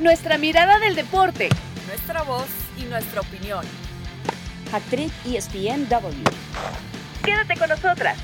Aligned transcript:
Nuestra 0.00 0.38
mirada 0.38 0.78
del 0.78 0.94
deporte. 0.94 1.48
Nuestra 1.88 2.22
voz 2.22 2.46
y 2.80 2.84
nuestra 2.84 3.20
opinión. 3.20 3.64
Actriz 4.72 5.12
ESPNW. 5.26 6.22
Quédate 7.24 7.56
con 7.58 7.68
nosotras. 7.68 8.16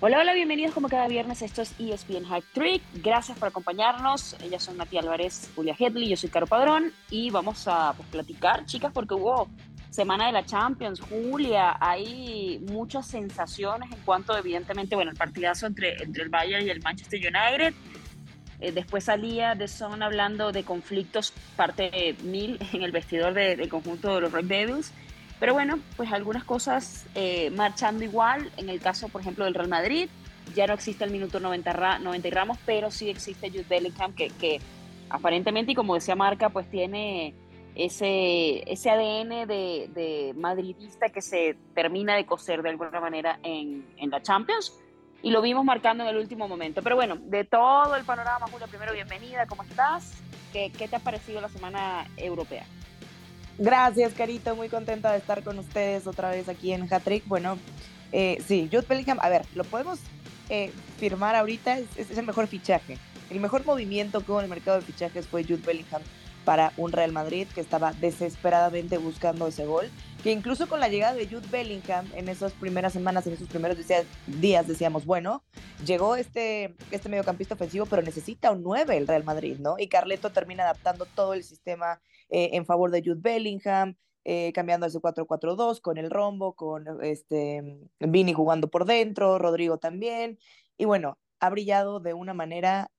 Hola, 0.00 0.18
hola, 0.18 0.34
bienvenidos 0.34 0.74
como 0.74 0.88
cada 0.88 1.06
viernes. 1.06 1.40
Esto 1.40 1.62
es 1.62 1.72
ESPN 1.78 2.24
Hack 2.24 2.42
Trick. 2.52 2.82
Gracias 2.94 3.38
por 3.38 3.46
acompañarnos. 3.46 4.34
Ellas 4.42 4.64
son 4.64 4.76
Nati 4.76 4.98
Álvarez, 4.98 5.48
Julia 5.54 5.76
Hedley, 5.78 6.08
yo 6.08 6.16
soy 6.16 6.30
Caro 6.30 6.48
Padrón 6.48 6.92
y 7.08 7.30
vamos 7.30 7.68
a 7.68 7.92
pues, 7.96 8.08
platicar, 8.08 8.66
chicas, 8.66 8.90
porque 8.92 9.14
hubo 9.14 9.48
semana 9.88 10.26
de 10.26 10.32
la 10.32 10.44
Champions, 10.44 11.00
Julia, 11.00 11.76
hay 11.78 12.60
muchas 12.72 13.06
sensaciones 13.06 13.92
en 13.92 14.00
cuanto, 14.00 14.36
evidentemente, 14.36 14.96
bueno, 14.96 15.12
el 15.12 15.16
partidazo 15.16 15.66
entre, 15.68 16.02
entre 16.02 16.24
el 16.24 16.28
Bayern 16.28 16.66
y 16.66 16.70
el 16.70 16.82
Manchester 16.82 17.20
United. 17.20 17.72
Eh, 18.64 18.72
después 18.72 19.04
salía 19.04 19.54
de 19.54 19.68
Son 19.68 20.02
hablando 20.02 20.50
de 20.50 20.64
conflictos, 20.64 21.34
parte 21.54 22.16
mil 22.22 22.58
en 22.72 22.82
el 22.82 22.92
vestidor 22.92 23.34
del 23.34 23.68
conjunto 23.68 24.14
de 24.14 24.20
los 24.22 24.32
Red 24.32 24.46
Devils. 24.46 24.92
Pero 25.38 25.52
bueno, 25.52 25.78
pues 25.96 26.10
algunas 26.12 26.44
cosas 26.44 27.06
eh, 27.14 27.50
marchando 27.50 28.04
igual. 28.04 28.50
En 28.56 28.70
el 28.70 28.80
caso, 28.80 29.08
por 29.08 29.20
ejemplo, 29.20 29.44
del 29.44 29.54
Real 29.54 29.68
Madrid, 29.68 30.08
ya 30.54 30.66
no 30.66 30.72
existe 30.72 31.04
el 31.04 31.10
minuto 31.10 31.40
90, 31.40 31.98
90 31.98 32.28
y 32.28 32.30
Ramos, 32.30 32.58
pero 32.64 32.90
sí 32.90 33.10
existe 33.10 33.50
Jude 33.50 33.66
Bellingham, 33.68 34.14
que, 34.14 34.60
aparentemente, 35.10 35.72
y 35.72 35.74
como 35.74 35.94
decía 35.94 36.14
Marca, 36.14 36.48
pues 36.48 36.70
tiene 36.70 37.34
ese, 37.74 38.62
ese 38.70 38.90
ADN 38.90 39.46
de, 39.46 39.90
de, 39.92 40.32
madridista 40.36 41.10
que 41.10 41.20
se 41.20 41.56
termina 41.74 42.14
de 42.14 42.24
coser 42.24 42.62
de 42.62 42.70
alguna 42.70 43.00
manera 43.00 43.38
en, 43.42 43.84
la 44.10 44.22
Champions. 44.22 44.72
Y 45.24 45.30
lo 45.30 45.40
vimos 45.40 45.64
marcando 45.64 46.04
en 46.04 46.10
el 46.10 46.18
último 46.18 46.46
momento. 46.48 46.82
Pero 46.82 46.96
bueno, 46.96 47.16
de 47.16 47.44
todo 47.44 47.96
el 47.96 48.04
panorama, 48.04 48.46
Julia, 48.52 48.66
primero 48.66 48.92
bienvenida, 48.92 49.46
¿cómo 49.46 49.62
estás? 49.62 50.12
¿Qué, 50.52 50.70
qué 50.70 50.86
te 50.86 50.96
ha 50.96 50.98
parecido 50.98 51.40
la 51.40 51.48
semana 51.48 52.06
europea? 52.18 52.66
Gracias, 53.56 54.12
Carito. 54.12 54.54
Muy 54.54 54.68
contenta 54.68 55.12
de 55.12 55.16
estar 55.16 55.42
con 55.42 55.58
ustedes 55.58 56.06
otra 56.06 56.28
vez 56.28 56.50
aquí 56.50 56.74
en 56.74 56.92
Hatrick. 56.92 57.26
Bueno, 57.26 57.56
eh, 58.12 58.36
sí, 58.46 58.68
Jude 58.70 58.84
Bellingham, 58.86 59.18
a 59.22 59.30
ver, 59.30 59.46
lo 59.54 59.64
podemos 59.64 59.98
eh, 60.50 60.70
firmar 60.98 61.36
ahorita, 61.36 61.78
es, 61.78 61.86
es, 61.96 62.18
el 62.18 62.26
mejor 62.26 62.46
fichaje. 62.46 62.98
El 63.30 63.40
mejor 63.40 63.64
movimiento 63.64 64.22
con 64.22 64.44
el 64.44 64.50
mercado 64.50 64.78
de 64.78 64.84
fichajes 64.84 65.26
fue 65.26 65.42
Jude 65.42 65.62
Bellingham 65.64 66.02
para 66.44 66.74
un 66.76 66.92
Real 66.92 67.12
Madrid 67.12 67.48
que 67.54 67.62
estaba 67.62 67.94
desesperadamente 67.94 68.98
buscando 68.98 69.46
ese 69.46 69.64
gol, 69.64 69.90
que 70.24 70.32
incluso 70.32 70.66
con 70.70 70.80
la 70.80 70.88
llegada 70.88 71.12
de 71.12 71.26
Jude 71.26 71.46
Bellingham 71.50 72.10
en 72.14 72.30
esas 72.30 72.54
primeras 72.54 72.94
semanas, 72.94 73.26
en 73.26 73.34
esos 73.34 73.46
primeros 73.46 73.76
días, 74.26 74.66
decíamos, 74.66 75.04
bueno, 75.04 75.44
llegó 75.84 76.16
este, 76.16 76.74
este 76.90 77.10
mediocampista 77.10 77.52
ofensivo, 77.52 77.84
pero 77.84 78.00
necesita 78.00 78.50
un 78.50 78.62
9 78.62 78.96
el 78.96 79.06
Real 79.06 79.22
Madrid, 79.24 79.58
¿no? 79.58 79.74
Y 79.78 79.88
Carleto 79.88 80.32
termina 80.32 80.62
adaptando 80.62 81.04
todo 81.04 81.34
el 81.34 81.44
sistema 81.44 82.00
eh, 82.30 82.48
en 82.54 82.64
favor 82.64 82.90
de 82.90 83.02
Jude 83.02 83.20
Bellingham, 83.20 83.96
eh, 84.24 84.50
cambiando 84.54 84.86
ese 84.86 84.98
4-4-2 84.98 85.82
con 85.82 85.98
el 85.98 86.10
rombo, 86.10 86.54
con 86.54 86.86
este 87.04 87.90
Vini 88.00 88.32
jugando 88.32 88.68
por 88.68 88.86
dentro, 88.86 89.38
Rodrigo 89.38 89.76
también, 89.76 90.38
y 90.78 90.86
bueno, 90.86 91.18
ha 91.38 91.50
brillado 91.50 92.00
de 92.00 92.14
una 92.14 92.32
manera 92.32 92.90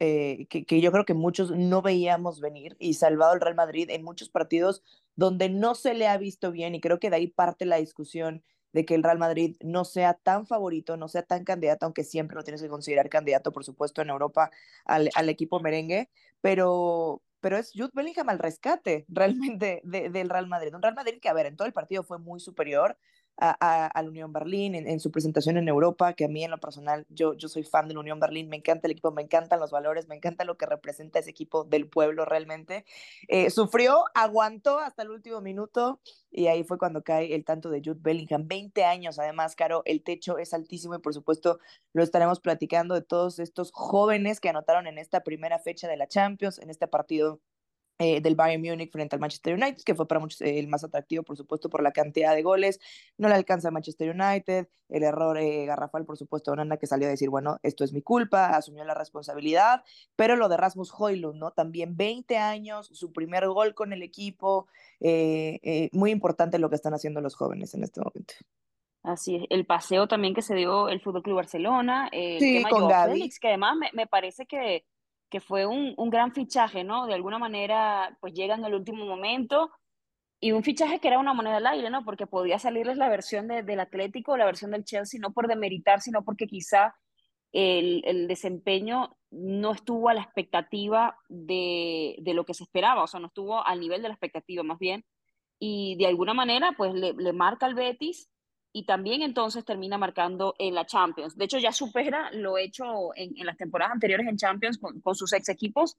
eh, 0.00 0.46
que, 0.48 0.64
que, 0.64 0.80
yo 0.80 0.90
creo 0.92 1.04
que 1.04 1.14
muchos 1.14 1.50
no 1.50 1.82
veíamos 1.82 2.40
venir 2.40 2.76
y 2.78 2.94
salvado 2.94 3.34
el 3.34 3.40
Real 3.40 3.54
Madrid 3.54 3.88
en 3.90 4.02
muchos 4.02 4.28
partidos 4.28 4.82
donde 5.16 5.48
no 5.48 5.74
se 5.74 5.94
le 5.94 6.08
ha 6.08 6.18
visto 6.18 6.50
bien 6.50 6.74
y 6.74 6.80
creo 6.80 6.98
que 6.98 7.10
de 7.10 7.16
ahí 7.16 7.26
parte 7.28 7.64
la 7.64 7.76
discusión 7.76 8.42
de 8.74 8.84
que 8.84 8.96
el 8.96 9.04
Real 9.04 9.18
Madrid 9.18 9.56
no 9.60 9.84
sea 9.84 10.14
tan 10.14 10.46
favorito, 10.46 10.96
no 10.96 11.06
sea 11.06 11.22
tan 11.22 11.44
candidato, 11.44 11.86
aunque 11.86 12.02
siempre 12.02 12.34
lo 12.34 12.42
tienes 12.42 12.60
que 12.60 12.68
considerar 12.68 13.08
candidato, 13.08 13.52
por 13.52 13.64
supuesto, 13.64 14.02
en 14.02 14.10
Europa 14.10 14.50
al, 14.84 15.10
al 15.14 15.28
equipo 15.28 15.60
merengue, 15.60 16.10
pero, 16.40 17.22
pero 17.40 17.56
es 17.56 17.70
Jude 17.72 17.92
Bellingham 17.94 18.28
al 18.28 18.40
rescate 18.40 19.06
realmente 19.08 19.80
de, 19.84 20.10
del 20.10 20.28
Real 20.28 20.48
Madrid. 20.48 20.74
Un 20.74 20.82
Real 20.82 20.96
Madrid 20.96 21.20
que, 21.22 21.28
a 21.28 21.32
ver, 21.32 21.46
en 21.46 21.56
todo 21.56 21.68
el 21.68 21.72
partido 21.72 22.02
fue 22.02 22.18
muy 22.18 22.40
superior, 22.40 22.98
a, 23.36 23.86
a, 23.86 24.02
la 24.02 24.08
Unión 24.08 24.32
Berlín 24.32 24.74
en, 24.74 25.00
su 25.00 25.10
presentación 25.10 25.56
en 25.56 25.68
Europa, 25.68 26.12
que 26.12 26.24
a 26.24 26.28
mí 26.28 26.44
en 26.44 26.50
lo 26.50 26.58
personal, 26.58 27.04
yo, 27.08 27.34
yo 27.34 27.48
soy 27.48 27.64
fan 27.64 27.88
de 27.88 27.94
la 27.94 28.00
Unión 28.00 28.20
Berlín, 28.20 28.48
me 28.48 28.56
encanta 28.56 28.86
el 28.86 28.92
equipo, 28.92 29.10
me 29.10 29.22
encantan 29.22 29.58
los 29.58 29.70
valores, 29.70 30.08
me 30.08 30.14
encanta 30.14 30.44
lo 30.44 30.56
que 30.56 30.66
representa 30.66 31.18
ese 31.18 31.30
equipo 31.30 31.64
del 31.64 31.88
pueblo 31.88 32.24
realmente. 32.24 32.84
Eh, 33.28 33.50
sufrió, 33.50 34.04
aguantó 34.14 34.78
hasta 34.78 35.02
el 35.02 35.10
último 35.10 35.40
minuto 35.40 36.00
y 36.30 36.46
ahí 36.46 36.64
fue 36.64 36.78
cuando 36.78 37.02
cae 37.02 37.34
el 37.34 37.44
tanto 37.44 37.70
de 37.70 37.80
Jude 37.84 38.00
Bellingham. 38.00 38.46
20 38.46 38.84
años 38.84 39.18
además, 39.18 39.56
Caro, 39.56 39.82
el 39.84 40.02
techo 40.02 40.38
es 40.38 40.54
altísimo 40.54 40.94
y 40.94 41.00
por 41.00 41.14
supuesto 41.14 41.58
lo 41.92 42.02
estaremos 42.02 42.40
platicando 42.40 42.94
de 42.94 43.02
todos 43.02 43.38
estos 43.38 43.70
jóvenes 43.72 44.40
que 44.40 44.48
anotaron 44.48 44.86
en 44.86 44.98
esta 44.98 45.22
primera 45.22 45.58
fecha 45.58 45.88
de 45.88 45.96
la 45.96 46.06
Champions, 46.06 46.58
en 46.58 46.70
este 46.70 46.86
partido 46.86 47.40
eh, 47.98 48.20
del 48.20 48.34
Bayern 48.34 48.60
Múnich 48.60 48.90
frente 48.90 49.14
al 49.14 49.20
Manchester 49.20 49.54
United, 49.54 49.84
que 49.84 49.94
fue 49.94 50.08
para 50.08 50.18
muchos 50.18 50.40
eh, 50.40 50.58
el 50.58 50.66
más 50.66 50.82
atractivo, 50.82 51.22
por 51.22 51.36
supuesto, 51.36 51.70
por 51.70 51.80
la 51.80 51.92
cantidad 51.92 52.34
de 52.34 52.42
goles. 52.42 52.80
No 53.18 53.28
le 53.28 53.34
alcanza 53.34 53.68
a 53.68 53.70
Manchester 53.70 54.10
United, 54.10 54.68
el 54.88 55.02
error 55.04 55.38
eh, 55.38 55.64
garrafal, 55.64 56.04
por 56.04 56.16
supuesto, 56.16 56.50
de 56.50 56.54
Onana, 56.54 56.76
que 56.76 56.88
salió 56.88 57.06
a 57.06 57.10
decir, 57.10 57.30
bueno, 57.30 57.58
esto 57.62 57.84
es 57.84 57.92
mi 57.92 58.02
culpa, 58.02 58.56
asumió 58.56 58.84
la 58.84 58.94
responsabilidad, 58.94 59.84
pero 60.16 60.34
lo 60.34 60.48
de 60.48 60.56
Rasmus 60.56 60.92
Hoylund, 60.98 61.38
¿no? 61.38 61.52
También 61.52 61.96
20 61.96 62.36
años, 62.36 62.88
su 62.92 63.12
primer 63.12 63.46
gol 63.46 63.74
con 63.74 63.92
el 63.92 64.02
equipo, 64.02 64.66
eh, 64.98 65.88
muy 65.92 66.10
importante 66.10 66.58
lo 66.58 66.70
que 66.70 66.76
están 66.76 66.94
haciendo 66.94 67.20
los 67.20 67.36
jóvenes 67.36 67.74
en 67.74 67.84
este 67.84 68.00
momento. 68.00 68.34
Así 69.04 69.36
es, 69.36 69.44
el 69.50 69.66
paseo 69.66 70.08
también 70.08 70.34
que 70.34 70.42
se 70.42 70.54
dio 70.54 70.88
el 70.88 71.00
Fútbol 71.00 71.22
Club 71.22 71.36
Barcelona, 71.36 72.08
el 72.10 72.40
sí, 72.40 72.56
tema 72.56 72.70
con. 72.70 72.90
Félix, 72.90 73.38
que 73.38 73.48
además 73.48 73.76
me, 73.76 73.90
me 73.92 74.06
parece 74.06 74.46
que 74.46 74.84
que 75.34 75.40
fue 75.40 75.66
un, 75.66 75.94
un, 75.96 76.10
gran 76.10 76.32
fichaje, 76.32 76.84
¿no? 76.84 77.08
De 77.08 77.14
alguna 77.14 77.40
manera, 77.40 78.16
pues 78.20 78.34
llega 78.34 78.54
en 78.54 78.64
el 78.64 78.72
último 78.72 79.04
momento 79.04 79.72
y 80.38 80.52
un 80.52 80.62
fichaje 80.62 81.00
que 81.00 81.08
era 81.08 81.18
una 81.18 81.34
moneda 81.34 81.56
al 81.56 81.66
aire, 81.66 81.90
¿no? 81.90 82.04
Porque 82.04 82.28
podía 82.28 82.60
salirles 82.60 82.98
la 82.98 83.08
versión 83.08 83.48
de, 83.48 83.64
del 83.64 83.80
Atlético 83.80 84.30
o 84.30 84.36
la 84.36 84.44
versión 84.44 84.70
del 84.70 84.84
Chelsea, 84.84 85.18
no 85.20 85.32
por 85.32 85.48
demeritar, 85.48 86.00
sino 86.00 86.24
porque 86.24 86.46
quizá 86.46 86.94
el, 87.50 88.02
el 88.04 88.28
desempeño 88.28 89.16
no 89.32 89.72
estuvo 89.72 90.08
a 90.08 90.14
la 90.14 90.22
expectativa 90.22 91.18
de, 91.28 92.14
de, 92.20 92.32
lo 92.32 92.44
que 92.44 92.54
se 92.54 92.62
esperaba, 92.62 93.02
o 93.02 93.08
sea, 93.08 93.18
no 93.18 93.26
estuvo 93.26 93.60
al 93.66 93.80
nivel 93.80 94.02
de 94.02 94.10
la 94.10 94.14
expectativa 94.14 94.62
más 94.62 94.78
bien. 94.78 95.04
Y 95.58 95.96
de 95.96 96.06
alguna 96.06 96.32
manera, 96.34 96.74
pues 96.76 96.94
le, 96.94 97.12
le 97.12 97.32
marca 97.32 97.66
al 97.66 97.74
Betis 97.74 98.30
y 98.76 98.84
también 98.86 99.22
entonces 99.22 99.64
termina 99.64 99.98
marcando 99.98 100.56
en 100.58 100.74
la 100.74 100.84
Champions. 100.84 101.38
De 101.38 101.44
hecho, 101.44 101.58
ya 101.58 101.70
supera 101.70 102.32
lo 102.32 102.58
hecho 102.58 103.14
en, 103.14 103.32
en 103.38 103.46
las 103.46 103.56
temporadas 103.56 103.94
anteriores 103.94 104.26
en 104.26 104.36
Champions 104.36 104.78
con, 104.78 105.00
con, 105.00 105.14
sus 105.14 105.32
ex 105.32 105.48
equipos 105.48 105.96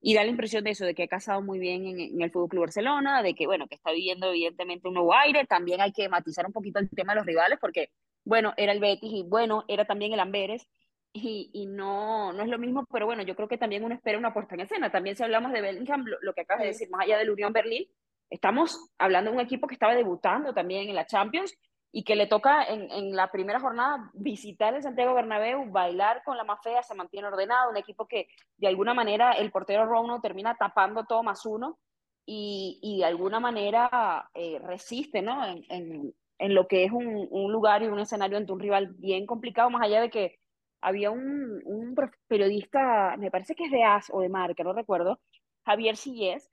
y 0.00 0.14
da 0.14 0.24
la 0.24 0.30
impresión 0.30 0.64
de 0.64 0.70
eso, 0.70 0.86
de 0.86 0.94
que 0.94 1.02
ha 1.02 1.06
casado 1.06 1.42
muy 1.42 1.58
bien 1.58 1.84
en, 1.86 2.00
en 2.00 2.22
el 2.22 2.30
Fútbol 2.30 2.48
Club 2.48 2.62
Barcelona, 2.62 3.22
de 3.22 3.34
que, 3.34 3.46
bueno, 3.46 3.66
que 3.68 3.74
está 3.74 3.92
viviendo 3.92 4.30
evidentemente 4.30 4.88
un 4.88 4.94
nuevo 4.94 5.14
aire. 5.14 5.44
También 5.44 5.82
hay 5.82 5.92
que 5.92 6.08
matizar 6.08 6.46
un 6.46 6.52
poquito 6.54 6.78
el 6.78 6.88
tema 6.88 7.12
de 7.12 7.18
los 7.18 7.26
rivales, 7.26 7.58
porque, 7.60 7.90
bueno, 8.24 8.54
era 8.56 8.72
el 8.72 8.80
Betis 8.80 9.12
y, 9.12 9.22
bueno, 9.22 9.66
era 9.68 9.84
también 9.84 10.14
el 10.14 10.20
Amberes. 10.20 10.66
Y, 11.12 11.50
y, 11.52 11.66
no, 11.66 12.32
no 12.32 12.42
es 12.42 12.48
lo 12.48 12.58
mismo, 12.58 12.86
pero 12.90 13.04
bueno, 13.04 13.22
yo 13.22 13.36
creo 13.36 13.48
que 13.48 13.58
también 13.58 13.84
uno 13.84 13.94
espera 13.94 14.16
una 14.16 14.32
puesta 14.32 14.54
en 14.54 14.62
escena. 14.62 14.90
También 14.90 15.14
si 15.14 15.22
hablamos 15.22 15.52
de 15.52 15.60
Bellingham, 15.60 16.06
lo, 16.06 16.16
lo 16.22 16.32
que 16.32 16.40
acabas 16.40 16.62
de 16.62 16.68
decir, 16.68 16.88
más 16.88 17.02
allá 17.02 17.18
del 17.18 17.30
Unión 17.30 17.52
Berlín, 17.52 17.86
estamos 18.30 18.90
hablando 18.96 19.30
de 19.30 19.36
un 19.36 19.42
equipo 19.42 19.66
que 19.66 19.74
estaba 19.74 19.94
debutando 19.94 20.54
también 20.54 20.88
en 20.88 20.94
la 20.94 21.06
Champions 21.06 21.54
y 21.96 22.02
que 22.02 22.16
le 22.16 22.26
toca 22.26 22.64
en, 22.64 22.90
en, 22.90 23.14
la 23.14 23.30
primera 23.30 23.60
jornada 23.60 24.10
visitar 24.14 24.74
el 24.74 24.82
Santiago 24.82 25.14
Bernabéu, 25.14 25.70
bailar 25.70 26.24
con 26.24 26.36
la 26.36 26.42
más 26.42 26.60
fea, 26.60 26.82
se 26.82 26.96
mantiene 26.96 27.28
ordenado, 27.28 27.70
un 27.70 27.76
equipo 27.76 28.08
que 28.08 28.26
de 28.56 28.66
alguna 28.66 28.94
manera 28.94 29.30
el 29.30 29.52
portero 29.52 29.86
Rono 29.86 30.20
termina 30.20 30.56
tapando 30.56 31.04
todo 31.04 31.22
más 31.22 31.46
uno 31.46 31.78
y, 32.26 32.80
y 32.82 32.98
de 32.98 33.04
alguna 33.04 33.38
manera 33.38 34.28
eh, 34.34 34.58
resiste 34.60 35.22
¿no? 35.22 35.46
en, 35.46 35.64
en, 35.68 36.14
en, 36.38 36.54
lo 36.56 36.66
que 36.66 36.82
es 36.82 36.90
un, 36.90 37.28
un, 37.30 37.52
lugar 37.52 37.84
y 37.84 37.86
un 37.86 38.00
escenario 38.00 38.38
ante 38.38 38.50
un 38.50 38.58
rival 38.58 38.88
bien 38.98 39.24
complicado, 39.24 39.70
más 39.70 39.82
allá 39.82 40.00
de 40.00 40.10
que 40.10 40.40
había 40.80 41.12
un, 41.12 41.62
un 41.64 41.94
periodista, 42.26 43.16
me 43.18 43.30
parece 43.30 43.54
que 43.54 43.66
es 43.66 43.70
de 43.70 43.84
AS 43.84 44.10
o 44.12 44.20
de 44.20 44.28
Marca, 44.28 44.64
no 44.64 44.72
recuerdo, 44.72 45.20
Javier 45.64 45.96
Sillés, 45.96 46.50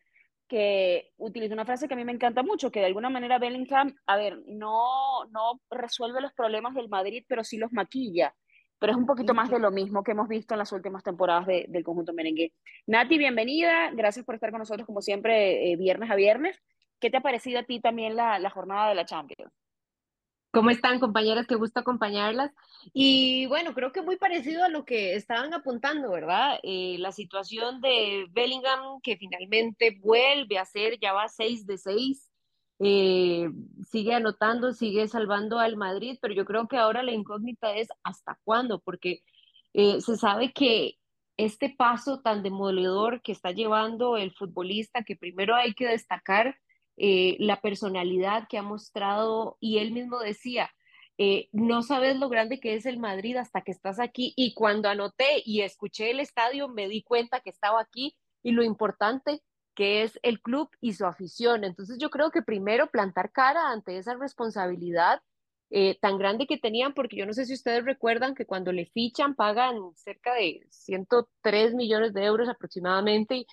que 0.52 1.14
utiliza 1.16 1.54
una 1.54 1.64
frase 1.64 1.88
que 1.88 1.94
a 1.94 1.98
mí 1.98 2.04
me 2.04 2.12
encanta 2.12 2.44
mucho, 2.44 2.72
que 2.72 2.82
de 2.82 2.88
alguna 2.88 3.10
manera 3.10 3.40
Bellingham, 3.40 3.96
a 4.06 4.18
ver, 4.18 4.38
no, 4.48 5.24
no 5.32 5.62
resuelve 5.70 6.20
los 6.20 6.34
problemas 6.34 6.76
del 6.76 6.90
Madrid, 6.90 7.24
pero 7.26 7.42
sí 7.46 7.56
los 7.56 7.72
maquilla. 7.72 8.36
Pero 8.78 8.92
es 8.92 8.98
un 8.98 9.06
poquito 9.06 9.34
más 9.34 9.50
de 9.50 9.60
lo 9.60 9.72
mismo 9.72 10.04
que 10.04 10.12
hemos 10.12 10.28
visto 10.28 10.54
en 10.54 10.58
las 10.58 10.74
últimas 10.74 11.04
temporadas 11.04 11.48
de, 11.48 11.68
del 11.70 11.86
conjunto 11.86 12.12
merengue. 12.12 12.52
Nati, 12.86 13.18
bienvenida. 13.18 13.92
Gracias 13.94 14.26
por 14.26 14.36
estar 14.36 14.52
con 14.52 14.60
nosotros, 14.60 14.86
como 14.86 15.02
siempre, 15.02 15.72
eh, 15.72 15.78
viernes 15.78 16.12
a 16.12 16.16
viernes. 16.16 16.62
¿Qué 17.00 17.10
te 17.10 17.16
ha 17.16 17.22
parecido 17.22 17.62
a 17.62 17.64
ti 17.64 17.80
también 17.80 18.18
la, 18.18 18.38
la 18.38 18.50
jornada 18.50 18.90
de 18.90 18.96
la 18.96 19.06
Champions? 19.06 19.54
¿Cómo 20.54 20.70
están, 20.70 21.00
compañeras? 21.00 21.48
Qué 21.48 21.56
gusto 21.56 21.80
acompañarlas. 21.80 22.52
Y 22.94 23.46
bueno, 23.46 23.74
creo 23.74 23.94
que 23.94 24.02
muy 24.02 24.18
parecido 24.18 24.66
a 24.66 24.70
lo 24.70 24.84
que 24.84 25.16
estaban 25.16 25.54
apuntando, 25.54 26.12
¿verdad? 26.12 26.60
Eh, 26.64 26.98
la 27.00 27.14
situación 27.14 27.80
de 27.80 28.26
Bellingham, 28.32 29.00
que 29.02 29.16
finalmente 29.16 29.98
vuelve 30.02 30.58
a 30.58 30.66
ser, 30.66 31.00
ya 31.00 31.14
va 31.14 31.30
6 31.30 31.66
de 31.66 31.78
6, 31.78 32.32
eh, 32.80 33.50
sigue 33.90 34.14
anotando, 34.14 34.74
sigue 34.74 35.08
salvando 35.08 35.58
al 35.58 35.78
Madrid, 35.78 36.18
pero 36.22 36.34
yo 36.34 36.44
creo 36.44 36.68
que 36.68 36.78
ahora 36.78 37.02
la 37.02 37.14
incógnita 37.14 37.74
es 37.76 37.88
hasta 38.04 38.38
cuándo, 38.44 38.82
porque 38.82 39.22
eh, 39.74 40.02
se 40.02 40.18
sabe 40.18 40.52
que 40.52 40.98
este 41.38 41.70
paso 41.70 42.20
tan 42.20 42.44
demoledor 42.44 43.22
que 43.22 43.32
está 43.32 43.52
llevando 43.52 44.18
el 44.18 44.34
futbolista, 44.34 45.04
que 45.04 45.16
primero 45.16 45.56
hay 45.56 45.74
que 45.74 45.88
destacar 45.88 46.58
eh, 47.04 47.36
la 47.40 47.60
personalidad 47.62 48.48
que 48.48 48.60
ha 48.60 48.62
mostrado, 48.62 49.58
y 49.60 49.80
él 49.80 49.92
mismo 49.92 50.20
decía, 50.20 50.70
eh, 51.18 51.50
no 51.52 51.82
sabes 51.82 52.18
lo 52.18 52.30
grande 52.30 52.60
que 52.60 52.76
es 52.76 52.86
el 52.86 53.00
Madrid 53.00 53.38
hasta 53.38 53.62
que 53.62 53.72
estás 53.72 54.00
aquí, 54.00 54.34
y 54.36 54.54
cuando 54.54 54.88
anoté 54.88 55.42
y 55.44 55.62
escuché 55.62 56.12
el 56.12 56.20
estadio 56.20 56.68
me 56.68 56.88
di 56.88 57.02
cuenta 57.02 57.40
que 57.40 57.50
estaba 57.50 57.82
aquí 57.82 58.16
y 58.44 58.52
lo 58.52 58.62
importante 58.62 59.42
que 59.74 60.04
es 60.04 60.20
el 60.22 60.42
club 60.42 60.70
y 60.80 60.94
su 60.94 61.08
afición. 61.08 61.64
Entonces 61.64 61.98
yo 62.00 62.12
creo 62.12 62.30
que 62.30 62.44
primero 62.44 62.92
plantar 62.92 63.32
cara 63.32 63.72
ante 63.72 63.98
esa 63.98 64.14
responsabilidad 64.14 65.22
eh, 65.72 65.98
tan 66.02 66.20
grande 66.20 66.46
que 66.46 66.60
tenían, 66.60 66.94
porque 66.94 67.16
yo 67.16 67.26
no 67.26 67.34
sé 67.34 67.46
si 67.46 67.54
ustedes 67.56 67.84
recuerdan 67.84 68.36
que 68.36 68.46
cuando 68.46 68.72
le 68.72 68.86
fichan 68.86 69.34
pagan 69.34 69.78
cerca 69.96 70.36
de 70.36 70.68
103 70.70 71.74
millones 71.74 72.14
de 72.14 72.26
euros 72.26 72.48
aproximadamente 72.48 73.48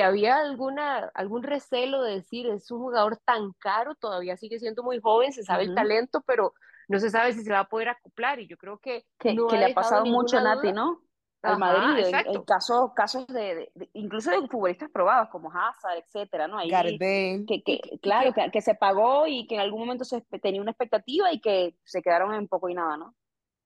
había 0.00 0.38
alguna, 0.38 1.10
algún 1.14 1.42
recelo 1.42 2.02
de 2.02 2.16
decir, 2.16 2.46
es 2.48 2.70
un 2.70 2.80
jugador 2.80 3.18
tan 3.18 3.52
caro, 3.58 3.94
todavía 3.94 4.36
sigue 4.36 4.58
siendo 4.58 4.82
muy 4.82 5.00
joven, 5.00 5.32
se 5.32 5.42
sabe 5.42 5.64
el 5.64 5.74
talento, 5.74 6.22
pero 6.26 6.54
no 6.88 6.98
se 6.98 7.10
sabe 7.10 7.32
si 7.32 7.42
se 7.42 7.52
va 7.52 7.60
a 7.60 7.68
poder 7.68 7.88
acoplar 7.88 8.40
y 8.40 8.46
yo 8.46 8.56
creo 8.56 8.78
que... 8.78 9.04
Que, 9.18 9.32
no 9.32 9.48
le 9.48 9.66
ha 9.66 9.74
pasado 9.74 10.04
mucho 10.06 10.38
a 10.38 10.42
Nati, 10.42 10.72
¿no? 10.72 11.02
al 11.42 11.58
Madrid, 11.58 12.04
en, 12.06 12.42
casos, 12.42 12.92
casos 12.94 13.26
de, 13.28 13.72
incluso 13.94 14.30
de 14.30 14.46
futbolistas 14.46 14.90
probados 14.90 15.30
como 15.30 15.50
Hazard, 15.50 15.98
etcétera, 15.98 16.46
¿no? 16.48 16.58
Ahí, 16.58 16.68
que, 16.68 17.62
que, 17.62 17.80
claro, 18.02 18.34
que, 18.34 18.50
que, 18.50 18.60
se 18.60 18.74
pagó 18.74 19.26
y 19.26 19.46
que 19.46 19.54
en 19.54 19.62
algún 19.62 19.80
momento 19.80 20.04
se 20.04 20.20
tenía 20.42 20.60
una 20.60 20.72
expectativa 20.72 21.32
y 21.32 21.40
que 21.40 21.76
se 21.84 22.02
quedaron 22.02 22.34
en 22.34 22.46
poco 22.46 22.68
y 22.68 22.74
nada, 22.74 22.98
¿no? 22.98 23.14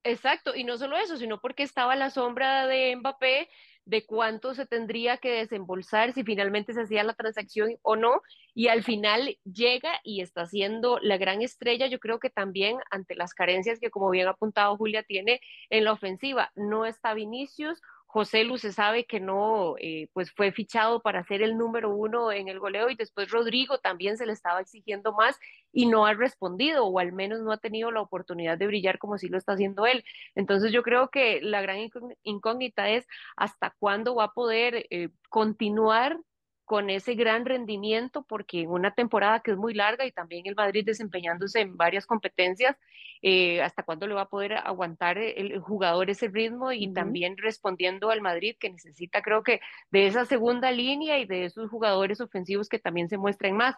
Exacto, 0.05 0.55
y 0.55 0.65
no 0.65 0.77
solo 0.77 0.97
eso, 0.97 1.17
sino 1.17 1.41
porque 1.41 1.63
estaba 1.63 1.97
la 1.97 2.11
sombra 2.11 2.67
de 2.67 2.95
Mbappé 2.97 3.49
de 3.87 4.05
cuánto 4.07 4.55
se 4.55 4.67
tendría 4.67 5.19
que 5.19 5.31
desembolsar 5.31 6.13
si 6.13 6.25
finalmente 6.25 6.73
se 6.73 6.83
hacía 6.83 7.05
la 7.05 7.15
transacción 7.15 7.77
o 7.83 7.97
no, 7.97 8.23
y 8.55 8.69
al 8.69 8.83
final 8.83 9.37
llega 9.45 10.01
y 10.05 10.23
está 10.23 10.47
siendo 10.47 10.99
la 11.01 11.19
gran 11.19 11.43
estrella, 11.43 11.87
yo 11.87 11.99
creo 11.99 12.19
que 12.19 12.31
también 12.31 12.79
ante 12.91 13.15
las 13.15 13.35
carencias 13.35 13.81
que 13.81 13.91
como 13.91 14.11
bien 14.11 14.29
apuntado 14.29 14.77
Julia 14.77 15.03
tiene 15.03 15.41
en 15.71 15.85
la 15.85 15.93
ofensiva, 15.93 16.53
no 16.55 16.87
está 16.87 17.15
Vinicius, 17.15 17.81
José 18.15 18.45
Lu 18.45 18.59
se 18.59 18.73
sabe 18.73 19.07
que 19.07 19.19
no, 19.19 19.75
eh, 19.81 20.09
pues 20.13 20.31
fue 20.31 20.53
fichado 20.53 21.03
para 21.03 21.25
ser 21.25 21.43
el 21.43 21.59
número 21.59 21.91
uno 21.91 22.31
en 22.31 22.47
el 22.47 22.61
goleo 22.61 22.89
y 22.89 22.95
después 22.95 23.29
Rodrigo 23.29 23.79
también 23.79 24.17
se 24.17 24.25
le 24.25 24.33
estaba 24.33 24.61
exigiendo 24.61 25.13
más 25.13 25.37
y 25.73 25.87
no 25.87 26.07
ha 26.07 26.15
respondido 26.15 26.87
o 26.87 27.01
al 27.01 27.11
menos 27.11 27.41
no 27.41 27.51
ha 27.51 27.57
tenido 27.57 27.91
la 27.91 28.01
oportunidad 28.01 28.57
de 28.57 28.69
brillar 28.69 29.01
como 29.01 29.19
sí 29.19 29.27
lo 29.29 29.37
está 29.37 29.55
haciendo 29.55 29.85
él. 29.85 30.05
Entonces 30.37 30.71
yo 30.71 30.85
creo 30.85 31.09
que 31.09 31.41
la 31.43 31.61
gran 31.61 31.91
incógnita 32.23 32.89
es 32.89 33.05
hasta 33.35 33.75
cuándo 33.81 34.15
va 34.15 34.27
a 34.27 34.33
poder 34.33 34.87
eh, 34.91 35.09
continuar 35.29 36.17
con 36.65 36.89
ese 36.89 37.15
gran 37.15 37.45
rendimiento, 37.45 38.23
porque 38.23 38.63
en 38.63 38.71
una 38.71 38.95
temporada 38.95 39.41
que 39.41 39.51
es 39.51 39.57
muy 39.57 39.75
larga 39.75 40.07
y 40.07 40.13
también 40.13 40.47
el 40.47 40.55
Madrid 40.55 40.85
desempeñándose 40.85 41.61
en 41.61 41.77
varias 41.77 42.07
competencias, 42.07 42.77
eh, 43.23 43.63
hasta 43.63 43.83
cuándo 43.83 44.07
le 44.07 44.15
va 44.15 44.23
a 44.23 44.29
poder 44.29 44.55
aguantar 44.55 45.19
el, 45.19 45.59
jugador 45.61 46.11
ese 46.11 46.29
ritmo 46.29 46.73
y 46.73 46.93
también 46.93 47.37
respondiendo 47.37 48.11
al 48.11 48.21
Madrid 48.21 48.57
que 48.59 48.71
necesita, 48.71 49.23
creo 49.23 49.43
que, 49.43 49.61
de 49.91 50.07
esa 50.07 50.25
segunda 50.25 50.71
línea 50.71 51.19
y 51.19 51.27
de 51.27 51.47
esos 51.47 51.71
jugadores 51.71 52.21
ofensivos 52.21 52.69
que 52.69 52.79
también 52.79 53.09
se 53.09 53.19
muestren 53.19 53.57
más. 53.57 53.77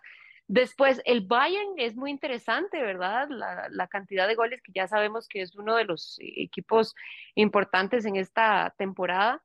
Después, 0.49 1.03
el 1.05 1.23
Bayern 1.23 1.75
es 1.77 1.97
muy 1.97 2.11
interesante, 2.13 2.81
¿verdad? 2.81 3.29
La, 3.29 3.69
la, 3.69 3.89
cantidad 3.89 4.29
de 4.29 4.37
goles 4.37 4.63
que 4.63 4.71
ya 4.73 4.87
sabemos 4.87 5.29
que 5.29 5.43
es 5.43 5.57
uno 5.57 5.75
de 5.75 5.85
los 5.85 6.19
equipos 6.21 6.95
importantes 7.35 8.05
en 8.05 8.15
esta 8.15 8.73
temporada 8.79 9.43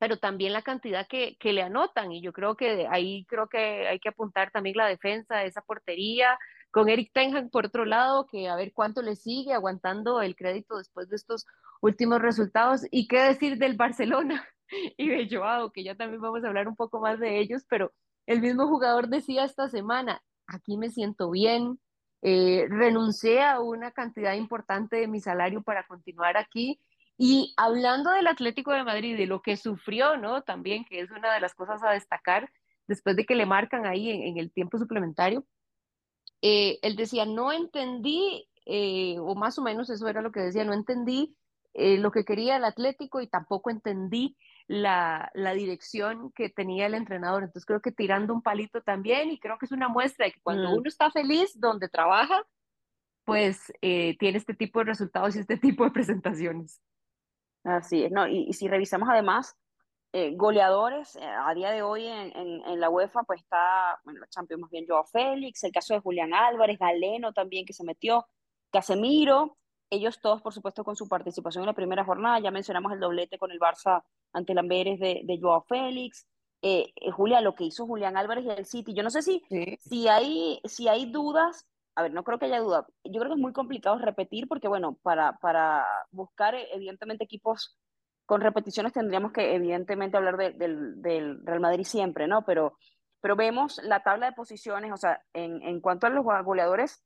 pero 0.00 0.16
también 0.16 0.54
la 0.54 0.62
cantidad 0.62 1.06
que, 1.06 1.36
que, 1.38 1.52
le 1.52 1.60
anotan. 1.60 2.10
Y 2.10 2.22
yo 2.22 2.32
creo 2.32 2.56
que 2.56 2.88
ahí 2.90 3.26
creo 3.26 3.48
que 3.48 3.86
hay 3.86 4.00
que 4.00 4.08
apuntar 4.08 4.50
también 4.50 4.78
la 4.78 4.86
defensa, 4.86 5.44
esa 5.44 5.60
portería, 5.60 6.38
con 6.70 6.88
Eric 6.88 7.12
Ten 7.12 7.50
por 7.50 7.66
otro 7.66 7.84
lado, 7.84 8.26
que 8.26 8.48
a 8.48 8.56
ver 8.56 8.72
cuánto 8.72 9.02
le 9.02 9.14
sigue 9.14 9.52
aguantando 9.52 10.22
el 10.22 10.36
crédito 10.36 10.78
después 10.78 11.10
de 11.10 11.16
estos 11.16 11.46
últimos 11.82 12.22
resultados. 12.22 12.86
Y 12.90 13.08
qué 13.08 13.20
decir 13.20 13.58
del 13.58 13.76
Barcelona 13.76 14.48
y 14.96 15.06
de 15.06 15.28
Joao, 15.30 15.70
que 15.70 15.84
ya 15.84 15.94
también 15.94 16.22
vamos 16.22 16.42
a 16.44 16.48
hablar 16.48 16.66
un 16.66 16.76
poco 16.76 16.98
más 17.00 17.20
de 17.20 17.38
ellos, 17.38 17.66
pero 17.68 17.92
el 18.24 18.40
mismo 18.40 18.68
jugador 18.68 19.08
decía 19.08 19.44
esta 19.44 19.68
semana, 19.68 20.22
aquí 20.46 20.78
me 20.78 20.88
siento 20.88 21.30
bien, 21.30 21.78
eh, 22.22 22.66
renuncié 22.70 23.42
a 23.42 23.60
una 23.60 23.90
cantidad 23.90 24.32
importante 24.32 24.96
de 24.96 25.08
mi 25.08 25.20
salario 25.20 25.60
para 25.62 25.86
continuar 25.86 26.38
aquí 26.38 26.80
y 27.22 27.52
hablando 27.58 28.10
del 28.12 28.26
Atlético 28.28 28.72
de 28.72 28.82
Madrid, 28.82 29.14
de 29.14 29.26
lo 29.26 29.42
que 29.42 29.58
sufrió, 29.58 30.16
¿no? 30.16 30.40
También, 30.40 30.86
que 30.86 31.00
es 31.00 31.10
una 31.10 31.34
de 31.34 31.40
las 31.40 31.54
cosas 31.54 31.82
a 31.82 31.90
destacar, 31.90 32.50
después 32.86 33.14
de 33.14 33.26
que 33.26 33.34
le 33.34 33.44
marcan 33.44 33.84
ahí 33.84 34.08
en, 34.08 34.38
el 34.38 34.50
tiempo 34.50 34.78
suplementario, 34.78 35.44
eh, 36.40 36.78
él 36.80 36.96
decía, 36.96 37.26
no 37.26 37.52
entendí, 37.52 38.48
eh, 38.64 39.16
o 39.18 39.34
más 39.34 39.58
o 39.58 39.62
menos 39.62 39.90
eso 39.90 40.08
era 40.08 40.22
lo 40.22 40.32
que 40.32 40.40
decía, 40.40 40.64
no 40.64 40.72
entendí 40.72 41.36
eh, 41.74 41.98
lo 41.98 42.10
que 42.10 42.24
quería 42.24 42.56
el 42.56 42.64
Atlético 42.64 43.20
y 43.20 43.26
tampoco 43.26 43.68
entendí 43.68 44.34
la, 44.66 45.30
la, 45.34 45.52
dirección 45.52 46.32
que 46.32 46.48
tenía 46.48 46.86
el 46.86 46.94
entrenador. 46.94 47.42
Entonces 47.42 47.66
creo 47.66 47.82
que 47.82 47.92
tirando 47.92 48.32
un 48.32 48.40
palito 48.40 48.80
también 48.80 49.30
y 49.30 49.38
creo 49.38 49.58
que 49.58 49.66
es 49.66 49.72
una 49.72 49.88
muestra 49.88 50.24
de 50.24 50.32
que 50.32 50.40
cuando 50.40 50.70
mm. 50.70 50.72
uno 50.72 50.88
está 50.88 51.10
feliz 51.10 51.52
donde 51.60 51.90
trabaja, 51.90 52.46
pues 53.24 53.70
tiene 53.82 54.38
este 54.38 54.54
tipo 54.54 54.78
de 54.78 54.86
resultados 54.86 55.36
y 55.36 55.40
este 55.40 55.58
tipo 55.58 55.84
de 55.84 55.90
presentaciones. 55.90 56.80
Así 57.64 58.04
es, 58.04 58.10
no, 58.10 58.26
y, 58.26 58.52
si 58.52 58.68
revisamos 58.68 59.08
además 59.08 59.56
eh, 60.12 60.34
goleadores, 60.34 61.14
eh, 61.16 61.24
a 61.24 61.54
día 61.54 61.70
de 61.70 61.82
hoy 61.82 62.06
en, 62.06 62.32
en, 62.34 62.80
la 62.80 62.88
UEFA, 62.90 63.22
pues 63.24 63.42
está, 63.42 64.00
bueno, 64.04 64.20
la 64.20 64.26
Champions 64.28 64.62
más 64.62 64.70
bien 64.70 64.86
Joao 64.88 65.04
Félix, 65.04 65.62
el 65.64 65.72
caso 65.72 65.94
de 65.94 66.00
Julián 66.00 66.34
Álvarez, 66.34 66.78
Galeno 66.78 67.32
también 67.32 67.66
que 67.66 67.72
se 67.72 67.84
metió, 67.84 68.26
Casemiro, 68.72 69.56
ellos 69.90 70.20
todos, 70.20 70.40
por 70.42 70.52
supuesto, 70.52 70.84
con 70.84 70.96
su 70.96 71.08
participación 71.08 71.62
en 71.62 71.66
la 71.66 71.74
primera 71.74 72.04
jornada, 72.04 72.40
ya 72.40 72.50
mencionamos 72.50 72.92
el 72.92 73.00
doblete 73.00 73.38
con 73.38 73.50
el 73.50 73.60
Barça 73.60 74.02
ante 74.32 74.52
el 74.52 74.58
Amberes 74.58 74.98
de, 74.98 75.20
de 75.24 75.38
Joao 75.40 75.62
Félix, 75.62 76.26
eh, 76.62 76.92
Julia, 77.12 77.40
lo 77.40 77.54
que 77.54 77.64
hizo 77.64 77.86
Julián 77.86 78.16
Álvarez 78.16 78.44
y 78.44 78.50
el 78.50 78.66
City, 78.66 78.94
yo 78.94 79.02
no 79.02 79.10
sé 79.10 79.22
si, 79.22 79.42
si, 79.80 80.08
hay, 80.08 80.60
si 80.64 80.88
hay 80.88 81.10
dudas 81.10 81.66
a 81.94 82.02
ver, 82.02 82.12
no 82.12 82.24
creo 82.24 82.38
que 82.38 82.46
haya 82.46 82.60
duda. 82.60 82.86
Yo 83.04 83.20
creo 83.20 83.32
que 83.32 83.34
es 83.34 83.40
muy 83.40 83.52
complicado 83.52 83.98
repetir 83.98 84.48
porque, 84.48 84.68
bueno, 84.68 84.94
para, 85.02 85.38
para 85.38 85.86
buscar 86.10 86.54
eh, 86.54 86.68
evidentemente 86.72 87.24
equipos 87.24 87.78
con 88.26 88.40
repeticiones 88.40 88.92
tendríamos 88.92 89.32
que 89.32 89.54
evidentemente 89.56 90.16
hablar 90.16 90.36
del, 90.36 91.02
del 91.02 91.44
Real 91.44 91.60
Madrid 91.60 91.84
siempre, 91.84 92.28
¿no? 92.28 92.44
Pero, 92.44 92.74
pero 93.20 93.34
vemos 93.34 93.80
la 93.82 94.04
tabla 94.04 94.26
de 94.26 94.32
posiciones, 94.32 94.92
o 94.92 94.96
sea, 94.96 95.20
en, 95.32 95.60
en 95.62 95.80
cuanto 95.80 96.06
a 96.06 96.10
los 96.10 96.24
goleadores, 96.24 97.02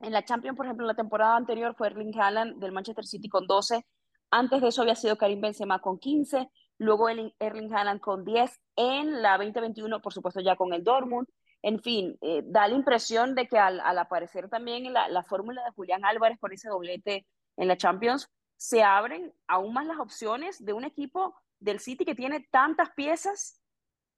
en 0.00 0.12
la 0.12 0.24
Champions, 0.24 0.56
por 0.56 0.66
ejemplo, 0.66 0.84
en 0.84 0.88
la 0.88 0.94
temporada 0.94 1.36
anterior 1.36 1.74
fue 1.76 1.88
Erling 1.88 2.18
Haaland 2.18 2.58
del 2.58 2.72
Manchester 2.72 3.04
City 3.04 3.28
con 3.28 3.46
12, 3.46 3.84
antes 4.30 4.60
de 4.60 4.68
eso 4.68 4.82
había 4.82 4.94
sido 4.94 5.16
Karim 5.16 5.40
Benzema 5.40 5.80
con 5.80 5.98
15, 5.98 6.48
luego 6.78 7.08
Erling 7.08 7.74
Haaland 7.74 8.00
con 8.00 8.24
10, 8.24 8.60
en 8.76 9.22
la 9.22 9.38
2021, 9.38 10.00
por 10.00 10.12
supuesto, 10.12 10.40
ya 10.40 10.56
con 10.56 10.72
el 10.72 10.82
Dortmund, 10.82 11.28
en 11.66 11.80
fin, 11.80 12.16
eh, 12.20 12.42
da 12.44 12.68
la 12.68 12.76
impresión 12.76 13.34
de 13.34 13.48
que 13.48 13.58
al, 13.58 13.80
aparecer 13.98 14.48
también 14.48 14.92
la, 14.92 15.08
la 15.08 15.24
fórmula 15.24 15.64
de 15.64 15.72
Julián 15.72 16.04
Álvarez 16.04 16.38
con 16.38 16.52
ese 16.52 16.68
doblete 16.68 17.26
en 17.56 17.66
la 17.66 17.76
Champions, 17.76 18.30
se 18.56 18.84
abren 18.84 19.34
aún 19.48 19.72
más 19.74 19.84
las 19.84 19.98
opciones 19.98 20.64
de 20.64 20.72
un 20.72 20.84
equipo 20.84 21.34
del 21.58 21.80
City 21.80 22.04
que 22.04 22.14
tiene 22.14 22.46
tantas 22.52 22.90
piezas 22.90 23.60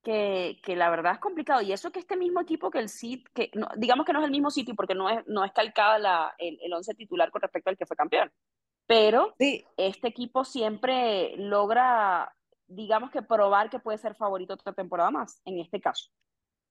que, 0.03 0.59
que, 0.61 0.75
la 0.75 0.91
verdad 0.91 1.13
es 1.13 1.19
complicado. 1.19 1.61
Y 1.63 1.73
eso 1.73 1.91
que 1.91 1.97
este 1.97 2.17
mismo 2.17 2.39
equipo 2.39 2.69
que 2.69 2.77
el 2.77 2.87
City, 2.87 3.25
que 3.33 3.49
digamos 3.77 4.05
que 4.05 4.13
no 4.13 4.19
es 4.19 4.25
el 4.25 4.31
mismo 4.31 4.51
City 4.51 4.73
porque 4.73 4.93
no 4.93 5.09
es, 5.09 5.25
no 5.25 5.43
es 5.43 5.51
calcada 5.51 5.97
la, 5.97 6.35
el, 6.37 6.59
el 6.61 6.71
once 6.71 6.93
titular 6.93 7.31
con 7.31 7.41
respecto 7.41 7.71
al 7.71 7.77
que 7.77 7.87
fue 7.87 7.97
campeón. 7.97 8.31
Pero 8.85 9.33
sí. 9.39 9.65
este 9.75 10.07
equipo 10.07 10.45
siempre 10.45 11.35
logra, 11.37 12.31
digamos 12.67 13.09
que 13.09 13.23
probar 13.23 13.71
que 13.71 13.79
puede 13.79 13.97
ser 13.97 14.13
favorito 14.13 14.53
otra 14.53 14.73
temporada 14.73 15.09
más, 15.09 15.41
en 15.45 15.57
este 15.57 15.81
caso. 15.81 16.11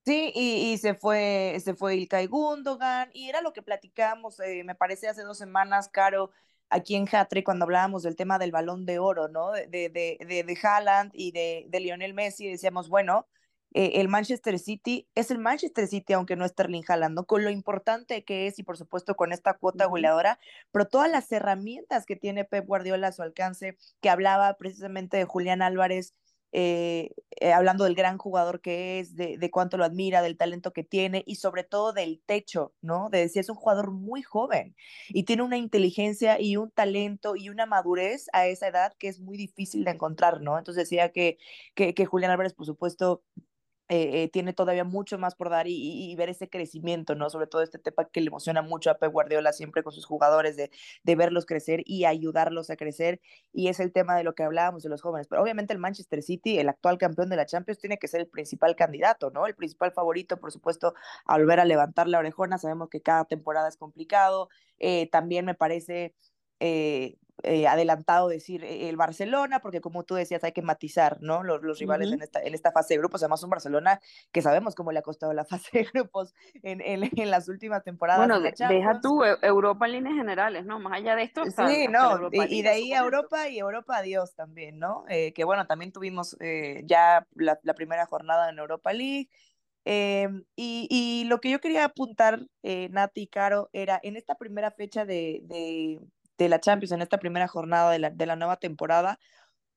Sí, 0.09 0.33
y, 0.35 0.79
se 0.79 0.95
fue, 0.95 1.61
se 1.63 1.75
fue 1.75 1.97
Ilkay 1.97 2.29
Gundogan, 2.29 3.11
y 3.13 3.29
era 3.29 3.43
lo 3.43 3.53
que 3.53 3.61
platicábamos, 3.61 4.41
eh, 4.41 4.65
me 4.65 4.75
parece, 4.75 5.07
hace 5.07 5.21
dos 5.23 5.37
semanas, 5.37 5.91
Caro, 5.91 6.31
aquí 6.71 6.97
en 6.97 7.07
Hatre, 7.13 7.45
cuando 7.45 7.67
hablábamos 7.67 8.05
del 8.05 8.17
tema 8.17 8.39
del 8.39 8.51
balón 8.51 8.87
de 8.87 8.99
oro, 8.99 9.29
¿no? 9.29 9.51
De, 9.53 9.67
de, 9.67 9.91
de, 9.91 10.45
de 10.45 10.59
Haaland 10.63 11.11
y 11.13 11.33
de, 11.33 11.67
de 11.69 11.81
Lionel 11.81 12.15
Messi, 12.15 12.49
decíamos, 12.49 12.89
bueno, 12.89 13.27
eh, 13.75 14.01
el 14.01 14.09
Manchester 14.09 14.59
City 14.59 15.07
es 15.15 15.31
el 15.31 15.41
Manchester 15.41 15.87
City, 15.87 16.15
aunque 16.15 16.37
no 16.37 16.47
es 16.47 16.53
Sterling 16.53 16.85
Haaland, 16.89 17.15
¿no? 17.15 17.27
Con 17.27 17.45
lo 17.45 17.51
importante 17.51 18.25
que 18.25 18.47
es 18.47 18.59
y 18.59 18.63
por 18.63 18.79
supuesto 18.79 19.15
con 19.15 19.31
esta 19.31 19.59
cuota 19.59 19.85
goleadora, 19.85 20.39
pero 20.71 20.87
todas 20.87 21.11
las 21.11 21.31
herramientas 21.33 22.07
que 22.07 22.17
tiene 22.17 22.47
Pep 22.47 22.67
Guardiola 22.67 23.09
a 23.09 23.13
su 23.13 23.21
alcance, 23.23 23.77
que 24.01 24.09
hablaba 24.09 24.55
precisamente 24.55 25.19
de 25.19 25.25
Julián 25.27 25.61
Álvarez, 25.61 26.15
eh, 26.53 27.11
eh, 27.41 27.53
hablando 27.53 27.85
del 27.85 27.95
gran 27.95 28.19
jugador 28.19 28.61
que 28.61 29.01
es, 29.01 29.15
de, 29.17 29.37
de, 29.39 29.51
cuánto 29.51 29.77
lo 29.77 29.85
admira, 29.85 30.23
del 30.23 30.37
talento 30.37 30.73
que 30.73 30.85
tiene 30.85 31.23
y 31.27 31.37
sobre 31.37 31.63
todo 31.63 31.93
del 31.93 32.23
techo, 32.25 32.75
¿no? 32.81 33.11
De 33.11 33.19
decir, 33.19 33.41
es 33.41 33.51
un 33.51 33.57
jugador 33.57 33.91
muy 33.93 34.23
joven 34.23 34.75
y 35.09 35.25
tiene 35.25 35.43
una 35.43 35.59
inteligencia 35.59 36.41
y 36.41 36.57
un 36.57 36.71
talento 36.71 37.37
y 37.37 37.51
una 37.51 37.67
madurez 37.67 38.27
a 38.33 38.47
esa 38.47 38.69
edad 38.69 38.95
que 38.99 39.09
es 39.09 39.21
muy 39.21 39.37
difícil 39.37 39.85
de 39.85 39.93
encontrar, 39.93 40.41
¿no? 40.41 40.59
Entonces 40.59 40.85
decía 40.85 41.13
que, 41.13 41.39
que, 41.75 41.95
que 41.95 42.07
Julián 42.07 42.31
Álvarez, 42.31 42.55
por 42.55 42.67
supuesto, 42.67 43.23
eh, 43.91 44.25
eh, 44.25 44.29
tiene 44.29 44.53
todavía 44.53 44.85
mucho 44.85 45.19
más 45.19 45.35
por 45.35 45.49
dar 45.49 45.67
y, 45.67 46.11
y, 46.13 46.15
ver 46.17 46.29
ese 46.29 46.51
crecimiento, 46.51 47.15
¿no? 47.15 47.31
Sobre 47.31 47.47
todo 47.47 47.63
este 47.63 47.79
tema 47.79 48.05
que 48.05 48.21
le 48.21 48.27
emociona 48.27 48.61
mucho 48.61 48.91
a 48.91 48.99
Pep 48.99 49.11
Guardiola 49.11 49.53
siempre 49.53 49.83
con 49.83 49.93
sus 49.93 50.05
jugadores, 50.05 50.57
de, 50.57 50.71
de 51.05 51.17
verlos 51.17 51.47
crecer 51.47 51.83
y 51.87 52.05
ayudarlos 52.05 52.69
a 52.71 52.77
crecer. 52.77 53.21
Y 53.53 53.69
es 53.69 53.81
el 53.81 53.93
tema 53.93 54.17
de 54.17 54.25
lo 54.25 54.35
que 54.35 54.43
hablábamos 54.43 54.83
de 54.83 54.91
los 54.91 55.01
jóvenes. 55.01 55.27
Pero 55.29 55.43
obviamente 55.43 55.73
el 55.73 55.79
Manchester 55.79 56.23
City, 56.23 56.59
el 56.59 56.69
actual 56.69 56.99
campeón 56.99 57.31
de 57.31 57.37
la 57.37 57.47
Champions, 57.47 57.79
tiene 57.81 57.99
que 57.99 58.09
ser 58.09 58.21
el 58.21 58.29
principal 58.29 58.77
candidato, 58.77 59.31
¿no? 59.31 59.47
El 59.47 59.55
principal 59.55 59.93
favorito, 59.93 60.39
por 60.39 60.53
supuesto, 60.53 60.95
a 61.25 61.39
volver 61.39 61.61
a 61.61 61.65
levantar 61.65 62.09
la 62.09 62.19
orejona. 62.19 62.59
Sabemos 62.59 62.91
que 62.91 63.01
cada 63.01 63.25
temporada 63.25 63.69
es 63.69 63.77
complicado. 63.79 64.51
Eh, 64.79 65.09
también 65.11 65.45
me 65.47 65.55
parece 65.55 66.15
eh, 66.61 67.17
eh, 67.43 67.67
adelantado 67.67 68.29
decir 68.29 68.65
eh, 68.65 68.89
el 68.89 68.97
Barcelona, 68.97 69.61
porque 69.61 69.81
como 69.81 70.05
tú 70.05 70.15
decías, 70.15 70.43
hay 70.45 70.53
que 70.53 70.63
matizar, 70.63 71.19
¿no? 71.21 71.43
Los, 71.43 71.63
los 71.63 71.79
rivales 71.79 72.09
uh 72.09 72.11
-huh. 72.13 72.15
en, 72.15 72.23
esta, 72.23 72.43
en 72.43 72.55
esta 72.55 72.73
fase 72.73 72.95
de 72.95 72.99
grupos. 72.99 73.23
Además, 73.23 73.43
un 73.43 73.51
Barcelona 73.51 74.01
que 74.33 74.43
sabemos 74.43 74.75
cómo 74.75 74.93
le 74.93 74.99
ha 74.99 75.03
costado 75.03 75.33
la 75.33 75.45
fase 75.45 75.71
de 75.73 75.85
grupos 75.85 76.35
en, 76.63 76.81
en, 76.81 77.09
en 77.17 77.31
las 77.31 77.49
últimas 77.49 77.85
temporadas. 77.85 78.27
Bueno, 78.27 78.41
de 78.41 78.53
deja 78.69 79.01
tú 79.01 79.23
Europa 79.43 79.87
en 79.87 79.93
líneas 79.93 80.15
generales, 80.17 80.65
¿no? 80.65 80.79
Más 80.79 80.95
allá 80.95 81.17
de 81.17 81.23
esto. 81.23 81.43
Hasta, 81.43 81.69
sí, 81.69 81.87
no, 81.89 82.29
y, 82.33 82.59
y, 82.59 82.63
de 82.63 82.69
ahí 82.69 82.93
a 82.93 83.01
Europa 83.01 83.49
y 83.49 83.59
Europa 83.59 83.97
adiós 83.97 84.35
también, 84.35 84.79
¿no? 84.79 85.05
Eh, 85.09 85.33
que 85.33 85.45
bueno, 85.45 85.67
también 85.67 85.93
tuvimos 85.93 86.37
eh, 86.41 86.83
ya 86.87 87.27
la, 87.35 87.59
la, 87.63 87.75
primera 87.75 88.07
jornada 88.07 88.51
en 88.51 88.59
Europa 88.59 88.93
League. 88.93 89.29
Eh, 89.85 90.29
y, 90.55 90.87
y, 90.91 91.25
lo 91.29 91.41
que 91.41 91.51
yo 91.51 91.61
quería 91.61 91.85
apuntar, 91.85 92.47
eh, 92.63 92.89
Nati 92.91 93.23
y 93.23 93.27
Caro, 93.27 93.71
era 93.73 93.99
en 94.03 94.17
esta 94.17 94.35
primera 94.35 94.71
fecha 94.71 95.07
de, 95.07 95.41
de, 95.45 96.01
de 96.39 96.49
la 96.49 96.61
Champions 96.61 96.93
en 96.93 97.03
esta 97.03 97.19
primera 97.19 97.49
jornada 97.49 97.91
de 97.91 97.99
la, 97.99 98.11
de 98.11 98.27
la 98.27 98.37
nueva 98.37 98.57
temporada, 98.59 99.19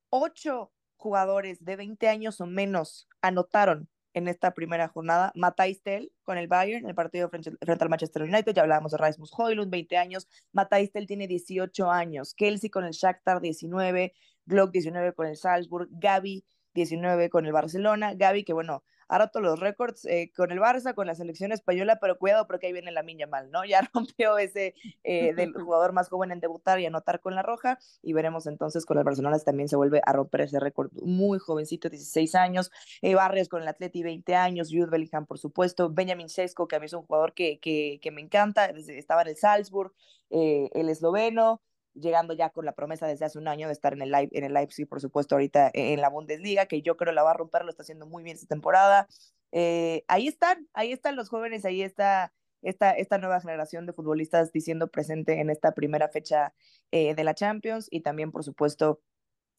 ocho 0.10 0.72
jugadores 0.96 1.66
de 1.66 1.76
20 1.76 2.08
años 2.08 2.40
o 2.42 2.46
menos 2.46 3.10
anotaron 3.22 3.90
en 4.14 4.28
esta 4.28 4.54
primera 4.54 4.88
jornada. 4.88 5.32
Matthijs 5.36 5.82
Tel 5.82 6.12
con 6.24 6.38
el 6.38 6.48
Bayern, 6.48 6.88
el 6.88 6.96
partido 6.96 7.30
frente, 7.30 7.52
al 7.62 7.90
Manchester 7.90 8.24
United, 8.24 8.54
ya 8.54 8.62
hablábamos 8.62 8.92
de 8.92 8.98
Rasmus 8.98 9.32
Højlund, 9.38 9.72
20 9.72 9.98
años, 9.98 10.28
Matthijs 10.52 10.92
Tel 10.92 11.08
tiene 11.08 11.28
18 11.28 11.90
años, 11.90 12.34
Kelsey 12.36 12.70
con 12.70 12.86
el 12.86 12.92
Shakhtar, 12.92 13.42
19, 13.42 14.14
Glock 14.46 14.72
19 14.72 15.14
con 15.14 15.28
el 15.28 15.38
Salzburg, 15.38 15.88
Gaby 15.92 16.46
19 16.74 17.30
con 17.30 17.46
el 17.46 17.52
Barcelona, 17.52 18.14
Gaby 18.14 18.44
que 18.44 18.54
bueno, 18.54 18.84
ha 19.12 19.18
roto 19.18 19.42
los 19.42 19.60
récords 19.60 20.06
eh, 20.06 20.32
con 20.34 20.52
el 20.52 20.60
Barça, 20.60 20.96
con 20.96 21.06
la 21.06 21.16
selección 21.16 21.52
española, 21.52 21.98
pero 22.00 22.18
cuidado 22.18 22.48
porque 22.48 22.68
ahí 22.68 22.74
viene 22.74 22.92
la 22.92 23.04
miña 23.04 23.28
mal, 23.28 23.52
¿no? 23.52 23.64
Ya 23.72 23.82
rompió 23.94 24.38
ese 24.38 24.74
eh, 25.04 25.34
del 25.34 25.52
jugador 25.66 25.92
más 25.92 26.08
joven 26.08 26.32
en 26.32 26.40
debutar 26.40 26.80
y 26.80 26.86
anotar 26.86 27.20
con 27.20 27.36
la 27.36 27.44
roja, 27.44 27.78
y 28.02 28.14
veremos 28.14 28.48
entonces 28.48 28.86
con 28.86 28.98
el 28.98 29.04
Barcelona 29.04 29.38
también 29.40 29.68
se 29.68 29.76
vuelve 29.76 30.02
a 30.06 30.14
romper 30.14 30.42
ese 30.42 30.62
récord 30.62 30.92
muy 31.04 31.40
jovencito, 31.40 31.90
16 31.90 32.36
años, 32.36 32.72
eh, 33.02 33.14
Barrios 33.14 33.50
con 33.50 33.62
el 33.62 33.68
Atleti, 33.68 34.02
20 34.02 34.34
años, 34.34 34.70
Jude 34.72 34.90
Bellingham, 34.90 35.26
por 35.26 35.40
supuesto, 35.40 35.90
Benjamin 35.90 36.30
Sesko, 36.30 36.70
que 36.70 36.78
a 36.78 36.80
mí 36.80 36.86
es 36.86 36.94
un 36.94 37.04
jugador 37.04 37.34
que, 37.34 37.60
que, 37.60 38.00
que 38.02 38.12
me 38.12 38.22
encanta, 38.22 38.68
estaba 38.68 39.24
en 39.24 39.28
el 39.28 39.36
Salzburg, 39.36 39.92
el 40.30 40.88
esloveno, 40.88 41.62
llegando 41.94 42.34
ya 42.34 42.50
con 42.50 42.66
la 42.66 42.74
promesa 42.74 43.08
desde 43.08 43.26
hace 43.26 43.38
un 43.38 43.48
año 43.48 43.68
de 43.68 43.74
estar 43.74 43.94
en 43.94 44.02
el, 44.02 44.14
en 44.14 44.44
el 44.44 44.54
Leipzig, 44.54 44.88
por 44.88 45.02
supuesto, 45.02 45.36
ahorita 45.36 45.72
en 45.74 46.02
la 46.02 46.10
Bundesliga, 46.10 46.66
que 46.66 46.82
yo 46.82 46.98
creo 46.98 47.14
la 47.14 47.24
va 47.24 47.32
a 47.32 47.36
romper, 47.36 47.64
lo 47.64 47.70
está 47.70 47.84
haciendo 47.84 48.06
muy 48.06 48.24
bien 48.24 48.36
esta 48.36 48.48
temporada. 48.48 49.08
Eh, 49.52 50.04
ahí 50.08 50.28
están, 50.28 50.68
ahí 50.74 50.92
están 50.92 51.16
los 51.16 51.30
jóvenes, 51.30 51.66
ahí 51.66 51.82
está 51.82 52.34
esta, 52.62 52.92
esta 52.92 53.18
nueva 53.18 53.42
generación 53.42 53.86
de 53.86 53.94
futbolistas 53.94 54.52
diciendo 54.52 54.90
presente 54.90 55.40
en 55.40 55.50
esta 55.50 55.74
primera 55.74 56.10
fecha 56.10 56.54
eh, 56.92 57.16
de 57.16 57.24
la 57.24 57.34
Champions 57.34 57.88
y 57.90 58.02
también, 58.02 58.32
por 58.32 58.44
supuesto, 58.44 59.02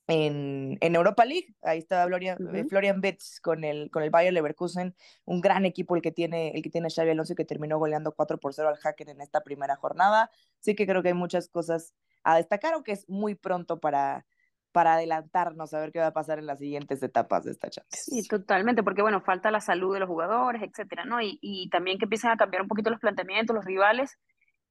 en, 0.06 0.78
en 0.80 0.94
Europa 0.94 1.24
League. 1.24 1.54
Ahí 1.62 1.78
está 1.78 2.06
Florian, 2.06 2.42
uh 2.42 2.48
-huh. 2.48 2.68
Florian 2.68 3.00
Betts 3.00 3.40
con 3.40 3.64
el, 3.64 3.90
con 3.90 4.02
el 4.02 4.10
Bayer 4.10 4.32
Leverkusen, 4.32 4.94
un 5.24 5.40
gran 5.40 5.64
equipo 5.64 5.96
el 5.96 6.02
que 6.02 6.12
tiene, 6.12 6.52
el 6.54 6.62
que 6.62 6.70
tiene 6.70 6.90
Xavi 6.90 7.10
Alonso 7.10 7.34
que 7.34 7.44
terminó 7.44 7.78
goleando 7.78 8.12
4 8.12 8.38
por 8.38 8.54
0 8.54 8.68
al 8.68 8.76
Hacker 8.76 9.08
en 9.08 9.20
esta 9.20 9.42
primera 9.42 9.76
jornada. 9.76 10.30
Sí 10.60 10.74
que 10.74 10.86
creo 10.86 11.02
que 11.02 11.08
hay 11.08 11.14
muchas 11.14 11.48
cosas 11.48 11.94
a 12.24 12.36
destacar, 12.36 12.74
aunque 12.74 12.92
es 12.92 13.08
muy 13.08 13.34
pronto 13.34 13.80
para, 13.80 14.24
para 14.72 14.94
adelantarnos 14.94 15.74
a 15.74 15.80
ver 15.80 15.92
qué 15.92 16.00
va 16.00 16.08
a 16.08 16.12
pasar 16.12 16.38
en 16.38 16.46
las 16.46 16.58
siguientes 16.58 17.02
etapas 17.02 17.44
de 17.44 17.52
esta 17.52 17.70
Champions. 17.70 18.04
Sí, 18.04 18.26
totalmente, 18.26 18.82
porque 18.82 19.02
bueno, 19.02 19.20
falta 19.20 19.50
la 19.50 19.60
salud 19.60 19.94
de 19.94 20.00
los 20.00 20.08
jugadores, 20.08 20.62
etcétera, 20.62 21.04
¿no? 21.04 21.20
Y, 21.20 21.38
y 21.40 21.68
también 21.70 21.98
que 21.98 22.06
empiezan 22.06 22.32
a 22.32 22.36
cambiar 22.36 22.62
un 22.62 22.68
poquito 22.68 22.90
los 22.90 23.00
planteamientos, 23.00 23.54
los 23.54 23.64
rivales. 23.64 24.18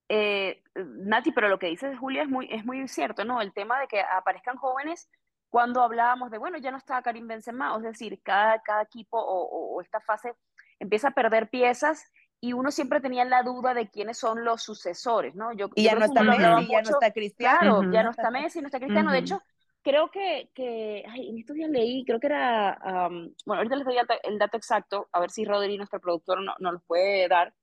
Eh, 0.09 0.61
Nati, 0.75 1.31
pero 1.31 1.47
lo 1.47 1.57
que 1.57 1.67
dice 1.67 1.95
Julia 1.95 2.23
es 2.23 2.29
muy, 2.29 2.47
es 2.51 2.65
muy 2.65 2.85
cierto, 2.87 3.23
¿no? 3.23 3.41
El 3.41 3.53
tema 3.53 3.79
de 3.79 3.87
que 3.87 4.01
aparezcan 4.01 4.57
jóvenes 4.57 5.09
cuando 5.49 5.81
hablábamos 5.81 6.31
de, 6.31 6.37
bueno, 6.37 6.57
ya 6.57 6.71
no 6.71 6.77
está 6.77 7.01
Karim 7.01 7.27
Benzema, 7.27 7.75
es 7.77 7.83
decir, 7.83 8.21
cada, 8.23 8.61
cada 8.61 8.81
equipo 8.83 9.17
o, 9.17 9.43
o, 9.43 9.75
o 9.75 9.81
esta 9.81 9.99
fase 10.01 10.33
empieza 10.79 11.09
a 11.09 11.11
perder 11.11 11.49
piezas 11.49 12.11
y 12.43 12.53
uno 12.53 12.71
siempre 12.71 12.99
tenía 12.99 13.23
la 13.23 13.43
duda 13.43 13.75
de 13.75 13.87
quiénes 13.89 14.17
son 14.17 14.43
los 14.43 14.63
sucesores, 14.63 15.35
¿no? 15.35 15.53
Yo, 15.53 15.69
y 15.75 15.83
ya, 15.83 15.93
yo 15.93 15.99
no 15.99 16.05
está 16.05 16.23
Messi, 16.23 16.41
mucho, 16.41 16.71
ya 16.71 16.81
no 16.81 16.89
está 16.89 17.11
Cristiano. 17.11 17.59
Claro, 17.59 17.77
uh 17.77 17.83
-huh. 17.83 17.93
ya 17.93 18.03
no 18.03 18.09
está 18.09 18.31
Messi, 18.31 18.61
no 18.61 18.67
está 18.67 18.79
Cristiano. 18.79 19.09
Uh 19.09 19.11
-huh. 19.11 19.13
De 19.13 19.19
hecho, 19.19 19.41
creo 19.83 20.09
que, 20.09 20.49
que 20.55 21.05
ay, 21.07 21.29
en 21.29 21.37
estos 21.37 21.55
días 21.55 21.69
leí, 21.69 22.03
creo 22.03 22.19
que 22.19 22.27
era, 22.27 22.79
um, 22.83 23.31
bueno, 23.45 23.59
ahorita 23.59 23.75
les 23.75 23.85
doy 23.85 23.95
el, 24.23 24.39
dato 24.39 24.57
exacto, 24.57 25.07
a 25.11 25.19
ver 25.19 25.29
si 25.29 25.45
Rodri, 25.45 25.77
nuestro 25.77 25.99
productor, 25.99 26.41
nos 26.41 26.55
no 26.59 26.71
los 26.71 26.83
puede 26.83 27.27
dar, 27.27 27.53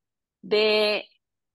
de 0.43 1.05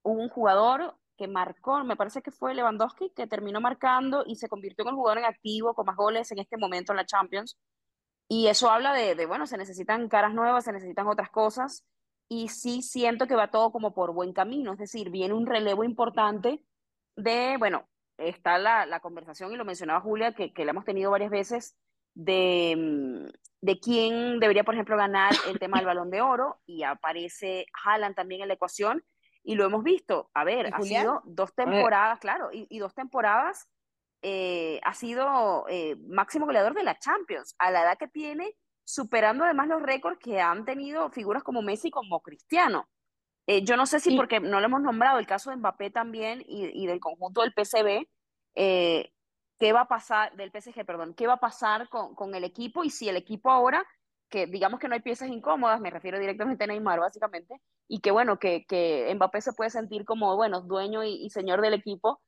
un 0.02 0.28
jugador 0.28 0.98
que 1.16 1.30
marcó, 1.30 1.82
me 1.86 1.96
parece 1.96 2.22
que 2.22 2.32
fue 2.32 2.54
Lewandowski, 2.54 3.12
que 3.16 3.28
terminó 3.28 3.62
marcando 3.62 4.24
y 4.26 4.36
se 4.36 4.50
convirtió 4.50 4.84
en 4.84 4.90
el 4.90 4.96
jugador 4.96 5.20
en 5.20 5.26
activo 5.26 5.74
con 5.74 5.86
más 5.86 5.96
goles 5.96 6.30
en 6.34 6.40
este 6.40 6.58
momento 6.58 6.92
en 6.92 6.98
la 6.98 7.06
Champions. 7.06 7.58
Y 8.28 8.48
eso 8.48 8.70
habla 8.70 8.94
de, 8.94 9.16
de 9.16 9.26
bueno, 9.26 9.48
se 9.48 9.58
necesitan 9.58 10.10
caras 10.10 10.34
nuevas, 10.34 10.66
se 10.66 10.74
necesitan 10.74 11.08
otras 11.08 11.30
cosas 11.30 11.86
y 12.30 12.50
sí 12.50 12.82
siento 12.82 13.28
que 13.28 13.36
va 13.36 13.52
todo 13.52 13.72
como 13.72 13.94
por 13.94 14.14
buen 14.14 14.34
camino, 14.34 14.74
es 14.74 14.80
decir, 14.80 15.10
viene 15.10 15.34
un 15.34 15.46
relevo 15.46 15.84
importante 15.84 16.64
de, 17.16 17.58
bueno, 17.58 17.88
está 18.18 18.58
la, 18.58 18.86
la 18.86 19.00
conversación, 19.00 19.52
y 19.52 19.56
lo 19.56 19.66
mencionaba 19.66 20.02
Julia, 20.02 20.34
que, 20.34 20.54
que 20.54 20.66
la 20.66 20.72
hemos 20.72 20.86
tenido 20.86 21.12
varias 21.12 21.32
veces, 21.32 21.76
de, 22.16 22.76
mm, 22.78 23.32
de 23.62 23.80
quién 23.80 24.40
debería, 24.40 24.64
por 24.64 24.76
ejemplo, 24.76 24.98
ganar 24.98 25.34
el 25.48 25.60
tema 25.60 25.78
del 25.78 25.86
balón 25.86 26.10
de 26.10 26.22
oro, 26.22 26.60
y 26.66 26.84
aparece 26.84 27.66
Haaland 27.84 28.16
también 28.16 28.42
en 28.42 28.48
la 28.48 28.54
ecuación, 28.56 29.04
y 29.44 29.56
lo 29.56 29.66
hemos 29.66 29.84
visto, 29.84 30.30
a 30.34 30.44
ver, 30.44 30.74
ha 30.74 30.82
sido 30.82 31.22
dos 31.26 31.54
temporadas, 31.54 32.20
claro, 32.20 32.50
y, 32.52 32.66
y 32.70 32.80
dos 32.80 32.94
temporadas, 32.94 33.68
eh, 34.22 34.80
ha 34.84 34.94
sido 34.94 35.66
eh, 35.68 35.98
máximo 36.08 36.46
goleador 36.46 36.74
de 36.74 36.84
la 36.84 36.98
Champions, 36.98 37.56
a 37.60 37.72
la 37.72 37.84
edad 37.84 37.98
que 37.98 38.08
tiene, 38.08 38.56
superando 38.84 39.44
además 39.44 39.68
los 39.68 39.82
récords 39.82 40.20
que 40.20 40.42
han 40.42 40.66
tenido 40.66 41.10
figuras 41.10 41.44
como 41.44 41.62
Messi 41.62 41.92
como 41.92 42.22
Cristiano. 42.22 42.88
Eh, 43.48 43.64
yo 43.64 43.76
no 43.76 43.86
sé 43.86 44.00
si 44.00 44.12
sí. 44.12 44.16
porque 44.16 44.40
no 44.40 44.60
lo 44.60 44.66
hemos 44.66 44.82
nombrado, 44.82 45.20
el 45.20 45.28
caso 45.28 45.50
de 45.50 45.58
Mbappé 45.58 45.90
también 45.90 46.42
y, 46.48 46.84
y 46.84 46.88
del 46.88 47.00
conjunto 47.00 47.42
del 47.42 47.54
PCB, 47.54 48.08
eh, 48.56 49.12
qué 49.60 49.74
va 49.74 49.82
a 49.82 49.88
pasar, 49.88 50.36
del 50.36 50.52
PSG, 50.52 50.86
perdón, 50.86 51.14
qué 51.14 51.28
va 51.28 51.34
a 51.34 51.40
pasar 51.40 51.90
con, 51.90 52.16
con, 52.16 52.36
el 52.36 52.44
equipo 52.44 52.84
y 52.84 52.90
si 52.90 53.10
el 53.10 53.18
equipo 53.18 53.52
ahora, 53.52 53.86
que 54.30 54.48
digamos 54.48 54.80
que 54.80 54.88
no 54.88 54.94
hay 54.94 55.02
piezas 55.02 55.30
incómodas, 55.30 55.82
me 55.82 55.90
refiero 55.90 56.20
directamente 56.20 56.64
a 56.64 56.68
Neymar 56.68 57.00
básicamente, 57.00 57.62
y 57.88 58.00
que 58.00 58.12
bueno, 58.12 58.40
que, 58.40 58.66
que 58.66 59.12
Mbappé 59.14 59.42
se 59.42 59.54
puede 59.54 59.70
sentir 59.70 60.06
como, 60.06 60.36
bueno, 60.38 60.62
dueño 60.62 61.04
y, 61.04 61.26
y 61.26 61.30
señor 61.30 61.62
del 61.62 61.74
equipo, 61.74 62.22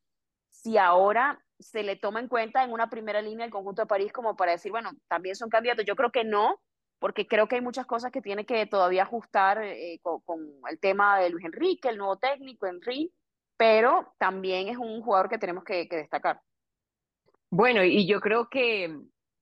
si 0.49 0.77
ahora 0.77 1.44
se 1.59 1.83
le 1.83 1.95
toma 1.95 2.19
en 2.19 2.27
cuenta 2.27 2.63
en 2.63 2.71
una 2.71 2.89
primera 2.89 3.21
línea 3.21 3.45
el 3.45 3.51
conjunto 3.51 3.81
de 3.81 3.87
París 3.87 4.11
como 4.11 4.35
para 4.35 4.51
decir, 4.51 4.71
bueno, 4.71 4.91
también 5.07 5.35
son 5.35 5.49
candidatos. 5.49 5.85
Yo 5.85 5.95
creo 5.95 6.11
que 6.11 6.23
no, 6.23 6.59
porque 6.99 7.27
creo 7.27 7.47
que 7.47 7.55
hay 7.55 7.61
muchas 7.61 7.85
cosas 7.85 8.11
que 8.11 8.21
tiene 8.21 8.45
que 8.45 8.65
todavía 8.65 9.03
ajustar 9.03 9.61
eh, 9.63 9.99
con, 10.01 10.41
el 10.69 10.79
tema 10.79 11.19
de 11.19 11.29
Luis 11.29 11.45
Enrique, 11.45 11.89
el 11.89 11.97
nuevo 11.97 12.17
técnico, 12.17 12.67
Henry, 12.67 13.13
pero 13.57 14.13
también 14.17 14.67
es 14.67 14.77
un 14.77 15.01
jugador 15.01 15.29
que 15.29 15.37
tenemos 15.37 15.63
que, 15.63 15.87
que 15.87 15.97
destacar. 15.97 16.41
Bueno, 17.49 17.83
y 17.83 18.05
yo 18.07 18.19
creo 18.19 18.49
que 18.49 18.97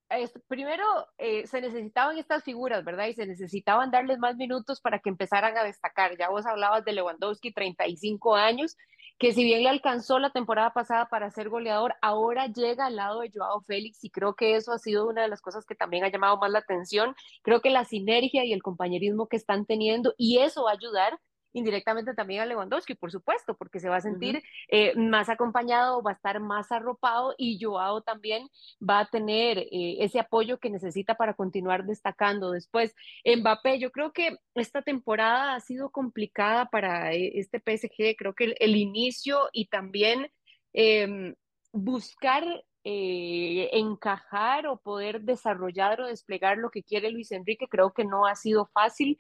es, 0.10 0.32
primero 0.48 0.84
eh, 1.18 1.48
se 1.48 1.62
necesitaban 1.62 2.18
estas 2.18 2.44
figuras, 2.44 2.84
¿verdad? 2.84 3.08
Y 3.08 3.14
se 3.14 3.26
necesitaban 3.26 3.92
darles 3.92 4.20
más 4.20 4.36
minutos 4.36 4.82
para 4.82 5.00
que 5.00 5.10
empezaran 5.10 5.58
a 5.58 5.64
destacar. 5.64 6.18
Ya 6.18 6.30
vos 6.30 6.46
hablabas 6.46 6.86
de 6.86 6.94
Lewandowski, 6.94 7.54
35 7.54 8.36
años, 8.36 8.78
que 9.18 9.34
si 9.34 9.44
bien 9.44 9.64
le 9.64 9.70
alcanzó 9.70 10.20
la 10.20 10.32
temporada 10.32 10.74
pasada 10.74 11.08
para 11.08 11.32
ser 11.32 11.50
goleador, 11.50 11.96
ahora 12.02 12.48
llega 12.48 12.88
al 12.88 12.98
lado 12.98 13.22
de 13.22 13.32
Joao 13.34 13.62
Félix 13.62 14.04
y 14.04 14.10
creo 14.10 14.36
que 14.36 14.56
eso 14.56 14.72
ha 14.74 14.80
sido 14.80 15.08
una 15.08 15.22
de 15.22 15.30
las 15.30 15.42
cosas 15.42 15.66
que 15.66 15.76
también 15.76 16.04
ha 16.04 16.12
llamado 16.12 16.38
más 16.38 16.52
la 16.52 16.60
atención. 16.60 17.16
Creo 17.42 17.62
que 17.62 17.70
la 17.70 17.86
sinergia 17.86 18.46
y 18.46 18.54
el 18.54 18.64
compañerismo 18.64 19.28
que 19.28 19.38
están 19.38 19.66
teniendo 19.66 20.14
y 20.18 20.40
eso 20.40 20.64
va 20.64 20.72
a 20.72 20.74
ayudar 20.74 21.20
indirectamente 21.54 22.14
también 22.14 22.42
a 22.42 22.46
Lewandowski, 22.46 22.96
por 22.96 23.12
supuesto, 23.12 23.56
porque 23.56 23.80
se 23.80 23.90
va 23.90 23.98
a 23.98 24.02
sentir 24.02 24.44
eh, 24.68 24.96
más 24.96 25.30
acompañado, 25.30 26.02
va 26.02 26.12
a 26.12 26.16
estar 26.16 26.40
más 26.40 26.72
arropado 26.72 27.36
y 27.38 27.64
Joao 27.64 28.02
también 28.02 28.50
va 28.82 29.00
a 29.00 29.06
tener 29.06 29.60
eh, 29.60 29.98
ese 30.00 30.20
apoyo 30.20 30.60
que 30.60 30.70
necesita 30.70 31.16
para 31.16 31.36
continuar 31.36 31.86
destacando. 31.86 32.52
Después, 32.52 32.96
Mbappé, 33.26 33.80
yo 33.80 33.92
creo 33.92 34.12
que 34.12 34.38
esta 34.56 34.82
temporada 34.82 35.56
ha 35.56 35.60
sido 35.60 35.92
complicada 35.92 36.66
para 36.66 37.14
eh, 37.14 37.34
este 37.36 37.60
PSG, 37.60 38.16
creo 38.18 38.34
que 38.34 38.56
el, 38.60 38.76
inicio 38.76 39.50
y 39.54 39.68
también 39.68 40.32
em, 40.74 41.36
buscar 41.72 42.44
encajar 42.86 44.68
o 44.68 44.78
poder 44.78 45.22
desarrollar 45.22 46.02
o 46.02 46.08
desplegar 46.08 46.58
lo 46.58 46.70
que 46.70 46.84
quiere 46.84 47.12
Luis 47.12 47.32
Enrique, 47.32 47.68
creo 47.70 47.94
que 47.94 48.04
no 48.04 48.26
ha 48.26 48.36
sido 48.36 48.66
fácil. 48.74 49.18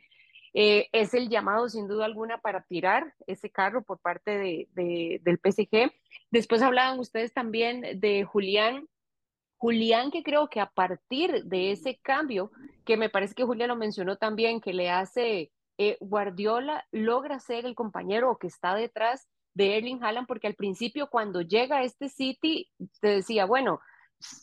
Eh, 0.53 0.87
es 0.91 1.15
el 1.15 1.29
llamado 1.29 1.67
sin 1.67 1.87
duda 1.87 2.05
alguna 2.05 2.37
para 2.37 2.61
tirar 2.63 3.13
ese 3.25 3.49
carro 3.49 3.83
por 3.83 3.99
parte 3.99 4.37
de, 4.37 5.19
del 5.23 5.39
PSG. 5.39 5.91
Después 6.29 6.61
hablaban 6.61 6.99
ustedes 6.99 7.33
también 7.33 7.99
de 7.99 8.23
Julián. 8.23 8.87
Julián 9.57 10.11
que 10.11 10.23
creo 10.23 10.49
que 10.49 10.59
a 10.59 10.69
partir 10.69 11.45
de 11.45 11.71
ese 11.71 11.97
cambio, 11.97 12.51
que 12.85 12.97
me 12.97 13.09
parece 13.09 13.33
que 13.33 13.45
Julián 13.45 13.69
lo 13.69 13.75
mencionó 13.75 14.17
también, 14.17 14.61
que 14.61 14.73
le 14.73 14.91
hace 14.91 15.51
eh, 15.77 15.97
Guardiola, 15.99 16.85
logra 16.91 17.39
ser 17.39 17.65
el 17.65 17.73
compañero 17.73 18.37
que 18.37 18.47
está 18.47 18.75
detrás 18.75 19.27
de 19.55 19.77
Erling 19.77 20.03
Haaland, 20.03 20.27
porque 20.27 20.47
al 20.47 20.55
principio 20.55 21.07
cuando 21.09 21.41
llega 21.41 21.77
a 21.77 21.83
este 21.83 22.09
City, 22.09 22.69
te 22.99 23.07
decía, 23.07 23.45
bueno, 23.45 23.79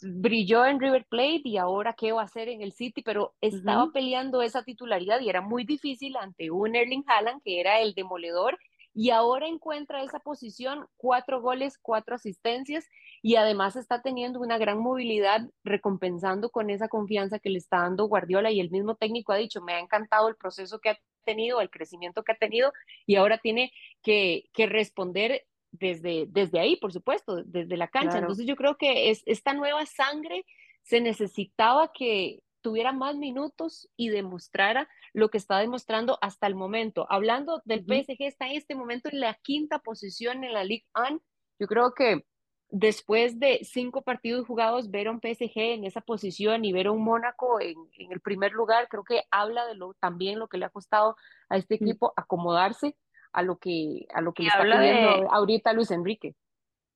brilló 0.02 0.64
en 0.66 0.80
River 0.80 1.06
Plate 1.08 1.42
y 1.44 1.56
ahora 1.56 1.94
qué 1.94 2.12
va 2.12 2.22
a 2.22 2.24
hacer 2.24 2.48
en 2.48 2.62
el 2.62 2.72
City, 2.72 3.02
pero 3.02 3.34
estaba 3.40 3.90
peleando 3.92 4.42
esa 4.42 4.62
titularidad 4.62 5.20
y 5.20 5.28
era 5.28 5.40
muy 5.40 5.64
difícil 5.64 6.16
ante 6.16 6.50
un 6.50 6.76
Erling 6.76 7.04
Haaland 7.06 7.42
que 7.42 7.60
era 7.60 7.80
el 7.80 7.94
demoledor 7.94 8.58
y 8.92 9.10
ahora 9.10 9.46
encuentra 9.46 10.02
esa 10.02 10.18
posición, 10.18 10.86
cuatro 10.96 11.40
goles, 11.40 11.78
cuatro 11.78 12.16
asistencias 12.16 12.88
y 13.22 13.36
además 13.36 13.76
está 13.76 14.02
teniendo 14.02 14.40
una 14.40 14.58
gran 14.58 14.78
movilidad 14.78 15.42
recompensando 15.62 16.50
con 16.50 16.70
esa 16.70 16.88
confianza 16.88 17.38
que 17.38 17.50
le 17.50 17.58
está 17.58 17.78
dando 17.78 18.06
Guardiola 18.06 18.50
y 18.50 18.60
el 18.60 18.70
mismo 18.70 18.96
técnico 18.96 19.32
ha 19.32 19.36
dicho, 19.36 19.60
me 19.60 19.74
ha 19.74 19.78
encantado 19.78 20.28
el 20.28 20.36
proceso 20.36 20.80
que 20.80 20.90
ha 20.90 20.98
tenido, 21.24 21.60
el 21.60 21.70
crecimiento 21.70 22.24
que 22.24 22.32
ha 22.32 22.36
tenido 22.36 22.72
y 23.06 23.16
ahora 23.16 23.38
tiene 23.38 23.72
que, 24.02 24.44
que 24.52 24.66
responder 24.66 25.44
desde, 25.72 26.26
desde 26.28 26.60
ahí, 26.60 26.76
por 26.76 26.92
supuesto, 26.92 27.42
desde 27.44 27.76
la 27.76 27.88
cancha. 27.88 28.18
Entonces 28.18 28.46
yo 28.46 28.56
creo 28.56 28.76
que 28.76 29.10
es, 29.10 29.22
esta 29.26 29.52
nueva 29.54 29.86
sangre 29.86 30.44
se 30.82 31.00
necesitaba 31.00 31.92
que 31.92 32.42
tuviera 32.60 32.92
más 32.92 33.16
minutos 33.16 33.88
y 33.96 34.08
demostrara 34.10 34.88
lo 35.12 35.30
que 35.30 35.38
está 35.38 35.58
demostrando 35.58 36.18
hasta 36.20 36.46
el 36.46 36.54
momento. 36.54 37.06
Hablando 37.10 37.62
del 37.64 37.80
PSG, 37.80 38.16
está 38.20 38.48
en 38.48 38.56
este 38.56 38.74
momento 38.74 39.08
en 39.10 39.20
la 39.20 39.34
quinta 39.34 39.78
posición 39.78 40.44
en 40.44 40.52
la 40.52 40.64
Ligue 40.64 40.86
1. 40.94 41.20
Yo 41.58 41.66
creo 41.66 41.94
que 41.94 42.24
después 42.68 43.40
de 43.40 43.60
cinco 43.64 44.02
partidos 44.02 44.46
jugados, 44.46 44.90
ver 44.90 45.08
a 45.08 45.10
un 45.10 45.20
PSG 45.20 45.56
en 45.56 45.84
esa 45.84 46.00
posición 46.00 46.64
y 46.64 46.72
ver 46.72 46.88
a 46.88 46.92
un 46.92 47.02
Mónaco 47.02 47.60
en, 47.60 47.76
en 47.98 48.12
el 48.12 48.20
primer 48.20 48.52
lugar, 48.52 48.88
creo 48.88 49.04
que 49.04 49.22
habla 49.30 49.66
de 49.66 49.74
lo, 49.74 49.94
también 49.94 50.38
lo 50.38 50.48
que 50.48 50.58
le 50.58 50.66
ha 50.66 50.70
costado 50.70 51.16
a 51.48 51.56
este 51.56 51.76
equipo 51.76 52.12
acomodarse 52.16 52.96
a 53.32 53.42
lo 53.42 53.58
que, 53.58 54.06
a 54.12 54.20
lo 54.20 54.32
que 54.32 54.42
le 54.42 54.48
está 54.48 54.62
pidiendo 54.62 55.32
ahorita 55.32 55.72
Luis 55.72 55.90
Enrique. 55.90 56.34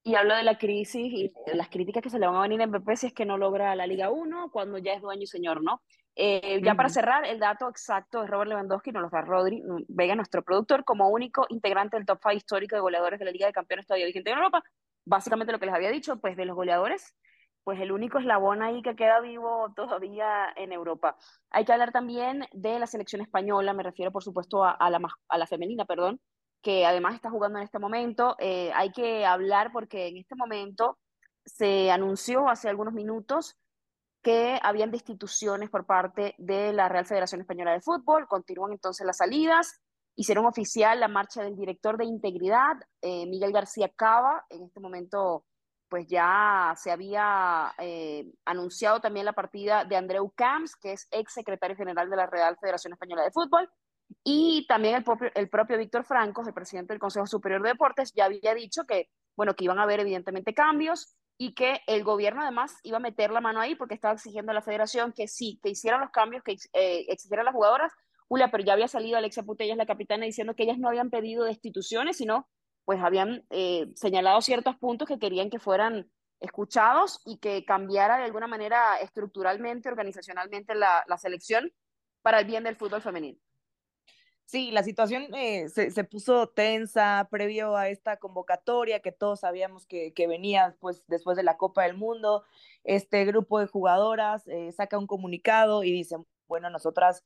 Y 0.06 0.16
habla 0.16 0.36
de 0.36 0.42
la 0.42 0.58
crisis 0.58 1.12
y 1.12 1.32
de 1.46 1.54
las 1.54 1.70
críticas 1.70 2.02
que 2.02 2.10
se 2.10 2.18
le 2.18 2.26
van 2.26 2.36
a 2.36 2.42
venir 2.42 2.60
a 2.60 2.66
Mbappé 2.66 2.96
si 2.96 3.06
es 3.06 3.14
que 3.14 3.24
no 3.24 3.38
logra 3.38 3.74
la 3.74 3.86
Liga 3.86 4.10
1 4.10 4.50
cuando 4.50 4.76
ya 4.76 4.92
es 4.92 5.00
dueño 5.00 5.22
y 5.22 5.26
señor, 5.26 5.62
¿no? 5.62 5.80
Eh, 6.16 6.60
ya 6.62 6.74
para 6.74 6.90
cerrar, 6.90 7.24
el 7.24 7.40
dato 7.40 7.68
exacto 7.68 8.20
de 8.20 8.28
Robert 8.28 8.50
Lewandowski 8.50 8.92
nos 8.92 9.02
lo 9.02 9.08
da 9.08 9.22
Rodri 9.22 9.62
Vega, 9.88 10.14
nuestro 10.14 10.44
productor, 10.44 10.84
como 10.84 11.08
único 11.08 11.46
integrante 11.48 11.96
del 11.96 12.06
top 12.06 12.20
5 12.22 12.36
histórico 12.36 12.76
de 12.76 12.82
goleadores 12.82 13.18
de 13.18 13.24
la 13.24 13.30
Liga 13.32 13.46
de 13.46 13.52
Campeones 13.52 13.86
todavía 13.86 14.06
vigente 14.06 14.30
en 14.30 14.36
Europa. 14.36 14.62
Básicamente 15.06 15.52
lo 15.52 15.58
que 15.58 15.66
les 15.66 15.74
había 15.74 15.90
dicho, 15.90 16.20
pues 16.20 16.36
de 16.36 16.44
los 16.44 16.54
goleadores, 16.54 17.16
pues 17.64 17.80
el 17.80 17.92
único 17.92 18.18
eslabón 18.18 18.62
ahí 18.62 18.82
que 18.82 18.94
queda 18.94 19.20
vivo 19.20 19.72
todavía 19.74 20.52
en 20.56 20.72
Europa. 20.72 21.16
Hay 21.50 21.64
que 21.64 21.72
hablar 21.72 21.92
también 21.92 22.46
de 22.52 22.78
la 22.78 22.86
selección 22.86 23.22
española, 23.22 23.72
me 23.72 23.82
refiero 23.82 24.12
por 24.12 24.22
supuesto 24.22 24.62
a, 24.64 24.90
la, 24.90 25.00
a 25.28 25.38
la 25.38 25.46
femenina, 25.46 25.86
perdón, 25.86 26.20
que 26.62 26.86
además 26.86 27.14
está 27.14 27.30
jugando 27.30 27.58
en 27.58 27.64
este 27.64 27.78
momento. 27.78 28.36
Eh, 28.38 28.70
hay 28.74 28.90
que 28.92 29.24
hablar 29.24 29.72
porque 29.72 30.08
en 30.08 30.18
este 30.18 30.34
momento 30.34 30.98
se 31.44 31.90
anunció 31.90 32.48
hace 32.48 32.68
algunos 32.68 32.94
minutos 32.94 33.56
que 34.22 34.58
habían 34.62 34.90
destituciones 34.90 35.68
por 35.68 35.84
parte 35.84 36.34
de 36.38 36.72
la 36.72 36.88
Real 36.88 37.04
Federación 37.06 37.42
Española 37.42 37.72
de 37.72 37.82
Fútbol. 37.82 38.26
Continúan 38.26 38.72
entonces 38.72 39.06
las 39.06 39.18
salidas. 39.18 39.80
Hicieron 40.16 40.46
oficial 40.46 41.00
la 41.00 41.08
marcha 41.08 41.42
del 41.42 41.56
director 41.56 41.98
de 41.98 42.06
integridad, 42.06 42.76
eh, 43.02 43.26
Miguel 43.26 43.52
García 43.52 43.90
Cava. 43.94 44.46
En 44.48 44.62
este 44.62 44.80
momento 44.80 45.44
pues 45.94 46.08
ya 46.08 46.74
se 46.76 46.90
había 46.90 47.72
eh, 47.78 48.26
anunciado 48.44 48.98
también 48.98 49.26
la 49.26 49.32
partida 49.32 49.84
de 49.84 49.94
Andreu 49.94 50.28
Camps, 50.34 50.74
que 50.74 50.94
es 50.94 51.06
ex 51.12 51.32
secretario 51.32 51.76
general 51.76 52.10
de 52.10 52.16
la 52.16 52.26
Real 52.26 52.58
Federación 52.60 52.94
Española 52.94 53.22
de 53.22 53.30
Fútbol, 53.30 53.70
y 54.24 54.66
también 54.66 54.96
el 54.96 55.04
propio, 55.04 55.30
el 55.36 55.48
propio 55.48 55.78
Víctor 55.78 56.02
Franco, 56.04 56.42
el 56.44 56.52
presidente 56.52 56.92
del 56.92 56.98
Consejo 56.98 57.28
Superior 57.28 57.62
de 57.62 57.68
Deportes, 57.68 58.12
ya 58.12 58.24
había 58.24 58.54
dicho 58.54 58.82
que, 58.88 59.08
bueno, 59.36 59.54
que 59.54 59.62
iban 59.62 59.78
a 59.78 59.84
haber 59.84 60.00
evidentemente 60.00 60.52
cambios 60.52 61.14
y 61.38 61.54
que 61.54 61.80
el 61.86 62.02
gobierno 62.02 62.42
además 62.42 62.74
iba 62.82 62.96
a 62.96 63.00
meter 63.00 63.30
la 63.30 63.40
mano 63.40 63.60
ahí 63.60 63.76
porque 63.76 63.94
estaba 63.94 64.14
exigiendo 64.14 64.50
a 64.50 64.54
la 64.56 64.62
federación 64.62 65.12
que 65.12 65.28
sí, 65.28 65.60
que 65.62 65.68
hicieran 65.70 66.00
los 66.00 66.10
cambios 66.10 66.42
que 66.42 66.56
eh, 66.72 67.06
exigieran 67.06 67.44
las 67.44 67.54
jugadoras. 67.54 67.92
Julia, 68.26 68.50
pero 68.50 68.64
ya 68.64 68.72
había 68.72 68.88
salido 68.88 69.16
Alexia 69.16 69.44
Putellas, 69.44 69.76
la 69.76 69.86
capitana, 69.86 70.24
diciendo 70.24 70.56
que 70.56 70.64
ellas 70.64 70.78
no 70.78 70.88
habían 70.88 71.10
pedido 71.10 71.44
destituciones, 71.44 72.16
sino 72.16 72.48
pues 72.84 73.00
habían 73.00 73.44
eh, 73.50 73.90
señalado 73.94 74.40
ciertos 74.42 74.76
puntos 74.76 75.08
que 75.08 75.18
querían 75.18 75.50
que 75.50 75.58
fueran 75.58 76.10
escuchados 76.40 77.22
y 77.24 77.38
que 77.38 77.64
cambiara 77.64 78.18
de 78.18 78.24
alguna 78.24 78.46
manera 78.46 78.98
estructuralmente, 79.00 79.88
organizacionalmente 79.88 80.74
la, 80.74 81.04
la 81.06 81.16
selección 81.16 81.72
para 82.22 82.40
el 82.40 82.46
bien 82.46 82.64
del 82.64 82.76
fútbol 82.76 83.02
femenino. 83.02 83.38
Sí, 84.46 84.70
la 84.70 84.82
situación 84.82 85.34
eh, 85.34 85.70
se, 85.70 85.90
se, 85.90 86.04
puso 86.04 86.48
tensa 86.50 87.26
previo 87.30 87.76
a 87.76 87.88
esta 87.88 88.18
convocatoria 88.18 89.00
que 89.00 89.10
todos 89.10 89.40
sabíamos 89.40 89.86
que, 89.86 90.12
que 90.12 90.26
venía 90.26 90.76
pues, 90.80 91.06
después 91.06 91.36
de 91.38 91.42
la 91.42 91.56
Copa 91.56 91.84
del 91.84 91.96
Mundo. 91.96 92.44
Este 92.84 93.24
grupo 93.24 93.58
de 93.58 93.66
jugadoras 93.66 94.46
eh, 94.46 94.70
saca 94.72 94.98
un 94.98 95.06
comunicado 95.06 95.82
y 95.82 95.92
dice, 95.92 96.16
bueno, 96.46 96.68
nosotras 96.68 97.24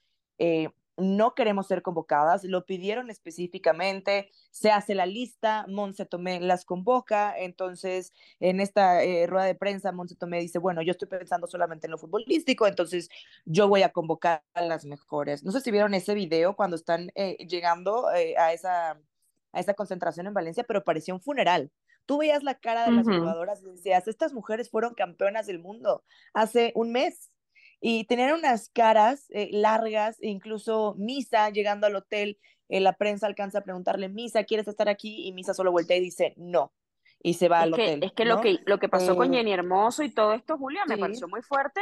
no 0.99 1.35
queremos 1.35 1.67
ser 1.69 1.83
convocadas, 1.83 2.45
lo 2.45 2.67
pidieron 2.67 3.09
específicamente, 3.11 4.31
se 4.51 4.71
hace 4.71 4.95
la 4.95 5.07
lista, 5.07 5.65
Monse 5.69 6.05
Tomé 6.07 6.41
las 6.41 6.65
convoca, 6.65 7.39
entonces 7.39 8.13
en 8.41 8.61
esta 8.61 9.03
eh, 9.03 9.27
rueda 9.27 9.47
de 9.47 9.55
prensa 9.55 9.93
Monse 9.93 10.17
Tomé 10.17 10.41
dice, 10.41 10.59
bueno, 10.59 10.83
yo 10.83 10.91
estoy 10.91 11.09
pensando 11.09 11.47
solamente 11.47 11.87
en 11.87 11.93
lo 11.93 11.99
futbolístico, 11.99 12.67
entonces 12.67 13.09
yo 13.45 13.69
voy 13.69 13.83
a 13.83 13.93
convocar 13.93 14.43
a 14.55 14.63
las 14.63 14.85
mejores. 14.85 15.45
No 15.45 15.53
sé 15.53 15.61
si 15.61 15.71
vieron 15.71 15.95
ese 15.95 16.15
video 16.15 16.57
cuando 16.57 16.77
están 16.77 17.11
eh, 17.15 17.37
llegando 17.47 18.13
eh, 18.13 18.37
a, 18.37 18.53
esa, 18.53 18.91
a 19.53 19.61
esa 19.61 19.75
concentración 19.75 20.27
en 20.27 20.35
Valencia, 20.35 20.65
pero 20.65 20.85
parecía 20.85 21.15
un 21.15 21.21
funeral. 21.21 21.71
Tú 22.07 22.19
veías 22.19 22.43
la 22.43 22.55
cara 22.55 22.87
de 22.87 22.93
las 22.93 23.07
jugadoras 23.07 23.63
y 23.63 23.67
decías, 23.67 24.09
estas 24.09 24.33
mujeres 24.33 24.71
fueron 24.71 24.95
campeonas 24.95 25.47
del 25.47 25.59
mundo 25.59 26.05
hace 26.33 26.73
un 26.75 26.91
mes 26.91 27.31
y 27.81 28.05
tenían 28.05 28.33
unas 28.33 28.69
caras 28.71 29.27
eh, 29.31 29.49
largas, 29.53 30.19
e 30.21 30.29
incluso 30.29 30.95
Misa 30.99 31.51
llegando 31.51 31.87
al 31.87 31.97
hotel, 31.97 32.39
eh, 32.69 32.81
la 32.81 32.95
prensa 32.95 33.27
alcanza 33.27 33.59
a 33.59 33.65
preguntarle, 33.65 34.09
Misa, 34.09 34.45
¿quieres 34.45 34.67
estar 34.69 34.89
aquí? 34.89 35.27
Y 35.27 35.33
Misa 35.33 35.55
solo 35.55 35.71
voltea 35.71 35.97
y 35.97 36.01
dice, 36.01 36.35
no, 36.37 36.73
y 37.23 37.35
se 37.35 37.49
va 37.49 37.61
al 37.61 37.73
hotel. 37.75 38.03
Es 38.03 38.13
que 38.13 38.25
lo 38.25 38.41
que 38.41 38.59
lo 38.67 38.79
que 38.79 38.89
pasó 38.89 39.17
con 39.17 39.33
eh, 39.33 39.39
Jenny 39.39 39.53
Hermoso 39.53 40.03
y 40.03 40.11
todo 40.11 40.35
esto, 40.35 40.59
Julia, 40.59 40.83
me 40.87 40.99
pareció 40.99 41.29
muy 41.29 41.43
fuerte. 41.43 41.81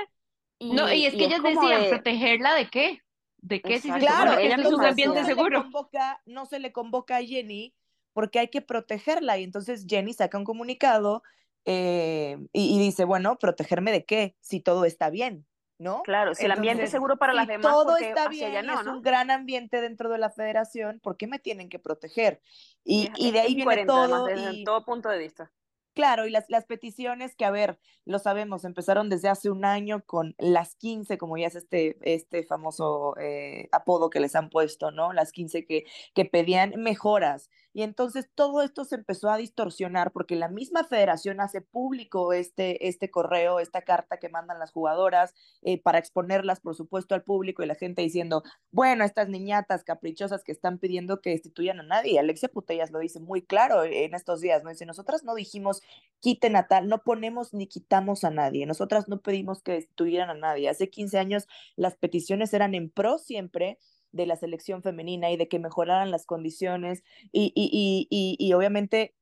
Y, 0.58 0.72
no, 0.72 0.90
y 0.92 1.06
es 1.06 1.14
que 1.14 1.24
ellas 1.24 1.42
decían, 1.42 1.88
¿protegerla 1.90 2.54
de 2.54 2.68
qué? 2.70 3.00
¿De 3.38 3.60
qué 3.60 3.78
si 3.78 3.90
claro, 3.90 4.38
ella 4.38 4.56
es 4.56 4.66
un 4.66 4.84
ambiente 4.84 5.20
no 5.20 5.26
seguro? 5.26 5.58
Se 5.58 5.64
convoca, 5.64 6.22
no 6.26 6.46
se 6.46 6.58
le 6.58 6.72
convoca 6.72 7.16
a 7.18 7.22
Jenny 7.22 7.74
porque 8.12 8.38
hay 8.38 8.48
que 8.48 8.62
protegerla 8.62 9.38
y 9.38 9.44
entonces 9.44 9.84
Jenny 9.86 10.14
saca 10.14 10.38
un 10.38 10.44
comunicado 10.44 11.22
y, 11.64 12.38
y 12.52 12.78
dice, 12.78 13.04
bueno, 13.04 13.38
¿protegerme 13.38 13.92
de 13.92 14.04
qué? 14.04 14.36
Si 14.40 14.60
todo 14.60 14.84
está 14.84 15.10
bien. 15.10 15.46
¿No? 15.78 16.02
Claro, 16.02 16.34
si 16.34 16.44
el 16.44 16.52
ambiente 16.52 16.84
es 16.84 16.90
seguro 16.90 17.16
para 17.16 17.32
las 17.32 17.46
demás. 17.46 17.72
Todo 17.72 17.96
está 17.96 18.28
bien, 18.28 18.66
no, 18.66 18.80
es 18.80 18.86
un 18.86 19.02
gran 19.02 19.30
ambiente 19.30 19.80
dentro 19.80 20.10
de 20.10 20.18
la 20.18 20.30
federación, 20.30 21.00
¿por 21.00 21.16
qué 21.16 21.26
me 21.26 21.38
tienen 21.38 21.68
que 21.68 21.78
proteger? 21.78 22.40
Y, 22.84 23.10
y 23.16 23.32
de 23.32 23.40
ahí 23.40 23.54
viene 23.54 23.86
todo. 23.86 24.26
Desde 24.26 24.64
todo 24.64 24.84
punto 24.84 25.08
de 25.08 25.18
vista. 25.18 25.52
Claro, 25.96 26.26
y 26.26 26.30
las, 26.30 26.44
las 26.50 26.66
peticiones 26.66 27.34
que, 27.36 27.46
a 27.46 27.50
ver, 27.50 27.78
lo 28.04 28.18
sabemos, 28.18 28.66
empezaron 28.66 29.08
desde 29.08 29.30
hace 29.30 29.48
un 29.48 29.64
año 29.64 30.04
con 30.04 30.34
las 30.36 30.76
15, 30.76 31.16
como 31.16 31.38
ya 31.38 31.46
es 31.46 31.54
este, 31.54 31.96
este 32.02 32.44
famoso 32.44 33.16
eh, 33.18 33.70
apodo 33.72 34.10
que 34.10 34.20
les 34.20 34.36
han 34.36 34.50
puesto, 34.50 34.90
¿no? 34.90 35.14
Las 35.14 35.32
15 35.32 35.64
que, 35.64 35.86
que 36.14 36.26
pedían 36.26 36.74
mejoras 36.76 37.48
Y 37.76 37.82
entonces 37.82 38.30
todo 38.34 38.62
esto 38.62 38.86
se 38.86 38.94
empezó 38.94 39.28
a 39.28 39.36
distorsionar 39.36 40.10
porque 40.10 40.34
la 40.34 40.48
misma 40.48 40.84
federación 40.84 41.42
hace 41.42 41.60
público 41.60 42.32
este, 42.32 42.88
este 42.88 43.10
correo, 43.10 43.60
esta 43.60 43.82
carta 43.82 44.16
que 44.16 44.30
mandan 44.30 44.58
las 44.58 44.72
jugadoras 44.72 45.34
eh, 45.60 45.78
para 45.82 45.98
exponerlas, 45.98 46.60
por 46.60 46.74
supuesto, 46.74 47.14
al 47.14 47.22
público 47.22 47.62
y 47.62 47.66
la 47.66 47.74
gente 47.74 48.00
diciendo, 48.00 48.42
bueno, 48.70 49.04
estas 49.04 49.28
niñatas 49.28 49.84
caprichosas 49.84 50.42
que 50.42 50.52
están 50.52 50.78
pidiendo 50.78 51.20
que 51.20 51.28
destituyan 51.28 51.78
a 51.80 51.82
nadie. 51.82 52.18
Alexia 52.18 52.48
Putellas 52.48 52.92
lo 52.92 52.98
dice 52.98 53.20
muy 53.20 53.42
claro 53.42 53.84
en 53.84 54.14
estos 54.14 54.40
días, 54.40 54.64
¿no? 54.64 54.70
Dice, 54.70 54.86
nosotras 54.86 55.22
no 55.22 55.34
dijimos 55.34 55.82
quiten 56.20 56.56
a 56.56 56.68
tal, 56.68 56.88
no 56.88 57.02
ponemos 57.02 57.52
ni 57.52 57.66
quitamos 57.66 58.24
a 58.24 58.30
nadie, 58.30 58.64
nosotras 58.64 59.06
no 59.06 59.20
pedimos 59.20 59.62
que 59.62 59.72
destituyeran 59.72 60.30
a 60.30 60.34
nadie. 60.34 60.70
Hace 60.70 60.88
15 60.88 61.18
años 61.18 61.46
las 61.76 61.94
peticiones 61.96 62.54
eran 62.54 62.74
en 62.74 62.88
pro 62.88 63.18
siempre 63.18 63.76
de 64.12 64.26
la 64.26 64.36
selección 64.36 64.82
femenina 64.82 65.30
y 65.30 65.36
de 65.36 65.48
que 65.48 65.58
mejoraran 65.58 66.10
las 66.10 66.26
condiciones 66.26 67.02
y, 67.32 67.52
y, 67.54 68.06
y, 68.10 68.36
y 68.38 68.52
obviamente 68.52 69.14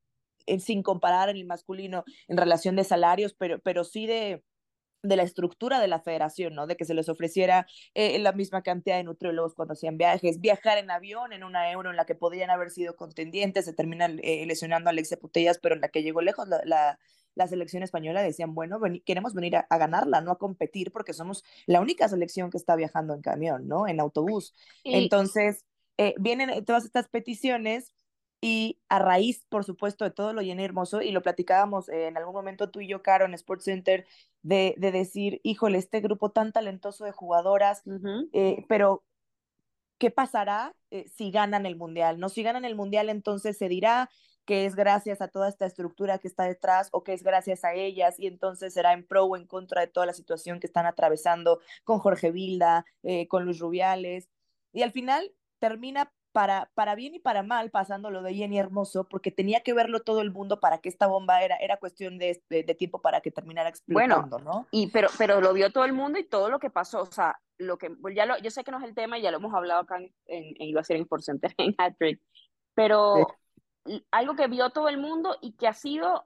eh, 0.47 0.59
sin 0.59 0.83
comparar 0.83 1.29
en 1.29 1.37
el 1.37 1.45
masculino 1.45 2.03
en 2.27 2.37
relación 2.37 2.75
de 2.75 2.83
salarios, 2.83 3.33
pero, 3.33 3.59
pero 3.59 3.83
sí 3.83 4.05
de, 4.05 4.43
de 5.01 5.15
la 5.15 5.23
estructura 5.23 5.79
de 5.79 5.87
la 5.87 6.01
federación, 6.01 6.55
¿no? 6.55 6.67
De 6.67 6.75
que 6.77 6.85
se 6.85 6.93
les 6.93 7.09
ofreciera 7.09 7.67
eh, 7.93 8.19
la 8.19 8.31
misma 8.31 8.61
cantidad 8.61 8.97
de 8.97 9.03
nutriólogos 9.03 9.55
cuando 9.55 9.73
hacían 9.73 9.97
viajes, 9.97 10.41
viajar 10.41 10.77
en 10.77 10.91
avión 10.91 11.33
en 11.33 11.43
una 11.43 11.71
euro 11.71 11.89
en 11.89 11.95
la 11.95 12.05
que 12.05 12.15
podrían 12.15 12.49
haber 12.49 12.69
sido 12.71 12.95
contendientes, 12.95 13.65
se 13.65 13.73
termina 13.73 14.05
eh, 14.05 14.45
lesionando 14.45 14.89
a 14.89 14.91
Alexia 14.91 15.17
Putellas, 15.17 15.59
pero 15.59 15.75
en 15.75 15.81
la 15.81 15.89
que 15.89 16.03
llegó 16.03 16.21
lejos 16.21 16.47
la, 16.47 16.61
la, 16.65 16.99
la 17.35 17.47
selección 17.47 17.83
española, 17.83 18.21
decían, 18.23 18.55
bueno, 18.55 18.79
ven, 18.79 19.01
queremos 19.05 19.33
venir 19.33 19.57
a, 19.57 19.67
a, 19.69 19.77
ganarla, 19.77 20.21
no 20.21 20.31
a 20.31 20.37
competir, 20.37 20.91
porque 20.91 21.13
somos 21.13 21.43
la 21.65 21.81
única 21.81 22.07
selección 22.09 22.49
que 22.49 22.57
está 22.57 22.75
viajando 22.75 23.13
en 23.13 23.21
camión, 23.21 23.67
¿no? 23.67 23.87
En 23.87 23.99
autobús. 23.99 24.53
Y... 24.83 24.95
Entonces, 24.95 25.65
eh, 25.97 26.15
vienen 26.17 26.65
todas 26.65 26.85
estas 26.85 27.07
peticiones 27.07 27.93
y 28.41 28.79
a 28.89 28.99
raíz, 28.99 29.45
por 29.49 29.63
supuesto, 29.63 30.05
de 30.05 30.11
todo 30.11 30.33
lo 30.33 30.41
llené 30.41 30.65
hermoso, 30.65 31.01
y 31.01 31.11
lo 31.11 31.21
platicábamos 31.21 31.89
eh, 31.89 32.07
en 32.07 32.17
algún 32.17 32.33
momento 32.33 32.69
tú 32.69 32.79
y 32.81 32.87
yo, 32.87 33.01
Caro, 33.01 33.25
en 33.25 33.33
Sports 33.33 33.63
Center, 33.63 34.05
de, 34.43 34.75
de 34.77 34.91
decir, 34.91 35.39
híjole, 35.43 35.77
este 35.77 35.99
grupo 36.01 36.29
tan 36.31 36.51
talentoso 36.51 37.05
de 37.05 37.11
jugadoras, 37.11 37.81
uh 37.85 37.91
-huh. 37.93 38.29
eh, 38.33 38.65
pero 38.67 39.03
¿qué 39.97 40.11
pasará 40.11 40.75
eh, 40.91 41.07
si 41.15 41.31
ganan 41.31 41.65
el 41.65 41.75
Mundial? 41.75 42.19
¿No? 42.19 42.29
Si 42.29 42.43
ganan 42.43 42.65
el 42.65 42.75
Mundial, 42.75 43.09
entonces 43.09 43.57
se 43.57 43.69
dirá 43.69 44.09
que 44.45 44.65
es 44.65 44.75
gracias 44.75 45.21
a 45.21 45.27
toda 45.27 45.49
esta 45.49 45.65
estructura 45.65 46.19
que 46.19 46.27
está 46.27 46.43
detrás 46.43 46.89
o 46.91 47.03
que 47.03 47.13
es 47.13 47.23
gracias 47.23 47.63
a 47.63 47.73
ellas 47.73 48.19
y 48.19 48.27
entonces 48.27 48.73
será 48.73 48.93
en 48.93 49.05
pro 49.05 49.25
o 49.25 49.35
en 49.35 49.45
contra 49.45 49.81
de 49.81 49.87
toda 49.87 50.05
la 50.05 50.13
situación 50.13 50.59
que 50.59 50.67
están 50.67 50.85
atravesando 50.85 51.59
con 51.83 51.99
Jorge 51.99 52.31
Vilda, 52.31 52.85
eh, 53.03 53.27
con 53.27 53.45
Luis 53.45 53.59
Rubiales. 53.59 54.29
Y 54.71 54.83
al 54.83 54.91
final 54.91 55.33
termina 55.59 56.11
para, 56.35 56.69
para 56.73 56.95
bien 56.95 57.15
y 57.15 57.19
para 57.19 57.43
mal 57.43 57.71
pasando 57.71 58.11
lo 58.11 58.21
de 58.21 58.33
Jenny 58.33 58.59
Hermoso, 58.59 59.07
porque 59.07 59.31
tenía 59.31 59.61
que 59.61 59.73
verlo 59.73 60.01
todo 60.01 60.19
el 60.19 60.31
mundo 60.31 60.59
para 60.59 60.79
que 60.79 60.89
esta 60.89 61.07
bomba 61.07 61.41
era, 61.41 61.55
era 61.55 61.77
cuestión 61.77 62.17
de, 62.17 62.43
de, 62.49 62.63
de 62.63 62.75
tiempo 62.75 62.99
para 62.99 63.21
que 63.21 63.31
terminara 63.31 63.69
explotando, 63.69 64.37
bueno, 64.37 64.43
¿no? 64.43 64.67
Y 64.69 64.87
pero, 64.87 65.07
pero 65.17 65.39
lo 65.39 65.53
vio 65.53 65.71
todo 65.71 65.85
el 65.85 65.93
mundo 65.93 66.19
y 66.19 66.25
todo 66.25 66.49
lo 66.49 66.59
que 66.59 66.69
pasó, 66.69 67.03
o 67.03 67.05
sea, 67.05 67.39
lo 67.57 67.77
que, 67.77 67.89
ya 68.13 68.25
lo, 68.25 68.37
yo 68.39 68.51
sé 68.51 68.65
que 68.65 68.71
no 68.71 68.79
es 68.79 68.83
el 68.83 68.93
tema 68.93 69.17
y 69.17 69.21
ya 69.21 69.31
lo 69.31 69.37
hemos 69.37 69.53
hablado 69.53 69.79
acá 69.79 69.95
en, 69.95 70.13
en, 70.25 70.43
en 70.59 70.67
iba 70.67 70.81
a 70.81 70.83
ser 70.83 70.97
en 70.97 71.07
Porcenter, 71.07 71.53
en 71.57 71.73
Hattrick, 71.77 72.21
pero 72.73 73.15
sí. 73.15 73.23
Algo 74.11 74.35
que 74.35 74.47
vio 74.47 74.69
todo 74.71 74.89
el 74.89 74.97
mundo 74.97 75.37
y 75.41 75.53
que 75.53 75.67
ha 75.67 75.73
sido 75.73 76.25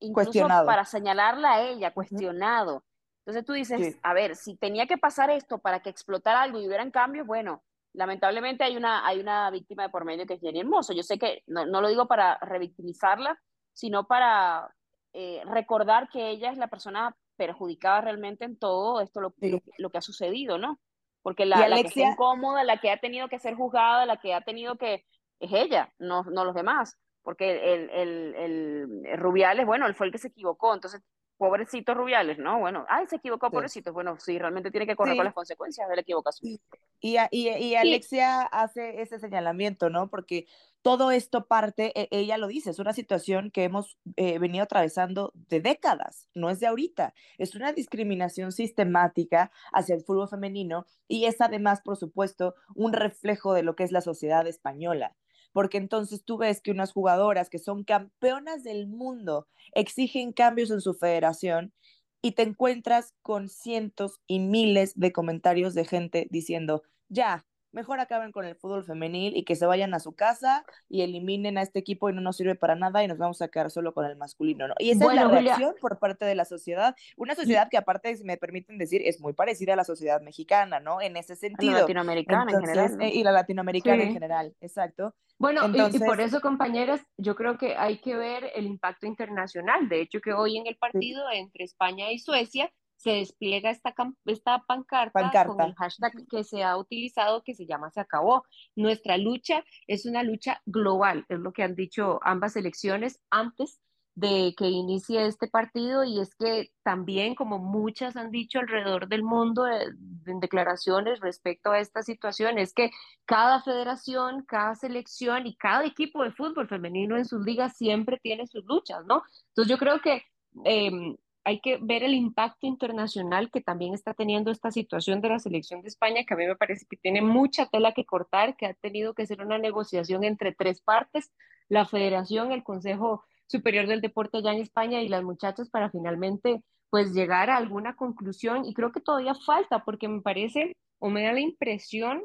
incluso 0.00 0.46
para 0.66 0.84
señalarla 0.84 1.54
a 1.54 1.62
ella, 1.62 1.94
cuestionado. 1.94 2.84
Entonces 3.20 3.44
tú 3.44 3.54
dices, 3.54 3.94
sí. 3.94 4.00
a 4.02 4.12
ver, 4.12 4.36
si 4.36 4.56
tenía 4.56 4.86
que 4.86 4.98
pasar 4.98 5.30
esto 5.30 5.58
para 5.58 5.80
que 5.80 5.88
explotara 5.88 6.42
algo 6.42 6.60
y 6.60 6.66
hubieran 6.66 6.90
cambios, 6.90 7.26
bueno, 7.26 7.62
lamentablemente 7.94 8.64
hay 8.64 8.76
una, 8.76 9.06
hay 9.06 9.20
una 9.20 9.50
víctima 9.50 9.84
de 9.84 9.88
por 9.88 10.04
medio 10.04 10.26
que 10.26 10.34
es 10.34 10.40
Jenny 10.40 10.60
Hermoso. 10.60 10.92
Yo 10.92 11.02
sé 11.02 11.18
que 11.18 11.42
no, 11.46 11.64
no 11.64 11.80
lo 11.80 11.88
digo 11.88 12.06
para 12.06 12.38
revictimizarla, 12.38 13.40
sino 13.72 14.06
para 14.06 14.74
eh, 15.14 15.42
recordar 15.46 16.08
que 16.10 16.28
ella 16.28 16.50
es 16.50 16.58
la 16.58 16.68
persona 16.68 17.16
perjudicada 17.36 18.02
realmente 18.02 18.44
en 18.44 18.58
todo 18.58 19.00
esto, 19.00 19.20
lo, 19.20 19.34
sí. 19.40 19.52
lo, 19.52 19.62
lo 19.78 19.90
que 19.90 19.98
ha 19.98 20.02
sucedido, 20.02 20.58
¿no? 20.58 20.78
Porque 21.22 21.46
la, 21.46 21.66
la, 21.68 21.76
que 21.76 21.88
está 21.88 22.00
incómoda, 22.00 22.62
la 22.64 22.78
que 22.78 22.90
ha 22.90 22.98
tenido 22.98 23.28
que 23.28 23.38
ser 23.38 23.54
juzgada, 23.54 24.04
la 24.04 24.18
que 24.18 24.34
ha 24.34 24.42
tenido 24.42 24.76
que, 24.76 25.06
es 25.44 25.52
ella, 25.52 25.92
no, 25.98 26.24
no 26.24 26.44
los 26.44 26.54
demás. 26.54 26.98
Porque 27.22 27.74
el, 27.74 27.90
el, 27.90 28.34
el, 28.34 29.06
el 29.06 29.18
Rubiales, 29.18 29.64
bueno, 29.64 29.86
él 29.86 29.94
fue 29.94 30.06
el 30.06 30.12
que 30.12 30.18
se 30.18 30.28
equivocó, 30.28 30.74
entonces 30.74 31.02
pobrecito 31.36 31.94
Rubiales, 31.94 32.38
¿no? 32.38 32.58
Bueno, 32.60 32.86
ay, 32.88 33.06
se 33.06 33.16
equivocó, 33.16 33.48
sí. 33.48 33.52
pobrecito. 33.52 33.92
Bueno, 33.92 34.16
sí, 34.18 34.38
realmente 34.38 34.70
tiene 34.70 34.86
que 34.86 34.96
correr 34.96 35.14
sí. 35.14 35.18
con 35.18 35.24
las 35.24 35.34
consecuencias 35.34 35.88
de 35.88 35.94
la 35.96 36.02
equivocación. 36.02 36.58
Y, 37.00 37.16
y, 37.30 37.48
y 37.48 37.74
Alexia 37.74 38.42
hace 38.42 39.02
ese 39.02 39.18
señalamiento, 39.18 39.90
¿no? 39.90 40.08
Porque 40.08 40.46
todo 40.82 41.10
esto 41.10 41.46
parte, 41.46 41.92
e, 41.98 42.08
ella 42.10 42.38
lo 42.38 42.46
dice, 42.46 42.70
es 42.70 42.78
una 42.78 42.92
situación 42.92 43.50
que 43.50 43.64
hemos 43.64 43.98
eh, 44.16 44.38
venido 44.38 44.64
atravesando 44.64 45.32
de 45.34 45.60
décadas, 45.60 46.28
no 46.34 46.50
es 46.50 46.60
de 46.60 46.66
ahorita, 46.66 47.14
es 47.38 47.54
una 47.54 47.72
discriminación 47.72 48.52
sistemática 48.52 49.50
hacia 49.72 49.94
el 49.94 50.02
fútbol 50.02 50.28
femenino 50.28 50.86
y 51.08 51.24
es 51.24 51.40
además, 51.40 51.80
por 51.80 51.96
supuesto, 51.96 52.54
un 52.74 52.92
reflejo 52.92 53.54
de 53.54 53.62
lo 53.62 53.76
que 53.76 53.84
es 53.84 53.92
la 53.92 54.02
sociedad 54.02 54.46
española 54.46 55.14
porque 55.54 55.78
entonces 55.78 56.24
tú 56.24 56.36
ves 56.36 56.60
que 56.60 56.72
unas 56.72 56.92
jugadoras 56.92 57.48
que 57.48 57.60
son 57.60 57.84
campeonas 57.84 58.64
del 58.64 58.88
mundo 58.88 59.46
exigen 59.72 60.32
cambios 60.32 60.70
en 60.72 60.80
su 60.80 60.94
federación 60.94 61.72
y 62.20 62.32
te 62.32 62.42
encuentras 62.42 63.14
con 63.22 63.48
cientos 63.48 64.20
y 64.26 64.40
miles 64.40 64.92
de 64.96 65.12
comentarios 65.12 65.72
de 65.74 65.84
gente 65.84 66.26
diciendo, 66.30 66.82
ya, 67.08 67.46
mejor 67.74 68.00
acaben 68.00 68.32
con 68.32 68.44
el 68.46 68.54
fútbol 68.54 68.84
femenil 68.84 69.36
y 69.36 69.44
que 69.44 69.56
se 69.56 69.66
vayan 69.66 69.92
a 69.94 70.00
su 70.00 70.14
casa 70.14 70.64
y 70.88 71.02
eliminen 71.02 71.58
a 71.58 71.62
este 71.62 71.80
equipo 71.80 72.08
y 72.08 72.12
no 72.12 72.20
nos 72.20 72.36
sirve 72.36 72.54
para 72.54 72.76
nada 72.76 73.04
y 73.04 73.08
nos 73.08 73.18
vamos 73.18 73.42
a 73.42 73.48
quedar 73.48 73.70
solo 73.70 73.92
con 73.92 74.06
el 74.06 74.16
masculino, 74.16 74.68
¿no? 74.68 74.74
Y 74.78 74.90
esa 74.90 75.04
bueno, 75.04 75.22
es 75.22 75.26
la 75.26 75.32
reacción 75.32 75.70
Julia. 75.70 75.80
por 75.80 75.98
parte 75.98 76.24
de 76.24 76.34
la 76.34 76.44
sociedad, 76.44 76.94
una 77.16 77.34
sociedad 77.34 77.68
que 77.70 77.76
aparte, 77.76 78.16
si 78.16 78.24
me 78.24 78.36
permiten 78.36 78.78
decir, 78.78 79.02
es 79.04 79.20
muy 79.20 79.32
parecida 79.32 79.74
a 79.74 79.76
la 79.76 79.84
sociedad 79.84 80.20
mexicana, 80.22 80.80
¿no? 80.80 81.00
En 81.00 81.16
ese 81.16 81.36
sentido. 81.36 81.72
La 81.72 81.80
latinoamericana 81.80 82.42
Entonces, 82.48 82.68
en 82.68 82.74
general. 82.74 82.98
¿no? 82.98 83.04
Eh, 83.04 83.10
y 83.14 83.22
la 83.24 83.32
latinoamericana 83.32 84.02
sí. 84.02 84.08
en 84.08 84.14
general, 84.14 84.54
exacto. 84.60 85.14
Bueno, 85.38 85.64
Entonces, 85.64 86.00
y, 86.00 86.04
y, 86.04 86.06
por 86.06 86.20
eso, 86.20 86.40
compañeras, 86.40 87.00
yo 87.16 87.34
creo 87.34 87.58
que 87.58 87.74
hay 87.76 87.98
que 87.98 88.16
ver 88.16 88.50
el 88.54 88.66
impacto 88.66 89.06
internacional. 89.06 89.88
De 89.88 90.00
hecho, 90.00 90.20
que 90.20 90.32
hoy 90.32 90.58
en 90.58 90.66
el 90.66 90.76
partido 90.76 91.24
sí. 91.30 91.38
entre 91.38 91.64
España 91.64 92.12
y 92.12 92.18
Suecia 92.18 92.70
se 92.96 93.10
despliega 93.10 93.70
esta, 93.70 93.94
esta 94.26 94.64
pancarta, 94.66 95.12
pancarta, 95.12 95.52
con 95.52 95.60
el 95.60 95.74
hashtag 95.74 96.12
que 96.28 96.44
se 96.44 96.62
ha 96.62 96.76
utilizado 96.76 97.42
que 97.42 97.54
se 97.54 97.66
llama 97.66 97.90
Se 97.90 98.00
acabó. 98.00 98.44
Nuestra 98.76 99.18
lucha 99.18 99.64
es 99.86 100.06
una 100.06 100.22
lucha 100.22 100.60
global, 100.66 101.24
es 101.28 101.38
lo 101.38 101.52
que 101.52 101.62
han 101.62 101.74
dicho 101.74 102.20
ambas 102.22 102.56
elecciones 102.56 103.20
antes 103.30 103.80
de 104.16 104.54
que 104.56 104.68
inicie 104.68 105.26
este 105.26 105.48
partido 105.48 106.04
y 106.04 106.20
es 106.20 106.34
que 106.36 106.70
también 106.84 107.34
como 107.34 107.58
muchas 107.58 108.16
han 108.16 108.30
dicho 108.30 108.60
alrededor 108.60 109.08
del 109.08 109.24
mundo 109.24 109.66
eh, 109.66 109.88
en 110.26 110.38
declaraciones 110.38 111.18
respecto 111.18 111.72
a 111.72 111.80
esta 111.80 112.02
situación 112.02 112.58
es 112.58 112.72
que 112.72 112.90
cada 113.24 113.60
federación, 113.60 114.44
cada 114.46 114.76
selección 114.76 115.48
y 115.48 115.56
cada 115.56 115.84
equipo 115.84 116.22
de 116.22 116.30
fútbol 116.30 116.68
femenino 116.68 117.16
en 117.16 117.24
sus 117.24 117.44
ligas 117.44 117.76
siempre 117.76 118.20
tiene 118.22 118.46
sus 118.46 118.64
luchas, 118.66 119.04
¿no? 119.06 119.24
Entonces 119.48 119.70
yo 119.70 119.78
creo 119.78 120.00
que 120.00 120.22
eh, 120.64 121.16
hay 121.44 121.60
que 121.60 121.78
ver 121.80 122.02
el 122.02 122.14
impacto 122.14 122.66
internacional 122.66 123.50
que 123.50 123.60
también 123.60 123.92
está 123.94 124.14
teniendo 124.14 124.50
esta 124.50 124.70
situación 124.70 125.20
de 125.20 125.28
la 125.28 125.38
selección 125.38 125.82
de 125.82 125.88
España, 125.88 126.24
que 126.24 126.34
a 126.34 126.36
mí 126.36 126.46
me 126.46 126.56
parece 126.56 126.86
que 126.88 126.96
tiene 126.96 127.20
mucha 127.20 127.66
tela 127.66 127.92
que 127.92 128.06
cortar, 128.06 128.56
que 128.56 128.66
ha 128.66 128.74
tenido 128.74 129.14
que 129.14 129.26
ser 129.26 129.42
una 129.42 129.58
negociación 129.58 130.24
entre 130.24 130.52
tres 130.52 130.80
partes, 130.80 131.32
la 131.68 131.86
federación, 131.86 132.52
el 132.52 132.64
Consejo 132.64 133.24
Superior 133.46 133.86
del 133.86 134.00
Deporte 134.00 134.38
allá 134.38 134.52
en 134.52 134.62
España 134.62 135.02
y 135.02 135.08
las 135.08 135.22
muchachas 135.22 135.68
para 135.68 135.90
finalmente 135.90 136.62
pues 136.88 137.12
llegar 137.12 137.50
a 137.50 137.56
alguna 137.56 137.94
conclusión. 137.94 138.64
Y 138.64 138.72
creo 138.72 138.92
que 138.92 139.00
todavía 139.00 139.34
falta 139.34 139.84
porque 139.84 140.08
me 140.08 140.22
parece 140.22 140.72
o 140.98 141.10
me 141.10 141.24
da 141.24 141.32
la 141.32 141.40
impresión 141.40 142.22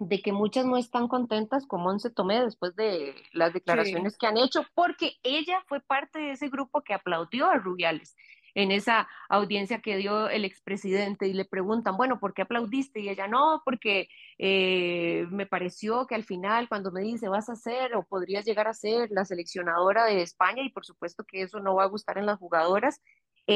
de 0.00 0.22
que 0.22 0.32
muchas 0.32 0.64
no 0.64 0.76
están 0.78 1.08
contentas 1.08 1.66
con 1.66 1.82
Monse 1.82 2.10
Tomé 2.10 2.42
después 2.42 2.74
de 2.74 3.14
las 3.32 3.52
declaraciones 3.52 4.14
sí. 4.14 4.18
que 4.18 4.26
han 4.26 4.38
hecho, 4.38 4.64
porque 4.74 5.12
ella 5.22 5.62
fue 5.68 5.80
parte 5.80 6.18
de 6.18 6.30
ese 6.32 6.48
grupo 6.48 6.82
que 6.82 6.94
aplaudió 6.94 7.50
a 7.50 7.56
Rubiales 7.56 8.16
en 8.54 8.72
esa 8.72 9.08
audiencia 9.28 9.80
que 9.80 9.96
dio 9.96 10.28
el 10.28 10.44
expresidente 10.44 11.28
y 11.28 11.32
le 11.32 11.44
preguntan, 11.44 11.96
bueno, 11.96 12.18
¿por 12.18 12.34
qué 12.34 12.42
aplaudiste? 12.42 13.00
Y 13.00 13.08
ella, 13.08 13.28
no, 13.28 13.62
porque 13.64 14.08
eh, 14.38 15.26
me 15.30 15.46
pareció 15.46 16.06
que 16.06 16.14
al 16.14 16.24
final 16.24 16.68
cuando 16.68 16.90
me 16.90 17.02
dice 17.02 17.28
vas 17.28 17.48
a 17.48 17.56
ser 17.56 17.94
o 17.94 18.04
podrías 18.04 18.44
llegar 18.44 18.66
a 18.68 18.74
ser 18.74 19.10
la 19.12 19.24
seleccionadora 19.24 20.06
de 20.06 20.22
España 20.22 20.62
y 20.62 20.70
por 20.70 20.84
supuesto 20.84 21.24
que 21.24 21.42
eso 21.42 21.60
no 21.60 21.74
va 21.74 21.84
a 21.84 21.88
gustar 21.88 22.18
en 22.18 22.26
las 22.26 22.38
jugadoras, 22.38 23.00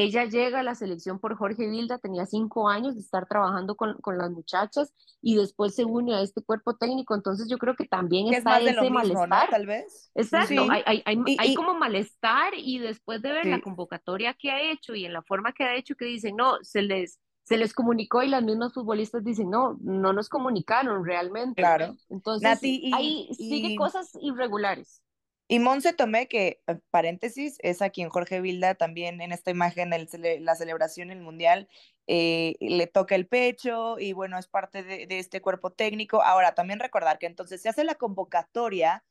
ella 0.03 0.25
llega 0.25 0.59
a 0.59 0.63
la 0.63 0.75
selección 0.75 1.19
por 1.19 1.35
Jorge 1.35 1.67
Vilda, 1.67 1.97
tenía 1.99 2.25
cinco 2.25 2.69
años 2.69 2.95
de 2.95 3.01
estar 3.01 3.27
trabajando 3.27 3.75
con, 3.75 3.95
con, 4.01 4.17
las 4.17 4.31
muchachas 4.31 4.93
y 5.21 5.35
después 5.35 5.75
se 5.75 5.85
une 5.85 6.15
a 6.15 6.21
este 6.21 6.41
cuerpo 6.41 6.75
técnico. 6.75 7.15
Entonces 7.15 7.47
yo 7.49 7.57
creo 7.57 7.75
que 7.75 7.85
también 7.85 8.29
que 8.29 8.37
está 8.37 8.59
es 8.59 8.71
ese 8.71 8.81
mismo, 8.81 8.95
malestar. 8.95 9.45
¿no? 9.45 9.51
Tal 9.51 9.65
vez. 9.65 10.11
Exacto, 10.15 10.47
sí. 10.47 10.57
hay, 10.57 10.83
hay, 10.85 11.03
hay, 11.05 11.17
y, 11.25 11.37
hay, 11.39 11.53
como 11.55 11.73
malestar 11.75 12.53
y 12.55 12.79
después 12.79 13.21
de 13.21 13.31
ver 13.31 13.43
sí. 13.43 13.49
la 13.49 13.61
convocatoria 13.61 14.33
que 14.33 14.51
ha 14.51 14.71
hecho 14.71 14.95
y 14.95 15.05
en 15.05 15.13
la 15.13 15.21
forma 15.21 15.53
que 15.53 15.63
ha 15.63 15.75
hecho 15.75 15.95
que 15.95 16.05
dicen, 16.05 16.35
no, 16.35 16.57
se 16.61 16.81
les 16.81 17.19
se 17.45 17.57
les 17.57 17.73
comunicó 17.73 18.23
y 18.23 18.27
las 18.27 18.43
mismas 18.43 18.73
futbolistas 18.73 19.23
dicen, 19.23 19.51
no, 19.51 19.77
no 19.79 20.13
nos 20.13 20.29
comunicaron 20.29 21.05
realmente. 21.05 21.61
Claro. 21.61 21.95
Entonces, 22.09 22.59
ahí 22.91 23.29
sigue 23.33 23.75
cosas 23.75 24.09
irregulares. 24.19 25.03
Y 25.47 25.59
Monse 25.59 25.93
Tomé, 25.93 26.27
que 26.27 26.61
eh, 26.67 26.77
paréntesis, 26.89 27.57
es 27.61 27.81
a 27.81 27.89
quien 27.91 28.09
Jorge 28.09 28.41
Vilda 28.41 28.75
también 28.75 29.21
en 29.21 29.31
esta 29.31 29.51
imagen, 29.51 29.93
el, 29.93 30.09
la 30.41 30.55
celebración 30.55 31.11
el 31.11 31.21
Mundial, 31.21 31.69
eh, 32.07 32.55
le 32.59 32.87
toca 32.87 33.15
el 33.15 33.27
pecho 33.27 33.99
y 33.99 34.13
bueno, 34.13 34.39
es 34.39 34.47
parte 34.47 34.83
de, 34.83 35.07
este 35.19 35.41
cuerpo 35.41 35.71
técnico. 35.71 36.23
Ahora, 36.23 36.55
también 36.55 36.79
recordar 36.79 37.19
que 37.19 37.27
entonces 37.27 37.61
se 37.61 37.69
hace 37.69 37.83
la 37.83 37.95
convocatoria 37.95 39.03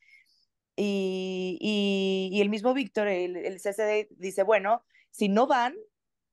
y, 0.75 1.57
y, 2.31 2.41
el 2.41 2.49
mismo 2.49 2.73
Víctor, 2.73 3.07
el, 3.07 3.37
el 3.37 3.59
CCD, 3.61 4.07
dice, 4.11 4.43
bueno, 4.43 4.83
si 5.11 5.29
no 5.29 5.47
van, 5.47 5.75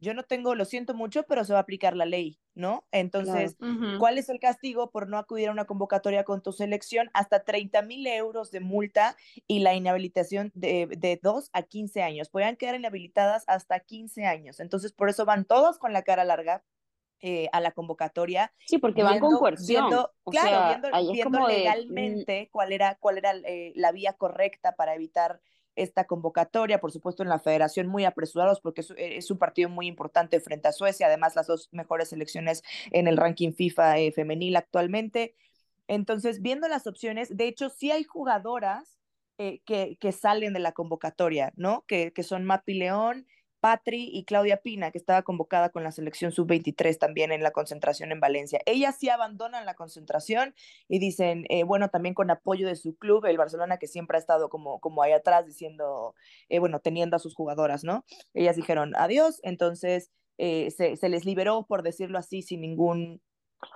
yo 0.03 0.15
no 0.15 0.25
tengo, 0.25 0.57
lo 0.57 0.65
siento 0.65 0.95
mucho, 0.95 1.23
pero 1.23 1.45
se 1.45 1.53
va 1.53 1.61
a 1.61 1.63
aplicar 1.63 1.97
la 1.97 2.05
ley, 2.05 2.41
¿no? 2.55 2.85
Entonces, 2.91 3.57
¿cuál 4.01 4.19
es 4.19 4.29
el 4.29 4.41
castigo 4.41 4.91
por 4.91 5.09
no 5.09 5.17
acudir 5.17 5.49
a 5.49 5.53
una 5.53 5.65
convocatoria 5.65 6.25
con 6.25 6.43
tu 6.43 6.53
selección? 6.53 7.09
Hasta 7.15 7.45
30 7.45 7.83
mil 7.83 8.05
euros 8.09 8.51
de 8.51 8.59
multa 8.59 9.17
y 9.47 9.61
la 9.61 9.75
inhabilitación 9.75 10.51
de, 10.55 10.89
de 10.99 11.21
2 11.23 11.51
a 11.53 11.63
15 11.63 12.03
años. 12.03 12.31
Podrían 12.31 12.57
quedar 12.57 12.75
inhabilitadas 12.75 13.45
hasta 13.47 13.79
15 13.79 14.27
años. 14.27 14.59
Entonces, 14.59 14.93
por 14.93 15.09
eso 15.09 15.25
van 15.25 15.45
todos 15.45 15.79
con 15.79 15.93
la 15.93 16.03
cara 16.03 16.25
larga. 16.25 16.65
Eh, 17.25 17.49
a 17.53 17.61
la 17.61 17.71
convocatoria. 17.71 18.53
Sí, 18.67 18.79
porque 18.79 19.05
van 19.05 19.21
con 19.21 19.39
coerción. 19.39 19.89
claro, 20.25 20.91
viendo, 21.13 21.47
legalmente 21.47 22.49
cuál 22.51 22.73
era, 22.73 22.97
cuál 22.97 23.19
era 23.19 23.37
eh, 23.45 23.73
la 23.77 23.93
vía 23.93 24.15
correcta 24.15 24.75
para 24.75 24.97
evitar 24.97 25.41
esta 25.77 26.07
convocatoria, 26.07 26.81
por 26.81 26.93
supuesto 26.93 27.23
en 27.23 27.29
la 27.29 27.39
federación 27.39 27.87
muy 27.87 28.05
apresurados 28.05 28.61
porque 28.61 28.83
es, 28.97 29.31
un 29.31 29.39
partido 29.39 29.69
muy 29.69 29.87
importante 29.87 30.41
frente 30.41 30.69
a 30.69 30.73
Suecia, 30.73 31.07
además 31.07 31.37
las 31.37 31.47
dos 31.47 31.69
mejores 31.73 32.11
selecciones 32.11 32.63
en 32.91 33.09
el 33.09 33.17
ranking 33.17 33.53
FIFA 33.53 33.99
eh, 33.99 34.13
femenil 34.13 34.57
actualmente. 34.57 35.35
Entonces, 35.89 36.43
viendo 36.43 36.69
las 36.69 36.87
opciones, 36.87 37.37
de 37.37 37.49
hecho 37.49 37.69
sí 37.69 37.91
hay 37.91 38.05
jugadoras 38.05 38.99
eh, 39.39 39.61
que, 39.65 39.97
que, 40.01 40.13
salen 40.13 40.53
de 40.53 40.61
la 40.61 40.73
convocatoria, 40.73 41.53
¿no? 41.57 41.85
Que, 41.87 42.13
que 42.13 42.23
son 42.23 42.45
Mapi 42.45 42.75
León, 42.75 43.27
Patri 43.63 44.11
y 44.13 44.25
Claudia 44.25 44.57
Pina, 44.57 44.91
que 44.91 44.99
estaba 44.99 45.23
convocada 45.23 45.69
con 45.69 45.85
la 45.85 45.93
selección 45.93 46.33
sub-23 46.33 46.99
también 46.99 47.31
en 47.31 47.45
la 47.45 47.53
concentración 47.53 48.11
en 48.11 48.19
Valencia. 48.19 48.61
Ellas 48.67 48.97
sí 48.99 49.09
abandonan 49.09 49.67
la 49.67 49.75
concentración 49.75 50.53
y 50.89 50.99
dicen, 50.99 51.45
eh, 51.49 51.63
bueno, 51.63 51.89
también 51.89 52.13
con 52.13 52.29
apoyo 52.33 52.67
de 52.67 52.75
su 52.75 52.97
club, 52.97 53.25
el 53.27 53.39
Barcelona, 53.39 53.79
que 53.79 53.87
siempre 53.87 54.17
ha 54.17 54.21
estado 54.21 54.49
como, 54.49 54.81
como 54.81 55.01
ahí 55.01 55.13
atrás 55.13 55.47
diciendo, 55.47 56.17
eh, 56.49 56.59
bueno, 56.59 56.81
teniendo 56.81 57.15
a 57.15 57.21
sus 57.21 57.37
jugadoras, 57.37 57.85
¿no? 57.85 58.05
Ellas 58.35 58.57
dijeron 58.57 58.95
adiós, 58.97 59.39
entonces 59.45 60.11
eh, 60.39 60.73
se, 60.73 60.97
se 60.97 61.09
les 61.09 61.25
liberó, 61.25 61.65
por 61.69 61.85
decirlo 61.85 62.19
así, 62.19 62.43
sin 62.43 62.63
ningún 62.63 63.21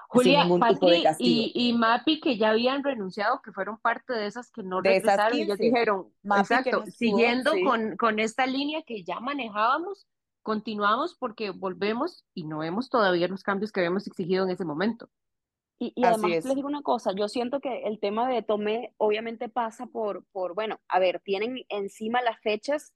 Julia, 0.09 0.46
Patri 0.59 1.05
y, 1.18 1.53
y, 1.55 1.72
Mapi 1.72 2.20
que 2.20 2.37
ya 2.37 2.51
habían 2.51 2.83
renunciado, 2.83 3.40
que 3.42 3.53
fueron 3.53 3.79
parte 3.79 4.12
de 4.12 4.27
esas 4.27 4.51
que 4.51 4.62
no 4.62 4.81
regresaron, 4.81 5.37
y 5.37 5.42
ellos 5.42 5.59
dijeron, 5.59 6.09
exacto, 6.25 6.85
siguiendo 6.87 7.53
con, 7.64 7.96
con 7.96 8.18
esta 8.18 8.46
línea 8.46 8.83
que 8.83 9.05
ya 9.05 9.20
manejábamos, 9.20 10.07
continuamos 10.42 11.16
porque 11.16 11.51
volvemos 11.51 12.25
y 12.35 12.44
no 12.44 12.59
vemos 12.59 12.88
todavía 12.88 13.29
los 13.29 13.42
cambios 13.42 13.72
que 13.72 13.81
habíamos 13.81 14.07
exigido 14.07 14.44
en 14.44 14.51
ese 14.51 14.64
momento. 14.64 15.09
Y, 15.79 15.92
y 15.94 16.05
además 16.05 16.31
les 16.31 16.55
digo 16.55 16.68
una 16.68 16.83
cosa, 16.83 17.12
yo 17.14 17.29
siento 17.29 17.61
que 17.61 17.83
el 17.83 18.01
tema 18.01 18.29
de 18.29 18.42
Tomé 18.42 18.94
obviamente 18.96 19.49
pasa 19.49 19.87
por, 19.87 20.25
por, 20.33 20.55
bueno, 20.55 20.81
a 20.88 20.99
ver, 20.99 21.20
tienen 21.20 21.64
encima 21.68 22.22
las 22.22 22.40
fechas, 22.40 22.94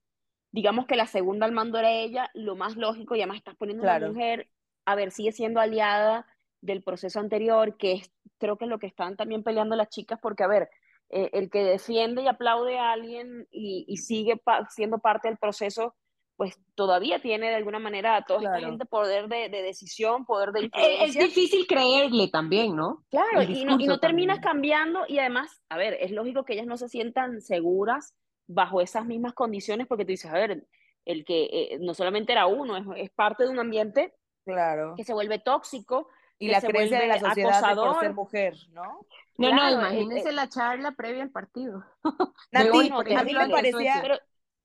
digamos 0.51 0.87
que 0.87 0.95
la 0.95 1.05
segunda 1.05 1.45
al 1.45 1.51
mando 1.51 1.77
era 1.77 1.91
ella, 1.91 2.31
lo 2.33 2.55
más 2.55 2.75
lógico, 2.77 3.15
y 3.15 3.19
además 3.19 3.37
estás 3.37 3.55
poniendo 3.55 3.83
una 3.83 3.99
mujer, 3.99 4.49
a 4.85 4.95
ver, 4.95 5.11
sigue 5.11 5.31
siendo 5.31 5.59
aliada, 5.59 6.25
del 6.61 6.83
proceso 6.83 7.19
anterior, 7.19 7.77
que 7.77 7.93
es, 7.93 8.11
creo 8.37 8.57
que 8.57 8.65
es 8.65 8.69
lo 8.69 8.79
que 8.79 8.87
están 8.87 9.17
también 9.17 9.43
peleando 9.43 9.75
las 9.75 9.89
chicas, 9.89 10.19
porque 10.21 10.43
a 10.43 10.47
ver, 10.47 10.69
eh, 11.09 11.29
el 11.33 11.49
que 11.49 11.63
defiende 11.63 12.21
y 12.21 12.27
aplaude 12.27 12.79
a 12.79 12.91
alguien 12.91 13.47
y, 13.51 13.97
sigue 13.97 14.41
siendo 14.69 14.99
parte 14.99 15.27
del 15.27 15.37
proceso, 15.37 15.95
pues 16.37 16.57
todavía 16.73 17.19
tiene 17.19 17.49
de 17.49 17.55
alguna 17.55 17.79
manera 17.79 18.23
toda 18.25 18.39
esta 18.39 18.65
gente 18.65 18.85
poder 18.85 19.27
de, 19.27 19.49
decisión, 19.49 20.25
poder 20.25 20.53
de 20.53 20.63
influencia. 20.63 21.05
Es, 21.05 21.13
difícil 21.13 21.67
creerle 21.67 22.29
también, 22.29 22.75
¿no? 22.75 23.03
Claro, 23.09 23.43
y 23.43 23.65
no, 23.65 23.79
y 23.79 23.85
no 23.85 23.99
terminas 23.99 24.39
cambiando 24.39 25.03
y 25.07 25.19
además, 25.19 25.61
a 25.69 25.77
ver, 25.77 25.97
es 25.99 26.11
lógico 26.11 26.45
que 26.45 26.53
ellas 26.53 26.65
no 26.65 26.77
se 26.77 26.87
sientan 26.87 27.41
seguras 27.41 28.15
bajo 28.47 28.81
esas 28.81 29.05
mismas 29.05 29.33
condiciones 29.33 29.87
porque 29.87 30.05
tú 30.05 30.11
dices, 30.11 30.31
a 30.31 30.35
ver, 30.35 30.65
el 31.05 31.25
que 31.25 31.43
eh, 31.43 31.77
no 31.79 31.93
solamente 31.93 32.31
era 32.31 32.47
uno, 32.47 32.77
es, 32.77 32.85
es, 33.03 33.11
parte 33.11 33.43
de 33.43 33.49
un 33.49 33.59
ambiente 33.59 34.15
claro. 34.45 34.93
que 34.95 35.03
se 35.03 35.13
vuelve 35.13 35.39
tóxico, 35.39 36.07
y 36.41 36.47
la 36.47 36.59
creencia 36.59 36.99
de 36.99 37.07
la 37.07 37.19
sociedad 37.19 37.75
por 37.75 37.99
ser 37.99 38.13
mujer, 38.13 38.55
¿no? 38.71 39.05
No, 39.37 39.53
no, 39.53 39.69
imagínese 39.69 40.29
eh, 40.29 40.33
la 40.33 40.49
charla 40.49 40.91
previa 40.91 41.23
al 41.23 41.29
partido. 41.29 41.85
Nati, 42.51 42.89
a 43.15 43.23
mí 43.23 43.33
me 43.33 43.49
parecía... 43.49 44.03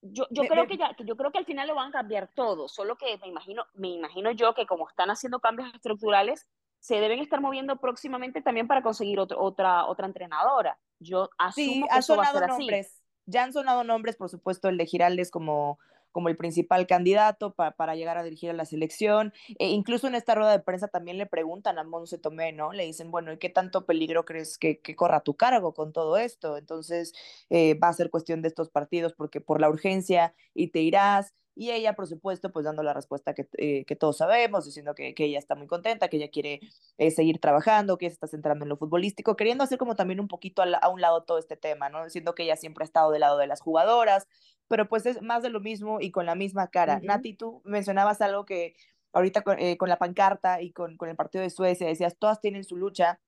yo, 0.00 0.26
yo 0.30 0.42
creo 0.44 0.66
que 0.66 0.78
ya, 0.78 0.96
yo 0.98 1.16
creo 1.16 1.30
que 1.30 1.38
al 1.38 1.44
final 1.44 1.68
lo 1.68 1.74
van 1.74 1.90
a 1.90 1.92
cambiar 1.92 2.30
todo, 2.34 2.68
solo 2.68 2.96
que 2.96 3.18
me 3.18 3.28
imagino, 3.28 3.64
me 3.74 3.88
imagino 3.88 4.30
yo 4.30 4.54
que 4.54 4.66
como 4.66 4.88
están 4.88 5.10
haciendo 5.10 5.40
cambios 5.40 5.72
estructurales, 5.74 6.46
se 6.80 6.96
deben 6.96 7.18
estar 7.18 7.40
moviendo 7.40 7.76
próximamente 7.76 8.40
también 8.40 8.66
para 8.66 8.82
conseguir 8.82 9.20
otra, 9.20 9.86
otra 9.86 10.06
entrenadora. 10.06 10.78
Yo 10.98 11.28
asumo 11.36 11.54
sí, 11.54 11.84
que 11.90 11.98
eso 11.98 12.16
va 12.16 12.24
a 12.24 12.32
ser 12.32 12.48
nombres. 12.48 12.86
Así. 12.86 13.02
Ya 13.26 13.44
han 13.44 13.52
sonado 13.52 13.84
nombres, 13.84 14.16
por 14.16 14.30
supuesto, 14.30 14.68
el 14.68 14.78
de 14.78 14.86
Giraldes 14.86 15.30
como 15.30 15.78
como 16.16 16.31
el 16.31 16.37
principal 16.38 16.87
candidato 16.87 17.52
para 17.52 17.94
llegar 17.94 18.16
a 18.16 18.22
dirigir 18.22 18.48
a 18.48 18.55
la 18.55 18.64
selección. 18.64 19.35
E 19.59 19.68
incluso 19.68 20.07
en 20.07 20.14
esta 20.14 20.35
rueda 20.35 20.50
de 20.50 20.61
prensa 20.61 20.88
también 20.88 21.18
le 21.18 21.26
preguntan 21.26 21.79
a 21.79 21.85
Monse 21.85 22.16
Tomé, 22.16 22.52
¿no? 22.52 22.72
Le 22.72 22.87
dicen, 22.87 23.11
bueno, 23.11 23.35
¿y 23.35 23.37
qué 23.37 23.50
tanto 23.50 23.85
peligro 23.85 24.24
crees 24.24 24.57
que, 24.57 24.81
corra 24.96 25.20
tu 25.20 25.37
cargo 25.37 25.74
con 25.74 25.92
todo 25.92 26.16
esto? 26.16 26.57
Entonces 26.57 27.12
eh, 27.50 27.74
va 27.74 27.88
a 27.88 27.92
ser 27.92 28.09
cuestión 28.09 28.40
de 28.40 28.48
estos 28.48 28.70
partidos 28.70 29.12
porque 29.12 29.42
por 29.42 29.61
la 29.61 29.68
urgencia 29.68 30.35
y 30.55 30.68
te 30.68 30.81
irás. 30.81 31.35
Y 31.59 31.71
ella, 31.71 31.95
por 31.95 32.07
supuesto, 32.07 32.53
pues 32.53 32.66
dando 32.66 32.83
la 32.83 32.92
respuesta 32.92 33.33
que, 33.33 33.49
eh, 33.57 33.87
que 33.87 33.97
todos 33.97 34.19
sabemos, 34.19 34.66
diciendo 34.66 34.95
que, 34.95 35.14
que, 35.14 35.25
ella 35.25 35.38
está 35.38 35.55
muy 35.55 35.66
contenta, 35.66 36.09
que 36.09 36.19
ella 36.19 36.29
quiere 36.29 36.61
eh, 36.99 37.11
seguir 37.11 37.40
trabajando, 37.40 37.97
que 37.97 38.11
se 38.11 38.12
está 38.12 38.27
centrando 38.27 38.66
en 38.66 38.69
lo 38.69 38.77
futbolístico, 38.77 39.37
queriendo 39.37 39.64
hacer 39.64 39.79
como 39.79 39.97
también 39.97 40.21
un 40.21 40.29
poquito 40.29 40.61
a, 40.61 40.66
a, 40.66 40.88
un 40.90 41.01
lado 41.01 41.23
todo 41.25 41.38
este 41.38 41.57
tema, 41.57 41.88
¿no? 41.88 42.05
Diciendo 42.05 42.35
que 42.35 42.42
ella 42.42 42.57
siempre 42.57 42.85
ha 42.85 42.87
estado 42.87 43.11
del 43.11 43.21
lado 43.21 43.38
de 43.38 43.47
las 43.47 43.62
jugadoras, 43.62 44.29
pero 44.69 44.87
pues 44.87 45.07
es 45.07 45.23
más 45.23 45.42
de 45.42 45.49
lo 45.49 45.61
mismo 45.61 45.99
y 46.01 46.11
con 46.11 46.27
la 46.27 46.35
misma 46.35 46.69
cara. 46.69 47.01
Nati, 47.03 47.33
tú 47.33 47.62
mencionabas 47.64 48.21
algo 48.21 48.45
que 48.45 48.77
ahorita 49.12 49.40
con, 49.40 49.59
eh, 49.59 49.79
con 49.79 49.88
la 49.88 49.97
pancarta 49.97 50.61
y 50.61 50.73
con, 50.73 50.99
con, 50.99 51.09
el 51.09 51.16
partido 51.16 51.42
de 51.42 51.49
Suecia, 51.49 51.87
decías, 51.87 52.19
todas 52.19 52.40
tienen 52.40 52.64
su 52.64 52.77
lucha. 52.77 53.19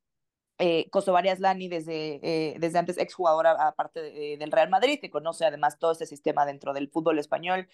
Eh, 0.59 0.88
Kosovari 0.90 1.29
Aslani, 1.29 1.68
desde, 1.68 2.21
eh, 2.23 2.57
desde 2.59 2.79
antes 2.79 2.99
exjugadora 2.99 3.53
aparte 3.68 4.01
de, 4.01 4.37
del 4.38 4.51
Real 4.51 4.68
Madrid, 4.71 4.99
que 5.01 5.11
conoce 5.11 5.44
además 5.44 5.79
todo 5.79 5.92
este 5.92 6.07
sistema 6.07 6.44
dentro 6.47 6.73
del 6.73 6.88
fútbol 6.90 7.18
español, 7.18 7.68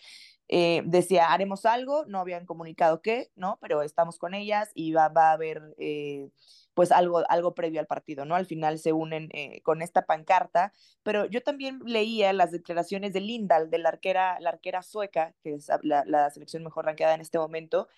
eh, 0.49 0.83
decía, 0.85 1.33
haremos 1.33 1.65
algo, 1.65 2.05
no 2.07 2.21
habían 2.21 2.45
comunicado 2.45 3.01
qué, 3.01 3.31
¿no? 3.37 3.59
Pero 3.63 3.83
estamos 3.83 4.19
con 4.19 4.35
ellas 4.35 4.71
y 4.75 4.93
va, 4.93 5.09
va 5.09 5.31
a 5.31 5.33
haber 5.33 5.75
eh, 5.79 6.29
pues 6.75 6.93
algo, 6.93 7.23
algo 7.31 7.55
previo 7.55 7.81
al 7.81 7.87
partido, 7.87 8.25
¿no? 8.25 8.35
Al 8.35 8.47
final 8.47 8.79
se 8.79 8.93
unen 8.93 9.31
eh, 9.33 9.63
con 9.63 9.81
esta 9.81 10.05
pancarta, 10.05 10.73
pero 11.03 11.25
yo 11.27 11.43
también 11.43 11.81
leía 11.87 12.33
las 12.33 12.51
declaraciones 12.51 13.13
de 13.13 13.21
Lindal, 13.21 13.71
de 13.71 13.79
la 13.79 13.89
arquera, 13.91 14.39
la 14.41 14.51
arquera 14.51 14.83
sueca, 14.83 15.35
que 15.43 15.55
es 15.55 15.69
la, 15.83 16.05
la 16.05 16.29
selección 16.31 16.65
mejor 16.65 16.85
ranqueada 16.85 17.15
en 17.15 17.21
este 17.21 17.39
momento, 17.39 17.89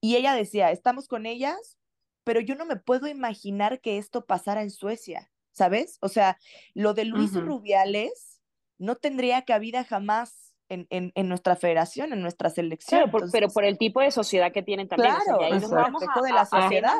y 0.00 0.16
ella 0.16 0.34
decía, 0.34 0.70
estamos 0.70 1.06
con 1.06 1.26
ellas, 1.26 1.78
pero 2.24 2.40
yo 2.40 2.54
no 2.54 2.66
me 2.66 2.76
puedo 2.76 3.06
imaginar 3.06 3.80
que 3.80 3.98
esto 3.98 4.24
pasara 4.24 4.62
en 4.62 4.70
Suecia, 4.70 5.30
¿sabes? 5.52 5.98
O 6.00 6.08
sea, 6.08 6.38
lo 6.74 6.94
de 6.94 7.04
Luis 7.04 7.34
Rubiales 7.34 8.40
no 8.78 8.96
tendría 8.96 9.42
cabida 9.42 9.84
jamás 9.84 10.56
en, 10.68 10.86
en, 10.90 11.12
en, 11.14 11.28
nuestra 11.28 11.56
federación, 11.56 12.12
en 12.12 12.22
nuestra 12.22 12.48
selección. 12.48 13.10
Claro, 13.10 13.28
pero 13.30 13.48
por 13.48 13.64
el 13.64 13.76
tipo 13.78 14.00
de 14.00 14.10
sociedad 14.10 14.50
que 14.50 14.62
tienen 14.62 14.88
también. 14.88 15.14
Claro, 15.14 15.44
ahí 15.44 15.52
nos 15.52 15.70
vamos 15.70 16.02
a, 16.02 16.20
de 16.22 16.32
la 16.32 16.46
sociedad. 16.46 16.96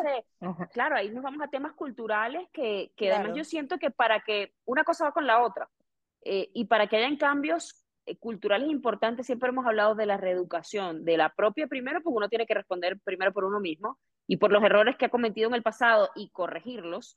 claro, 0.72 0.96
ahí 0.96 1.10
nos 1.10 1.24
vamos 1.24 1.42
a 1.42 1.48
temas 1.48 1.72
culturales 1.72 2.46
que, 2.52 2.92
que 2.96 3.12
además 3.12 3.36
yo 3.36 3.44
siento 3.44 3.78
que 3.78 3.90
para 3.90 4.20
que 4.20 4.52
una 4.66 4.84
cosa 4.84 5.04
va 5.04 5.12
con 5.12 5.26
la 5.26 5.42
otra 5.42 5.70
eh, 6.22 6.50
y 6.52 6.66
para 6.66 6.86
que 6.86 6.96
hayan 6.96 7.16
cambios 7.16 7.84
eh, 8.06 8.16
culturales 8.16 8.68
importantes, 8.68 9.26
siempre 9.26 9.48
hemos 9.48 9.66
hablado 9.66 9.94
de 9.94 10.06
la 10.06 10.18
reeducación, 10.18 11.04
de 11.04 11.16
la 11.16 11.30
propia 11.30 11.66
primero, 11.66 12.02
porque 12.02 12.16
uno 12.16 12.28
tiene 12.28 12.46
que 12.46 12.54
responder 12.54 13.00
primero 13.02 13.32
por 13.32 13.44
uno 13.44 13.60
mismo 13.60 13.98
y 14.26 14.36
por 14.38 14.52
los 14.52 14.62
errores 14.62 14.96
que 14.96 15.06
ha 15.06 15.10
cometido 15.10 15.48
en 15.48 15.54
el 15.54 15.62
pasado 15.62 16.10
y 16.14 16.30
corregirlos. 16.30 17.16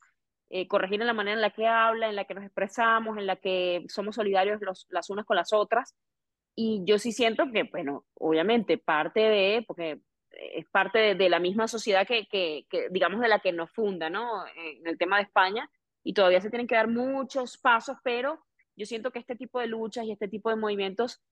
Eh, 0.50 0.66
corregir 0.66 1.00
en 1.00 1.06
la 1.06 1.12
manera 1.12 1.34
en 1.34 1.42
la 1.42 1.50
que 1.50 1.66
habla, 1.66 2.08
en 2.08 2.16
la 2.16 2.24
que 2.24 2.32
nos 2.32 2.44
expresamos, 2.44 3.18
en 3.18 3.26
la 3.26 3.36
que 3.36 3.84
somos 3.88 4.14
solidarios 4.14 4.62
los, 4.62 4.86
las 4.88 5.10
unas 5.10 5.26
con 5.26 5.36
las 5.36 5.52
otras, 5.52 5.94
y 6.60 6.82
yo 6.84 6.98
sí 6.98 7.12
siento 7.12 7.52
que, 7.52 7.62
bueno, 7.64 8.04
obviamente 8.14 8.78
parte 8.78 9.20
de, 9.20 9.64
porque 9.64 10.00
es 10.32 10.66
parte 10.70 11.14
de, 11.14 11.28
la 11.28 11.38
misma 11.38 11.68
sociedad 11.68 12.04
que, 12.04 12.26
que, 12.26 12.66
digamos, 12.90 13.20
de 13.20 13.28
la 13.28 13.38
que 13.38 13.52
nos 13.52 13.70
funda, 13.70 14.10
¿no? 14.10 14.44
En 14.56 14.84
el 14.86 14.98
tema 14.98 15.18
de 15.18 15.22
España, 15.22 15.70
y 16.02 16.14
todavía 16.14 16.40
se 16.40 16.50
tienen 16.50 16.66
que 16.66 16.74
dar 16.74 16.88
muchos 16.88 17.58
pasos, 17.58 17.96
pero 18.02 18.44
yo 18.74 18.86
siento 18.86 19.12
que 19.12 19.20
este 19.20 19.36
tipo 19.36 19.60
de 19.60 19.68
luchas 19.68 20.04
y 20.04 20.10
este 20.10 20.26
tipo 20.26 20.50
de 20.50 20.56
movimientos 20.56 21.22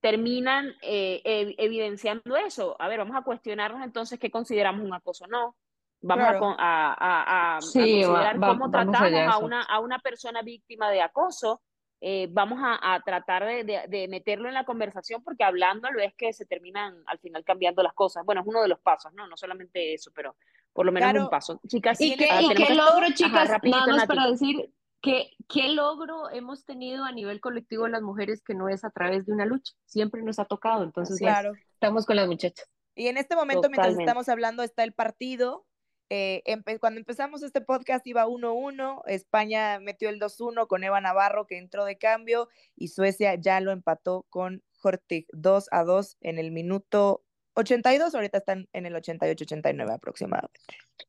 terminan 0.00 0.74
eh, 0.82 1.54
evidenciando 1.58 2.36
eso. 2.36 2.76
A 2.78 2.88
ver, 2.88 2.98
vamos 2.98 3.16
a 3.16 3.22
cuestionarnos 3.22 3.82
entonces 3.82 4.18
qué 4.18 4.30
consideramos 4.30 4.84
un 4.84 4.94
acoso 4.94 5.24
o 5.24 5.28
no. 5.28 5.56
Vamos 6.00 6.56
a, 6.58 6.94
a, 6.96 7.56
a, 7.56 7.60
considerar 7.60 8.38
cómo 8.38 8.70
tratamos 8.70 9.12
a, 9.12 9.38
una, 9.38 9.62
a 9.62 9.80
una 9.80 9.98
persona 9.98 10.42
víctima 10.42 10.90
de 10.90 11.02
acoso. 11.02 11.60
Eh, 12.00 12.28
vamos 12.30 12.60
a, 12.62 13.00
tratar 13.04 13.44
de, 13.44 13.82
de, 13.88 14.06
meterlo 14.06 14.46
en 14.46 14.54
la 14.54 14.64
conversación 14.64 15.24
porque 15.24 15.42
hablándolo 15.42 16.00
es 16.00 16.14
que 16.14 16.32
se 16.32 16.46
terminan 16.46 17.02
al 17.06 17.18
final 17.18 17.42
cambiando 17.44 17.82
las 17.82 17.92
cosas. 17.94 18.24
Bueno, 18.24 18.42
es 18.42 18.46
uno 18.46 18.62
de 18.62 18.68
los 18.68 18.78
pasos, 18.78 19.12
¿no? 19.14 19.26
No 19.26 19.36
solamente 19.36 19.94
eso, 19.94 20.12
pero 20.14 20.36
por 20.72 20.86
lo 20.86 20.92
menos 20.92 21.12
un 21.24 21.28
paso. 21.28 21.60
Chicas, 21.66 22.00
¿y 22.00 22.16
qué, 22.16 22.28
¿y 22.40 22.54
qué 22.54 22.74
logro, 22.74 23.06
chicas? 23.12 23.50
nada 23.64 23.86
más 23.88 24.06
para 24.06 24.30
decir, 24.30 24.70
¿Qué, 25.00 25.30
¿Qué 25.48 25.68
logro 25.68 26.30
hemos 26.30 26.64
tenido 26.64 27.04
a 27.04 27.12
nivel 27.12 27.40
colectivo 27.40 27.86
las 27.88 28.02
mujeres 28.02 28.42
que 28.42 28.54
no 28.54 28.68
es 28.68 28.84
a 28.84 28.90
través 28.90 29.26
de 29.26 29.32
una 29.32 29.46
lucha? 29.46 29.74
Siempre 29.84 30.22
nos 30.22 30.38
ha 30.38 30.44
tocado, 30.44 30.82
entonces 30.82 31.18
claro. 31.18 31.52
estamos 31.74 32.04
con 32.04 32.16
las 32.16 32.26
muchachas. 32.26 32.68
Y 32.94 33.06
en 33.06 33.16
este 33.16 33.36
momento, 33.36 33.68
mientras 33.70 33.96
estamos 33.96 34.28
hablando, 34.28 34.62
está 34.64 34.82
el 34.82 34.92
partido. 34.92 35.64
Eh, 36.10 36.42
cuando 36.80 36.98
empezamos 36.98 37.42
este 37.42 37.60
podcast 37.60 38.06
iba 38.06 38.26
1-1, 38.26 39.02
España 39.06 39.78
metió 39.78 40.08
el 40.08 40.18
2-1 40.18 40.66
con 40.66 40.82
Eva 40.82 41.00
Navarro 41.00 41.46
que 41.46 41.58
entró 41.58 41.84
de 41.84 41.98
cambio 41.98 42.48
y 42.74 42.88
Suecia 42.88 43.34
ya 43.34 43.60
lo 43.60 43.72
empató 43.72 44.26
con 44.30 44.64
Hortig 44.82 45.26
2-2 45.32 46.16
en 46.22 46.38
el 46.38 46.50
minuto 46.50 47.22
82, 47.54 48.14
ahorita 48.14 48.38
están 48.38 48.68
en 48.72 48.86
el 48.86 48.94
88-89 48.94 49.92
aproximadamente. 49.92 50.60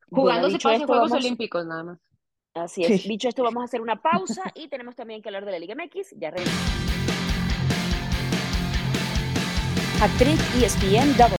Jugándose 0.10 0.58
para 0.60 0.80
Juegos 0.80 1.12
Olímpicos 1.12 1.66
nada 1.66 1.84
más. 1.84 2.00
Así 2.56 2.84
es. 2.84 3.08
Dicho 3.08 3.30
esto, 3.30 3.44
vamos 3.44 3.62
a 3.62 3.66
hacer 3.66 3.82
una 3.82 4.02
pausa 4.02 4.44
y 4.56 4.68
tenemos 4.68 4.96
también 4.96 5.22
que 5.22 5.30
hablar 5.30 5.46
de 5.46 5.52
la 5.52 5.60
Liga 5.60 5.76
MX. 5.76 6.16
Ya 6.18 6.32
regresamos. 6.32 6.90
Actriz 10.02 10.40
ESPN 10.64 11.16
Double. 11.18 11.36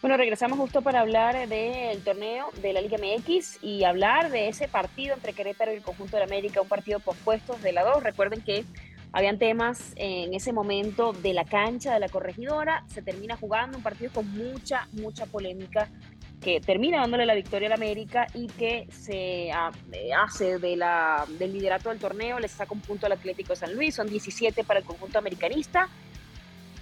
Bueno, 0.00 0.16
regresamos 0.16 0.58
justo 0.58 0.82
para 0.82 1.00
hablar 1.00 1.48
del 1.48 2.02
torneo 2.02 2.50
de 2.60 2.72
la 2.72 2.80
Liga 2.80 2.98
MX 2.98 3.62
y 3.62 3.84
hablar 3.84 4.30
de 4.30 4.48
ese 4.48 4.68
partido 4.68 5.14
entre 5.14 5.32
Querétaro 5.32 5.72
y 5.72 5.76
el 5.76 5.82
conjunto 5.82 6.16
de 6.16 6.24
América, 6.24 6.60
un 6.60 6.68
partido 6.68 6.98
pospuesto 7.00 7.56
de 7.62 7.72
la 7.72 7.84
2. 7.84 8.02
Recuerden 8.02 8.42
que 8.42 8.64
habían 9.12 9.38
temas 9.38 9.92
en 9.96 10.34
ese 10.34 10.52
momento 10.52 11.12
de 11.12 11.32
la 11.32 11.44
cancha 11.44 11.94
de 11.94 12.00
la 12.00 12.08
corregidora. 12.08 12.84
Se 12.88 13.00
termina 13.00 13.36
jugando 13.36 13.78
un 13.78 13.82
partido 13.82 14.10
con 14.12 14.28
mucha, 14.30 14.88
mucha 14.92 15.24
polémica 15.26 15.88
que 16.44 16.60
termina 16.60 16.98
dándole 17.00 17.24
la 17.24 17.34
victoria 17.34 17.68
al 17.68 17.72
América 17.72 18.26
y 18.34 18.48
que 18.48 18.86
se 18.90 19.50
ah, 19.50 19.72
eh, 19.92 20.10
hace 20.12 20.58
del 20.58 21.52
liderato 21.52 21.88
del 21.88 21.98
torneo, 21.98 22.38
le 22.38 22.48
saca 22.48 22.74
un 22.74 22.80
punto 22.80 23.06
al 23.06 23.12
Atlético 23.12 23.54
de 23.54 23.56
San 23.56 23.74
Luis, 23.74 23.94
son 23.94 24.08
17 24.08 24.62
para 24.62 24.80
el 24.80 24.84
conjunto 24.84 25.18
americanista, 25.18 25.88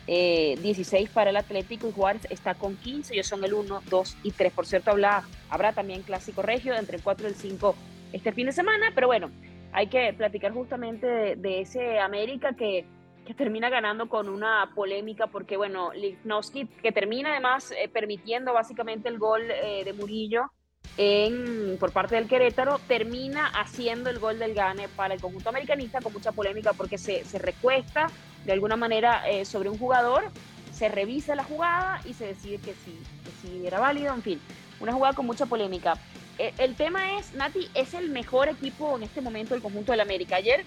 16 0.08 0.92
eh, 0.92 1.10
para 1.14 1.30
el 1.30 1.36
Atlético 1.36 1.88
y 1.88 1.92
Juárez 1.92 2.26
está 2.28 2.54
con 2.54 2.76
15, 2.76 3.14
ellos 3.14 3.28
son 3.28 3.44
el 3.44 3.54
1, 3.54 3.82
2 3.88 4.16
y 4.24 4.32
3. 4.32 4.52
Por 4.52 4.66
cierto, 4.66 4.90
habrá, 4.90 5.22
habrá 5.48 5.72
también 5.72 6.02
clásico 6.02 6.42
regio 6.42 6.74
entre 6.74 6.96
el 6.96 7.02
4 7.04 7.28
y 7.28 7.30
el 7.30 7.36
5 7.36 7.76
este 8.12 8.32
fin 8.32 8.46
de 8.46 8.52
semana, 8.52 8.90
pero 8.96 9.06
bueno, 9.06 9.30
hay 9.72 9.86
que 9.86 10.12
platicar 10.12 10.50
justamente 10.50 11.36
de 11.36 11.60
ese 11.60 12.00
América 12.00 12.54
que 12.54 12.84
que 13.24 13.34
termina 13.34 13.70
ganando 13.70 14.08
con 14.08 14.28
una 14.28 14.70
polémica 14.74 15.26
porque, 15.26 15.56
bueno, 15.56 15.92
Lichnowsky, 15.92 16.66
que 16.66 16.92
termina 16.92 17.30
además 17.30 17.72
eh, 17.72 17.88
permitiendo 17.88 18.52
básicamente 18.52 19.08
el 19.08 19.18
gol 19.18 19.42
eh, 19.50 19.82
de 19.84 19.92
Murillo 19.92 20.50
en, 20.96 21.76
por 21.78 21.92
parte 21.92 22.16
del 22.16 22.26
Querétaro, 22.26 22.80
termina 22.88 23.46
haciendo 23.46 24.10
el 24.10 24.18
gol 24.18 24.38
del 24.38 24.54
Gane 24.54 24.88
para 24.88 25.14
el 25.14 25.20
conjunto 25.20 25.48
americanista 25.48 26.00
con 26.00 26.12
mucha 26.12 26.32
polémica 26.32 26.72
porque 26.72 26.98
se, 26.98 27.24
se 27.24 27.38
recuesta 27.38 28.08
de 28.44 28.52
alguna 28.52 28.76
manera 28.76 29.28
eh, 29.30 29.44
sobre 29.44 29.70
un 29.70 29.78
jugador, 29.78 30.24
se 30.72 30.88
revisa 30.88 31.36
la 31.36 31.44
jugada 31.44 32.00
y 32.04 32.14
se 32.14 32.26
decide 32.26 32.58
que 32.58 32.74
sí, 32.74 32.98
que 33.24 33.30
sí 33.40 33.66
era 33.66 33.78
válido, 33.78 34.12
en 34.12 34.22
fin, 34.22 34.40
una 34.80 34.92
jugada 34.92 35.14
con 35.14 35.26
mucha 35.26 35.46
polémica. 35.46 35.94
el 36.38 36.74
tema 36.74 37.18
es, 37.18 37.34
Nati, 37.34 37.68
es 37.74 37.94
el 37.94 38.10
mejor 38.10 38.48
equipo 38.48 38.96
en 38.96 39.04
este 39.04 39.20
momento 39.20 39.54
del 39.54 39.62
conjunto 39.62 39.92
del 39.92 40.00
América. 40.00 40.36
Ayer 40.36 40.64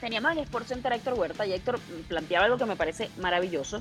teníamos 0.00 0.32
el 0.32 0.38
Sport 0.38 0.66
Center 0.66 0.92
Héctor 0.92 1.14
Huerta 1.14 1.46
y 1.46 1.52
Héctor 1.52 1.78
planteaba 2.08 2.46
algo 2.46 2.58
que 2.58 2.64
me 2.64 2.76
parece 2.76 3.10
maravilloso, 3.18 3.80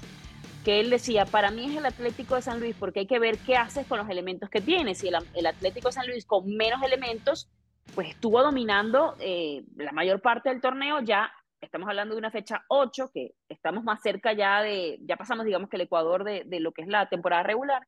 que 0.63 0.79
él 0.79 0.89
decía, 0.89 1.25
para 1.25 1.51
mí 1.51 1.71
es 1.71 1.77
el 1.77 1.86
Atlético 1.86 2.36
de 2.36 2.41
San 2.41 2.60
Luis 2.60 2.75
porque 2.77 3.01
hay 3.01 3.08
que 3.08 3.19
ver 3.19 3.38
qué 3.39 3.55
haces 3.55 3.88
con 3.88 3.97
los 3.97 4.10
elementos 4.10 4.49
que 4.49 4.62
tienes. 4.62 4.99
Si 4.99 5.08
el, 5.08 5.45
Atlético 5.45 5.88
de 5.88 5.93
San 5.93 6.08
Luis 6.08 6.25
con 6.25 6.45
menos 6.55 6.84
elementos, 6.84 7.49
pues 7.95 8.10
estuvo 8.10 8.43
dominando 8.43 9.15
eh, 9.19 9.63
la 9.77 9.91
mayor 9.91 10.21
parte 10.21 10.49
del 10.49 10.62
torneo, 10.62 10.99
ya 11.01 11.32
estamos 11.62 11.89
hablando 11.89 12.15
de 12.15 12.19
una 12.19 12.32
fecha 12.32 12.63
8, 12.67 13.12
que 13.13 13.34
estamos 13.47 13.84
más 13.84 14.01
cerca 14.01 14.34
ya 14.34 14.62
de, 14.62 14.99
ya 15.01 15.17
pasamos 15.17 15.45
digamos 15.45 15.69
que 15.69 15.77
el 15.77 15.82
Ecuador 15.82 16.23
de, 16.23 16.43
de 16.45 16.60
lo 16.60 16.71
que 16.71 16.84
es 16.84 16.88
la 16.88 17.10
temporada 17.10 17.43
regular, 17.43 17.88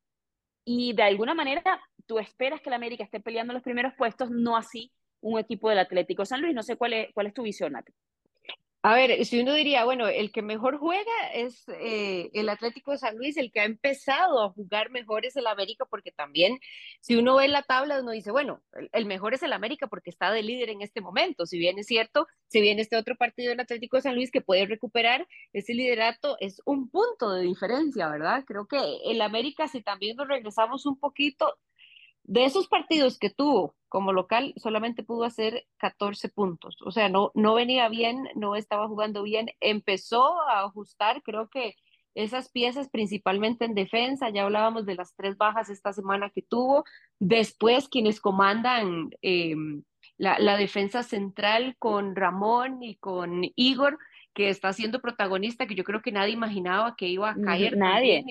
y 0.64 0.94
de 0.94 1.04
alguna 1.04 1.34
manera 1.34 1.82
tú 2.06 2.20
esperas 2.20 2.62
que 2.62 2.70
la 2.70 2.76
América 2.76 3.04
esté 3.04 3.20
peleando 3.20 3.54
los 3.54 3.64
primeros 3.64 3.94
puestos, 3.94 4.30
no 4.30 4.56
así 4.56 4.92
un 5.22 5.40
equipo 5.40 5.70
del 5.70 5.80
Atlético 5.80 6.24
de 6.24 6.28
San 6.28 6.42
Luis. 6.42 6.54
No 6.54 6.64
sé 6.64 6.76
cuál 6.76 6.94
es, 6.94 7.14
cuál 7.14 7.28
es 7.28 7.34
tu 7.34 7.44
visión, 7.44 7.74
Nati. 7.74 7.94
A 8.84 8.96
ver, 8.96 9.24
si 9.26 9.40
uno 9.40 9.54
diría, 9.54 9.86
bueno, 9.86 10.08
el 10.08 10.32
que 10.32 10.42
mejor 10.42 10.80
juega 10.80 11.12
es 11.36 11.66
eh, 11.70 12.32
el 12.34 12.50
Atlético 12.50 12.92
de 12.92 12.98
San 12.98 13.16
Luis, 13.16 13.38
el 13.38 13.52
que 13.52 13.60
ha 13.60 13.66
empezado 13.66 14.44
a 14.44 14.50
jugar 14.50 14.90
mejor 14.90 15.24
es 15.24 15.36
el 15.36 15.46
América, 15.46 15.86
porque 15.86 16.12
también, 16.12 16.60
si 17.00 17.16
uno 17.16 17.36
ve 17.36 17.48
la 17.48 17.62
tabla, 17.62 18.02
uno 18.02 18.10
dice, 18.10 18.32
bueno, 18.32 18.64
el, 18.92 19.06
mejor 19.06 19.36
es 19.36 19.44
el 19.44 19.54
América 19.54 19.86
porque 19.86 20.10
está 20.10 20.32
de 20.32 20.42
líder 20.42 20.70
en 20.70 20.82
este 20.82 21.00
momento. 21.00 21.46
Si 21.46 21.60
bien 21.60 21.78
es 21.78 21.86
cierto, 21.86 22.26
si 22.48 22.60
bien 22.60 22.80
este 22.80 22.98
otro 22.98 23.16
partido 23.16 23.52
del 23.52 23.60
Atlético 23.60 23.98
de 23.98 24.02
San 24.02 24.16
Luis 24.16 24.32
que 24.32 24.42
puede 24.42 24.66
recuperar 24.66 25.28
ese 25.54 25.76
liderato, 25.76 26.38
es 26.40 26.60
un 26.66 26.90
punto 26.90 27.34
de 27.34 27.44
diferencia, 27.44 28.10
¿verdad? 28.10 28.44
Creo 28.48 28.68
que 28.68 28.80
el 29.06 29.22
América, 29.22 29.68
si 29.68 29.84
también 29.84 30.18
nos 30.18 30.28
regresamos 30.28 30.88
un 30.88 31.00
poquito, 31.00 31.56
de 32.24 32.46
esos 32.46 32.68
partidos 32.68 33.20
que 33.20 33.30
tuvo 33.30 33.76
como 33.92 34.14
local, 34.14 34.54
solamente 34.56 35.04
pudo 35.04 35.26
hacer 35.26 35.68
14 35.76 36.30
puntos. 36.30 36.78
O 36.82 36.92
sea, 36.92 37.10
no, 37.10 37.34
no 37.36 37.54
venía 37.54 37.90
bien, 37.90 38.30
no 38.36 38.56
estaba 38.56 38.88
jugando 38.88 39.22
bien. 39.22 39.50
Empezó 39.60 40.42
a 40.44 40.62
ajustar, 40.62 41.22
creo 41.24 41.50
que 41.50 41.76
esas 42.16 42.50
piezas 42.50 42.90
principalmente 42.90 43.66
en 43.66 43.76
defensa, 43.76 44.30
ya 44.30 44.44
hablábamos 44.44 44.86
de 44.86 44.96
las 44.96 45.14
tres 45.14 45.38
bajas 45.38 45.70
esta 45.70 45.92
semana 45.92 46.30
que 46.30 46.42
tuvo. 46.42 46.86
Después, 47.20 47.90
quienes 47.90 48.22
comandan 48.22 49.10
em, 49.22 49.84
la, 50.18 50.40
la 50.40 50.56
defensa 50.56 51.04
central 51.04 51.76
con 51.78 52.16
Ramón 52.16 52.82
y 52.84 52.96
con 52.96 53.42
Igor, 53.58 54.00
que 54.34 54.48
está 54.48 54.72
siendo 54.72 55.02
protagonista, 55.02 55.68
que 55.68 55.76
yo 55.76 55.84
creo 55.84 56.02
que 56.02 56.14
nadie 56.14 56.32
imaginaba 56.32 56.96
que 56.96 57.10
iba 57.10 57.32
a 57.32 57.36
caer. 57.36 57.76
Nadie. 57.76 58.24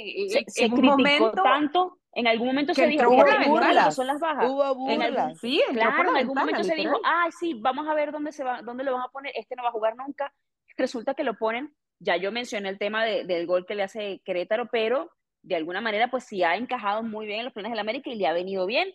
Se, 0.49 0.65
en 0.65 0.73
criticó 0.73 1.33
tanto 1.33 2.00
en 2.13 2.27
algún 2.27 2.49
momento 2.49 2.75
se 2.75 2.87
dijo, 2.87 3.09
burlas. 3.09 3.95
son 3.95 4.07
las 4.07 4.19
bajas. 4.19 4.49
Hubo 4.49 4.75
burlas. 4.75 5.39
sí, 5.39 5.63
claro, 5.73 6.11
en 6.11 6.17
algún 6.17 6.35
momento 6.37 6.65
se 6.65 6.75
dijo, 6.75 7.01
ay, 7.05 7.31
sí, 7.39 7.55
vamos 7.55 7.87
a 7.89 7.95
ver 7.95 8.11
dónde, 8.11 8.33
se 8.33 8.45
va, 8.45 8.63
dónde 8.63 8.85
lo 8.85 8.95
van 8.95 9.03
a 9.03 9.09
poner, 9.09 9.33
este 9.37 9.55
no 9.57 9.63
va 9.63 9.69
a 9.69 9.73
jugar 9.73 9.97
nunca. 9.97 10.33
Resulta 10.77 11.15
que 11.15 11.25
lo 11.25 11.35
ponen, 11.35 11.75
ya 11.99 12.17
yo 12.17 12.33
mencioné 12.33 12.69
el 12.69 12.79
tema 12.79 13.05
de, 13.05 13.25
del 13.25 13.47
gol 13.47 13.67
que 13.67 13.75
le 13.75 13.83
hace 13.83 14.21
Querétaro, 14.25 14.69
pero 14.71 15.11
de 15.43 15.57
alguna 15.57 15.81
manera, 15.81 16.09
pues 16.11 16.25
sí 16.25 16.43
ha 16.43 16.57
encajado 16.57 17.03
muy 17.03 17.27
bien 17.27 17.41
en 17.41 17.45
los 17.47 17.55
planes 17.55 17.73
del 17.73 17.79
América 17.79 18.11
y 18.11 18.17
le 18.17 18.27
ha 18.27 18.33
venido 18.33 18.67
bien. 18.67 18.93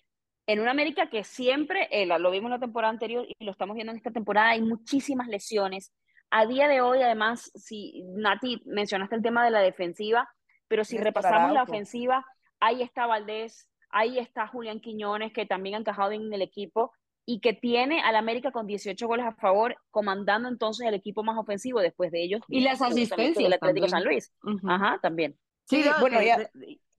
En 0.48 0.60
una 0.60 0.72
América 0.72 1.10
que 1.10 1.24
siempre, 1.24 1.88
eh, 1.92 2.06
lo 2.06 2.30
vimos 2.30 2.50
en 2.50 2.52
la 2.52 2.60
temporada 2.60 2.92
anterior 2.92 3.26
y 3.28 3.44
lo 3.44 3.52
estamos 3.52 3.76
viendo 3.76 3.92
en 3.92 3.98
esta 3.98 4.12
temporada, 4.12 4.50
hay 4.50 4.62
muchísimas 4.62 5.28
lesiones. 5.28 5.92
A 6.30 6.46
día 6.46 6.68
de 6.68 6.82
hoy, 6.82 7.02
además, 7.02 7.52
si 7.56 8.04
Nati 8.16 8.62
mencionaste 8.66 9.16
el 9.16 9.24
tema 9.24 9.44
de 9.44 9.52
la 9.52 9.62
defensiva, 9.62 10.30
pero 10.68 10.84
si 10.84 10.98
repasamos 10.98 11.52
la 11.52 11.64
ofensiva, 11.64 12.26
ahí 12.60 12.82
está 12.82 13.06
Valdés, 13.06 13.70
ahí 13.90 14.20
está 14.20 14.48
Julián 14.48 14.80
Quiñones, 14.80 15.34
que 15.34 15.46
también 15.46 15.76
ha 15.76 15.80
encajado 15.80 16.12
en 16.12 16.32
el 16.34 16.42
equipo 16.42 16.92
y 17.26 17.40
que 17.40 17.54
tiene 17.54 18.02
al 18.02 18.16
América 18.16 18.52
con 18.52 18.68
18 18.68 19.08
goles 19.08 19.26
a 19.26 19.34
favor, 19.34 19.76
comandando 19.90 20.48
entonces 20.48 20.88
el 20.88 20.94
equipo 20.94 21.24
más 21.24 21.38
ofensivo 21.38 21.80
después 21.80 22.12
de 22.12 22.24
ellos. 22.24 22.42
Y 22.48 22.62
las 22.62 22.82
asistencias. 22.82 23.44
El 23.44 23.54
Atlético 23.54 23.88
San 23.88 24.04
Luis. 24.04 24.32
Ajá, 24.68 25.00
también. 25.02 25.36
Sí, 25.66 25.84
bueno, 26.00 26.22
ya, 26.22 26.50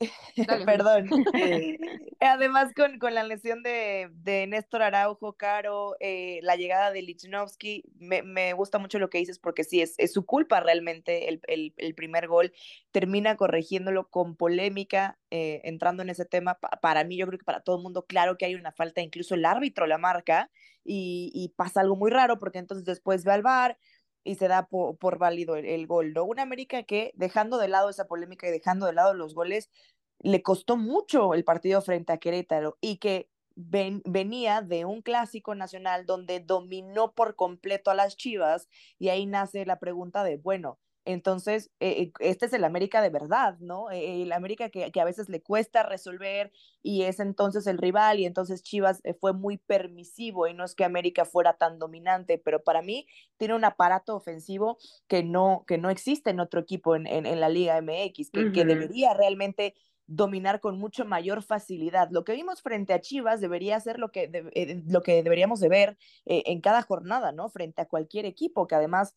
Perdón. 0.67 1.09
Además, 2.21 2.73
con, 2.75 2.99
con, 2.99 3.15
la 3.15 3.25
lesión 3.25 3.63
de, 3.63 4.11
de 4.13 4.47
Néstor 4.47 4.83
Araujo, 4.83 5.35
Caro, 5.35 5.97
eh, 6.01 6.41
la 6.43 6.57
llegada 6.57 6.91
de 6.91 7.03
Lichnowsky, 7.03 7.85
me, 7.99 8.23
me, 8.23 8.53
gusta 8.53 8.79
mucho 8.79 8.99
lo 8.99 9.11
que 9.11 9.19
dices 9.19 9.39
porque 9.39 9.65
sí, 9.65 9.81
es, 9.81 9.95
es 9.99 10.13
su 10.13 10.27
culpa 10.27 10.61
realmente 10.61 11.29
el, 11.29 11.41
el, 11.47 11.75
el, 11.77 11.95
primer 11.95 12.29
gol. 12.29 12.53
Termina 12.91 13.37
corrigiéndolo 13.37 14.09
con 14.09 14.37
polémica, 14.37 15.19
eh, 15.31 15.63
entrando 15.65 16.03
en 16.03 16.11
ese 16.11 16.25
tema. 16.25 16.59
para 16.81 17.05
mí, 17.05 17.17
yo 17.17 17.27
creo 17.27 17.39
que 17.39 17.45
para 17.45 17.61
todo 17.61 17.77
el 17.77 17.83
mundo, 17.83 18.05
claro 18.07 18.37
que 18.37 18.45
hay 18.45 18.55
una 18.55 18.73
falta, 18.73 19.01
incluso 19.01 19.35
el 19.35 19.45
árbitro 19.45 19.87
la 19.87 19.99
marca 19.99 20.51
y, 20.85 21.33
y 21.35 21.49
pasa 21.57 21.81
algo 21.81 21.97
muy 21.97 22.11
raro 22.11 22.39
porque 22.39 22.59
entonces 22.59 22.85
después 22.85 23.25
ve 23.25 23.33
al 23.33 23.43
bar 23.43 23.79
y 24.27 24.35
se 24.35 24.49
da 24.49 24.67
por, 24.67 24.97
por 24.99 25.19
válido 25.19 25.57
el, 25.57 25.87
gol, 25.87 26.13
¿no? 26.13 26.25
Una 26.25 26.43
América 26.43 26.83
que, 26.83 27.13
dejando 27.15 27.59
de 27.59 27.69
lado 27.69 27.89
esa 27.89 28.07
polémica 28.07 28.49
y 28.49 28.51
dejando 28.51 28.87
de 28.87 28.93
lado 28.93 29.15
los 29.15 29.35
goles, 29.35 29.71
le 30.19 30.43
costó 30.43 30.77
mucho 30.77 31.35
el 31.35 31.45
partido 31.45 31.81
frente 31.83 32.13
a 32.13 32.19
Querétaro 32.19 32.77
y 32.81 32.99
que 32.99 33.31
venía 33.57 34.61
de 34.61 34.85
un 34.85 35.01
clásico 35.01 35.55
nacional 35.55 36.05
donde 36.05 36.41
dominó 36.41 37.13
por 37.13 37.37
completo 37.37 37.91
a 37.91 37.95
las 37.95 38.17
Chivas 38.17 38.69
y 38.99 39.09
ahí 39.09 39.27
nace 39.27 39.65
la 39.65 39.79
pregunta 39.79 40.25
de, 40.25 40.37
bueno, 40.37 40.79
Entonces, 41.07 41.71
eh, 41.81 42.13
este 42.19 42.47
es 42.47 42.53
el 42.53 42.65
América 42.65 43.01
de 43.01 43.11
verdad, 43.11 43.57
¿no? 43.61 43.91
Eh, 43.91 44.23
el 44.23 44.33
América 44.33 44.71
que, 44.71 44.91
que, 44.91 45.01
a 45.01 45.05
veces 45.05 45.29
le 45.29 45.41
cuesta 45.41 45.85
resolver 45.85 46.53
y 46.83 47.03
es 47.03 47.21
entonces 47.21 47.67
el 47.69 47.79
rival 47.79 48.19
y 48.19 48.27
entonces 48.27 48.63
Chivas 48.63 49.01
eh, 49.05 49.15
fue 49.15 49.33
muy 49.33 49.57
permisivo 49.57 50.49
y 50.49 50.55
no 50.55 50.65
es 50.65 50.75
que 50.75 50.85
América 50.85 51.25
fuera 51.25 51.55
tan 51.55 51.79
dominante, 51.79 52.39
pero 52.39 52.63
para 52.63 52.83
mí 52.83 53.07
tiene 53.37 53.55
un 53.55 53.65
aparato 53.65 54.17
ofensivo 54.17 54.79
que 55.07 55.23
no, 55.23 55.65
que 55.67 55.79
no 55.79 55.91
existe 55.91 56.31
en 56.31 56.41
otro 56.41 56.61
equipo 56.61 56.97
en, 56.97 57.07
en, 57.07 57.25
en 57.25 57.41
la 57.41 57.49
Liga 57.49 57.81
MX, 57.81 58.31
que, 58.31 58.41
uh 58.41 58.43
-huh. 58.49 58.53
que 58.53 58.65
debería 58.65 59.15
realmente 59.15 59.75
dominar 60.09 60.61
con 60.61 60.79
mucho 60.79 61.05
mayor 61.05 61.43
facilidad. 61.43 62.09
Lo 62.11 62.25
que 62.25 62.33
vimos 62.33 62.63
frente 62.63 62.95
a 62.95 63.01
Chivas 63.01 63.41
debería 63.41 63.79
ser 63.81 63.99
lo 63.99 64.11
que, 64.11 64.29
de, 64.29 64.51
eh, 64.55 64.83
lo 64.89 65.03
que 65.03 65.23
deberíamos 65.23 65.61
de 65.61 65.69
ver 65.69 65.99
eh, 66.25 66.43
en 66.47 66.61
cada 66.61 66.83
jornada, 66.83 67.33
¿no? 67.33 67.49
Frente 67.49 67.83
a 67.83 67.87
cualquier 67.87 68.25
equipo, 68.25 68.67
que 68.67 68.75
además 68.75 69.17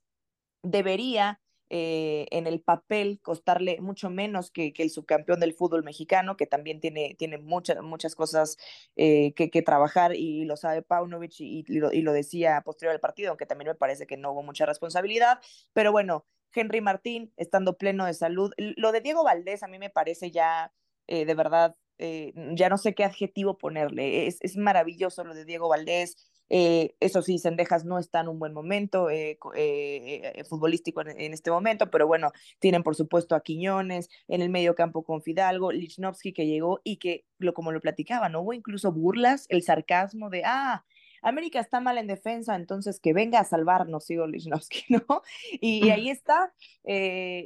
debería 0.64 1.39
eh, 1.72 2.26
en 2.32 2.47
el 2.47 2.61
papel 2.61 3.20
costarle 3.22 3.80
mucho 3.80 4.09
menos 4.09 4.49
que, 4.49 4.74
que, 4.74 4.82
el 4.82 4.89
subcampeón 4.89 5.39
del 5.39 5.53
fútbol 5.53 5.84
mexicano, 5.84 6.36
que 6.36 6.47
también 6.47 6.80
tiene, 6.80 7.15
tiene 7.20 7.38
muchas, 7.38 7.82
muchas 7.84 8.15
cosas 8.15 8.57
eh, 8.95 9.34
que, 9.36 9.61
trabajar 9.61 10.15
y 10.15 10.45
lo 10.45 10.57
sabe 10.57 10.82
Paunovic 10.82 11.39
y, 11.39 11.63
lo, 11.67 11.93
y 11.93 12.01
lo 12.01 12.11
decía 12.11 12.61
posterior 12.65 12.93
al 12.93 12.99
partido, 12.99 13.30
aunque 13.30 13.45
también 13.45 13.67
me 13.67 13.76
parece 13.76 14.07
que 14.07 14.17
no 14.17 14.32
hubo 14.32 14.41
mucha 14.41 14.65
responsabilidad, 14.65 15.39
pero 15.74 15.91
bueno, 15.91 16.26
Henry 16.55 16.82
Martín 16.82 17.32
estando 17.38 17.78
pleno 17.78 18.05
de 18.05 18.15
salud. 18.15 18.51
Lo 18.57 18.91
de 18.91 19.01
Diego 19.01 19.24
Valdés 19.24 19.61
a 19.61 19.67
mí 19.67 19.78
me 19.78 19.91
parece 19.91 20.32
ya 20.32 20.74
eh, 21.07 21.26
de 21.26 21.36
verdad, 21.36 21.76
ya 21.99 22.70
no 22.70 22.78
sé 22.78 22.95
qué 22.95 23.03
adjetivo 23.03 23.57
ponerle. 23.57 24.26
Es, 24.28 24.38
es 24.41 24.57
maravilloso 24.57 25.24
lo 25.24 25.36
de 25.36 25.45
Diego 25.45 25.67
Valdés. 25.67 26.30
Eh, 26.50 26.95
eso 27.00 27.22
sí, 27.22 27.38
Sendejas 27.38 27.86
no 27.86 28.00
está 28.00 28.22
en 28.22 28.28
un 28.28 28.39
buen 28.39 28.54
momento 28.54 29.10
eh, 29.10 29.38
eh, 29.56 30.43
futbolístico 30.47 31.02
en, 31.02 31.20
en, 31.20 31.34
este 31.34 31.52
momento, 31.52 31.89
pero 31.91 32.08
bueno, 32.08 32.32
tienen 32.60 32.84
por 32.84 32.95
supuesto 32.95 33.36
a 33.36 33.41
Quiñones, 33.41 34.10
en 34.28 34.41
el 34.41 34.50
medio 34.50 34.76
campo 34.76 35.04
con 35.04 35.22
Fidalgo, 35.22 35.72
Lichnowsky 35.72 36.34
que 36.34 36.47
llegó 36.47 36.82
y 36.84 36.97
que, 36.97 37.26
lo, 37.38 37.54
como 37.54 37.72
lo 37.72 37.80
platicaba, 37.82 38.30
¿no? 38.30 38.41
Hubo 38.41 38.54
incluso 38.54 38.91
burlas, 38.91 39.45
el 39.50 39.62
sarcasmo 39.64 40.30
de, 40.30 40.43
ah, 40.45 40.86
América 41.22 41.60
está 41.60 41.82
mal 41.82 41.97
en 41.97 42.08
defensa, 42.08 42.56
entonces 42.56 43.00
que 43.00 43.14
venga 43.14 43.39
a 43.39 43.43
salvarnos, 43.43 44.06
sigo 44.06 44.26
Lichnowsky, 44.26 44.86
¿no? 45.10 45.22
Y, 45.62 45.86
y 45.86 45.89
ahí 45.91 46.10
está, 46.10 46.54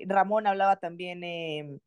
Ramón 0.07 0.47
hablaba 0.47 0.77
también 0.77 1.23
em, 1.23 1.79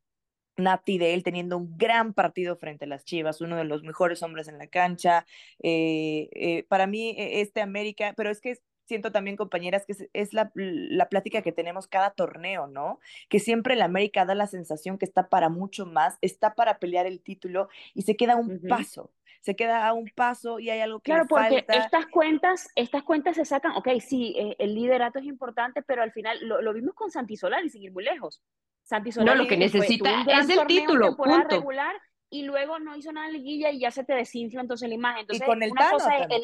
Nati 0.57 0.97
de 0.97 1.13
él 1.13 1.23
teniendo 1.23 1.57
un 1.57 1.77
gran 1.77 2.13
partido 2.13 2.55
frente 2.57 2.85
a 2.85 2.87
las 2.87 3.05
Chivas, 3.05 3.41
uno 3.41 3.55
de 3.55 3.63
los 3.63 3.83
mejores 3.83 4.23
hombres 4.23 4.47
en 4.47 4.57
la 4.57 4.67
cancha. 4.67 5.25
Eh, 5.61 6.29
eh, 6.33 6.65
para 6.67 6.87
mí, 6.87 7.15
e, 7.17 7.41
este 7.41 7.61
América, 7.61 8.13
pero 8.17 8.29
es 8.29 8.41
que 8.41 8.57
siento 8.87 9.11
también, 9.11 9.35
compañeras, 9.35 9.85
que 9.85 9.91
es, 9.93 10.09
es 10.13 10.33
la, 10.33 10.51
la, 10.55 11.09
plática 11.09 11.41
que 11.41 11.51
tenemos 11.51 11.87
cada 11.87 12.11
torneo, 12.11 12.67
¿no? 12.67 12.99
Que 13.29 13.39
siempre 13.39 13.73
el 13.73 13.81
América 13.81 14.25
da 14.25 14.33
la 14.33 14.47
sensación 14.47 14.97
que 14.97 15.05
está 15.05 15.29
para 15.29 15.49
mucho 15.49 15.85
más, 15.85 16.17
está 16.21 16.55
para 16.55 16.79
pelear 16.79 17.05
el 17.05 17.21
título 17.21 17.67
y 17.93 18.03
se 18.03 18.15
queda 18.15 18.35
un 18.35 18.51
uh 18.51 18.59
-huh. 18.59 18.69
paso. 18.69 19.11
Se 19.47 19.55
queda 19.55 19.87
a 19.87 19.93
un 19.93 20.11
paso 20.13 20.59
y 20.59 20.69
hay 20.69 20.81
algo 20.81 20.99
que 20.99 21.09
Claro, 21.09 21.25
porque 21.25 21.63
falta. 21.63 21.73
estas 21.73 22.05
cuentas, 22.07 22.69
estas 22.75 23.01
cuentas 23.03 23.37
se 23.37 23.45
sacan, 23.45 23.71
ok, 23.77 23.87
sí, 24.01 24.35
eh, 24.37 24.57
el 24.59 24.75
liderato 24.75 25.19
es 25.19 25.25
importante, 25.25 25.81
pero 25.83 26.03
al 26.03 26.11
final 26.11 26.37
lo, 26.45 26.61
lo 26.61 26.73
vimos 26.73 26.93
con 26.95 27.11
Santi 27.11 27.37
Solari, 27.37 27.69
sin 27.69 27.81
ir 27.81 27.93
muy 27.93 28.03
lejos. 28.03 28.41
Santi 28.83 29.13
Solari 29.13 29.37
no, 29.37 29.43
lo 29.43 29.49
que 29.49 29.55
necesita 29.55 30.25
fue, 30.25 30.33
es 30.33 30.49
el 30.49 30.67
título, 30.67 31.15
punto. 31.15 31.47
regular 31.47 31.95
y 32.29 32.43
luego 32.43 32.77
no 32.79 32.97
hizo 32.97 33.13
nada 33.13 33.27
en 33.27 33.35
liguilla 33.35 33.71
y 33.71 33.79
ya 33.79 33.89
se 33.89 34.03
te 34.03 34.15
desinfla 34.15 34.59
entonces 34.59 34.89
la 34.89 34.95
imagen. 34.95 35.21
Entonces, 35.21 35.47
y 35.47 35.49
con 35.49 35.63
el 35.63 35.71
una 35.71 35.79
Tano 35.79 35.93
cosa 35.93 36.17
es 36.17 36.27
el, 36.29 36.41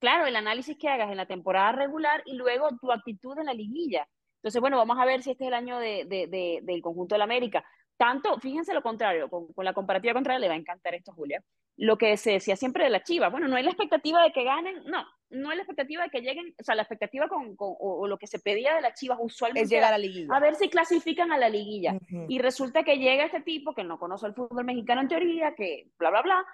claro, 0.00 0.26
el 0.26 0.34
análisis 0.34 0.76
que 0.76 0.88
hagas 0.88 1.12
en 1.12 1.18
la 1.18 1.26
temporada 1.26 1.70
regular 1.70 2.24
y 2.26 2.34
luego 2.34 2.70
tu 2.80 2.90
actitud 2.90 3.38
en 3.38 3.46
la 3.46 3.54
liguilla. 3.54 4.08
Entonces, 4.38 4.60
bueno, 4.60 4.78
vamos 4.78 4.98
a 4.98 5.04
ver 5.04 5.22
si 5.22 5.30
este 5.30 5.44
es 5.44 5.48
el 5.48 5.54
año 5.54 5.78
de, 5.78 6.06
de, 6.06 6.26
de, 6.26 6.58
del 6.64 6.82
conjunto 6.82 7.14
de 7.14 7.20
la 7.20 7.24
América. 7.24 7.64
Tanto, 7.96 8.36
fíjense 8.40 8.74
lo 8.74 8.82
contrario, 8.82 9.30
con, 9.30 9.52
con, 9.52 9.64
la 9.64 9.72
comparativa 9.72 10.12
contraria 10.12 10.40
le 10.40 10.48
va 10.48 10.54
a 10.54 10.56
encantar 10.56 10.96
esto, 10.96 11.12
Julia. 11.12 11.40
Lo 11.76 11.96
que 11.96 12.16
se 12.16 12.32
decía 12.32 12.56
siempre 12.56 12.84
de 12.84 12.90
la 12.90 13.02
Chiva, 13.02 13.28
bueno, 13.28 13.48
no 13.48 13.56
hay 13.56 13.62
la 13.62 13.70
expectativa 13.70 14.22
de 14.22 14.32
que 14.32 14.44
ganen, 14.44 14.84
no, 14.84 15.04
no 15.30 15.50
hay 15.50 15.56
la 15.56 15.62
expectativa 15.62 16.02
de 16.02 16.10
que 16.10 16.20
lleguen, 16.20 16.54
o 16.60 16.62
sea, 16.62 16.74
la 16.74 16.82
expectativa 16.82 17.28
con, 17.28 17.56
con 17.56 17.70
o, 17.70 18.00
o, 18.00 18.06
lo 18.06 18.18
que 18.18 18.26
se 18.26 18.38
pedía 18.38 18.74
de 18.74 18.82
la 18.82 18.92
Chivas 18.92 19.18
usualmente 19.20 19.64
es 19.64 19.70
llegar 19.70 19.88
a 19.88 19.98
la 19.98 19.98
liguilla. 19.98 20.34
A 20.34 20.40
ver 20.40 20.54
si 20.54 20.68
clasifican 20.68 21.32
a 21.32 21.38
la 21.38 21.48
liguilla. 21.48 21.94
Uh 21.94 21.98
-huh. 21.98 22.26
Y 22.28 22.38
resulta 22.38 22.84
que 22.84 22.98
llega 22.98 23.24
este 23.24 23.40
tipo 23.40 23.74
que 23.74 23.84
no 23.84 23.98
conoce 23.98 24.26
el 24.26 24.34
fútbol 24.34 24.64
mexicano 24.64 25.00
en 25.00 25.08
teoría, 25.08 25.54
que 25.54 25.88
bla, 25.98 26.10
bla, 26.10 26.22
bla, 26.22 26.46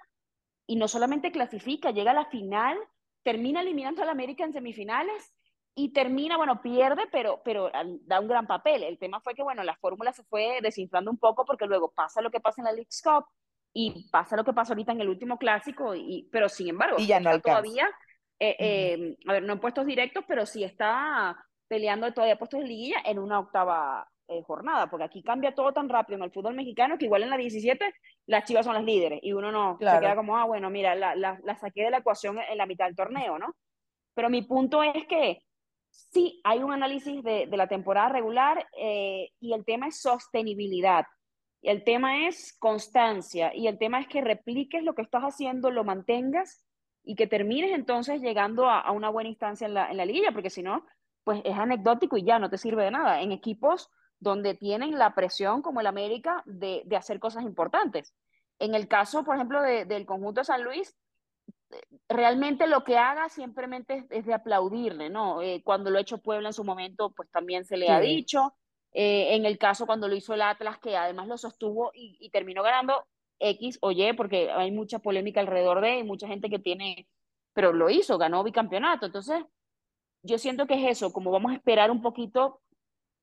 y 0.65 0.77
no 0.77 0.87
solamente 0.87 1.31
clasifica, 1.31 1.91
llega 1.91 2.11
a 2.11 2.13
la 2.13 2.25
final, 2.25 2.77
termina 3.23 3.61
eliminando 3.61 4.01
a 4.01 4.05
la 4.05 4.11
América 4.13 4.45
en 4.45 4.53
semifinales 4.53 5.33
y 5.75 5.89
termina, 5.89 6.37
bueno, 6.37 6.61
pierde, 6.61 7.03
pero, 7.11 7.41
pero 7.43 7.71
da 8.01 8.19
un 8.19 8.27
gran 8.27 8.47
papel. 8.47 8.83
El 8.83 8.97
tema 8.97 9.19
fue 9.19 9.33
que, 9.33 9.43
bueno, 9.43 9.63
la 9.63 9.75
fórmula 9.75 10.13
se 10.13 10.23
fue 10.23 10.59
desinflando 10.61 11.11
un 11.11 11.17
poco 11.17 11.45
porque 11.45 11.65
luego 11.65 11.91
pasa 11.91 12.21
lo 12.21 12.31
que 12.31 12.39
pasa 12.39 12.61
en 12.61 12.65
la 12.65 12.71
League's 12.71 13.01
Cup 13.01 13.25
y 13.81 14.09
pasa 14.11 14.35
lo 14.35 14.43
que 14.43 14.51
pasa 14.51 14.73
ahorita 14.73 14.91
en 14.91 15.01
el 15.01 15.09
último 15.09 15.37
clásico, 15.37 15.95
y, 15.95 16.27
pero 16.31 16.49
sin 16.49 16.69
embargo, 16.69 16.97
y 16.99 17.07
ya 17.07 17.19
no 17.19 17.31
está 17.31 17.51
todavía, 17.51 17.87
eh, 18.37 18.55
eh, 18.59 19.17
a 19.25 19.33
ver, 19.33 19.43
no 19.43 19.53
en 19.53 19.59
puestos 19.59 19.85
directos, 19.85 20.25
pero 20.27 20.45
sí 20.45 20.65
está 20.65 21.37
peleando 21.67 22.11
todavía 22.11 22.37
puestos 22.37 22.59
de 22.59 22.67
liguilla 22.67 22.97
en 23.05 23.19
una 23.19 23.39
octava 23.39 24.05
eh, 24.27 24.43
jornada, 24.43 24.89
porque 24.89 25.05
aquí 25.05 25.23
cambia 25.23 25.55
todo 25.55 25.71
tan 25.71 25.87
rápido 25.87 26.17
en 26.17 26.23
el 26.23 26.31
fútbol 26.31 26.55
mexicano 26.55 26.97
que 26.97 27.05
igual 27.05 27.23
en 27.23 27.29
la 27.29 27.37
17 27.37 27.93
las 28.25 28.43
chivas 28.43 28.65
son 28.65 28.75
las 28.75 28.83
líderes 28.83 29.21
y 29.23 29.31
uno 29.31 29.49
no 29.49 29.77
claro. 29.77 29.97
se 29.97 30.05
queda 30.05 30.15
como, 30.17 30.35
ah, 30.35 30.45
bueno, 30.45 30.69
mira, 30.69 30.93
la, 30.95 31.15
la, 31.15 31.39
la 31.43 31.55
saqué 31.55 31.83
de 31.83 31.91
la 31.91 31.99
ecuación 31.99 32.37
en 32.37 32.57
la 32.57 32.65
mitad 32.65 32.85
del 32.85 32.97
torneo, 32.97 33.39
¿no? 33.39 33.55
Pero 34.13 34.29
mi 34.29 34.41
punto 34.41 34.83
es 34.83 35.07
que 35.07 35.41
sí 35.89 36.41
hay 36.43 36.59
un 36.59 36.73
análisis 36.73 37.23
de, 37.23 37.47
de 37.47 37.57
la 37.57 37.67
temporada 37.67 38.09
regular 38.09 38.67
eh, 38.77 39.29
y 39.39 39.53
el 39.53 39.63
tema 39.63 39.87
es 39.87 40.01
sostenibilidad. 40.01 41.05
El 41.61 41.83
tema 41.83 42.27
es 42.27 42.55
constancia 42.57 43.53
y 43.53 43.67
el 43.67 43.77
tema 43.77 43.99
es 43.99 44.07
que 44.07 44.21
repliques 44.21 44.83
lo 44.83 44.95
que 44.95 45.01
estás 45.01 45.23
haciendo, 45.23 45.71
lo 45.71 45.83
mantengas 45.83 46.65
y 47.03 47.15
que 47.15 47.27
termines 47.27 47.71
entonces 47.71 48.21
llegando 48.21 48.69
a, 48.69 48.79
a 48.79 48.91
una 48.91 49.09
buena 49.09 49.29
instancia 49.29 49.67
en 49.67 49.73
la, 49.73 49.89
en 49.89 49.97
la 49.97 50.05
liguilla, 50.05 50.31
porque 50.31 50.49
si 50.49 50.61
no, 50.61 50.85
pues 51.23 51.41
es 51.43 51.57
anecdótico 51.57 52.17
y 52.17 52.23
ya 52.23 52.39
no 52.39 52.49
te 52.49 52.57
sirve 52.57 52.83
de 52.83 52.91
nada. 52.91 53.21
En 53.21 53.31
equipos 53.31 53.89
donde 54.19 54.53
tienen 54.53 54.97
la 54.97 55.15
presión, 55.15 55.61
como 55.61 55.81
el 55.81 55.87
América, 55.87 56.43
de, 56.45 56.81
de 56.85 56.95
hacer 56.95 57.19
cosas 57.19 57.43
importantes. 57.43 58.13
En 58.59 58.75
el 58.75 58.87
caso, 58.87 59.23
por 59.23 59.35
ejemplo, 59.35 59.61
de, 59.61 59.85
del 59.85 60.05
conjunto 60.05 60.41
de 60.41 60.45
San 60.45 60.63
Luis, 60.63 60.95
realmente 62.07 62.67
lo 62.67 62.83
que 62.83 62.97
haga 62.97 63.29
simplemente 63.29 63.97
es, 63.97 64.05
es 64.09 64.25
de 64.25 64.33
aplaudirle, 64.33 65.09
¿no? 65.09 65.41
Eh, 65.41 65.61
cuando 65.63 65.89
lo 65.89 65.97
ha 65.97 66.01
hecho 66.01 66.17
Puebla 66.17 66.49
en 66.49 66.53
su 66.53 66.63
momento, 66.63 67.11
pues 67.11 67.29
también 67.31 67.63
se 67.63 67.77
le 67.77 67.85
sí. 67.85 67.91
ha 67.91 67.99
dicho. 67.99 68.53
Eh, 68.93 69.35
en 69.35 69.45
el 69.45 69.57
caso 69.57 69.85
cuando 69.85 70.07
lo 70.07 70.15
hizo 70.15 70.33
el 70.33 70.41
Atlas, 70.41 70.79
que 70.79 70.97
además 70.97 71.27
lo 71.27 71.37
sostuvo 71.37 71.91
y, 71.93 72.17
y, 72.19 72.29
terminó 72.31 72.63
ganando 72.63 73.05
X 73.39 73.77
o 73.81 73.91
Y, 73.91 74.13
porque 74.13 74.51
hay 74.51 74.71
mucha 74.71 74.99
polémica 74.99 75.39
alrededor 75.41 75.81
de, 75.81 75.99
y 75.99 76.03
mucha 76.03 76.27
gente 76.27 76.49
que 76.49 76.59
tiene, 76.59 77.07
pero 77.53 77.71
lo 77.73 77.89
hizo, 77.89 78.17
ganó 78.17 78.43
bicampeonato. 78.43 79.05
Entonces, 79.05 79.43
yo 80.23 80.37
siento 80.37 80.67
que 80.67 80.75
es 80.75 80.97
eso, 80.97 81.13
como 81.13 81.31
vamos 81.31 81.51
a 81.51 81.55
esperar 81.55 81.91
un 81.91 82.01
poquito, 82.01 82.61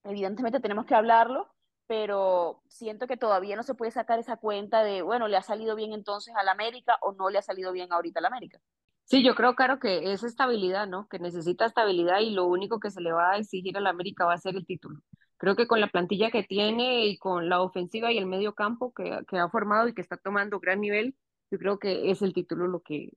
evidentemente 0.04 0.60
tenemos 0.60 0.86
que 0.86 0.94
hablarlo, 0.94 1.48
pero 1.86 2.62
siento 2.68 3.06
que 3.06 3.16
todavía 3.16 3.56
no 3.56 3.62
se 3.62 3.74
puede 3.74 3.90
sacar 3.90 4.18
esa 4.18 4.36
cuenta 4.36 4.82
de, 4.82 5.02
bueno, 5.02 5.28
le 5.28 5.36
ha 5.36 5.42
salido 5.42 5.76
bien 5.76 5.92
entonces 5.92 6.34
al 6.36 6.48
América 6.48 6.98
o 7.02 7.12
no 7.12 7.30
le 7.30 7.38
ha 7.38 7.42
salido 7.42 7.72
bien 7.72 7.92
ahorita 7.92 8.20
al 8.20 8.26
América. 8.26 8.60
Sí, 9.04 9.22
yo 9.24 9.36
creo, 9.36 9.54
claro, 9.54 9.78
que 9.78 10.12
es 10.12 10.24
estabilidad, 10.24 10.88
¿no? 10.88 11.06
Que 11.06 11.20
necesita 11.20 11.64
estabilidad 11.64 12.18
y 12.20 12.30
lo 12.30 12.46
único 12.46 12.80
que 12.80 12.90
se 12.90 13.00
le 13.00 13.12
va 13.12 13.32
a 13.32 13.38
exigir 13.38 13.76
al 13.76 13.86
América 13.86 14.24
va 14.24 14.34
a 14.34 14.38
ser 14.38 14.56
el 14.56 14.66
título. 14.66 15.00
Creo 15.38 15.54
que 15.56 15.66
con 15.66 15.80
la 15.80 15.88
plantilla 15.88 16.30
que 16.30 16.42
tiene 16.42 17.06
y 17.06 17.18
con 17.18 17.48
la 17.48 17.60
ofensiva 17.60 18.10
y 18.10 18.18
el 18.18 18.26
medio 18.26 18.54
campo 18.54 18.92
que, 18.92 19.18
que 19.28 19.38
ha 19.38 19.48
formado 19.48 19.88
y 19.88 19.94
que 19.94 20.00
está 20.00 20.16
tomando 20.16 20.60
gran 20.60 20.80
nivel, 20.80 21.14
yo 21.50 21.58
creo 21.58 21.78
que 21.78 22.10
es 22.10 22.22
el 22.22 22.32
título 22.32 22.66
lo 22.66 22.80
que... 22.80 23.12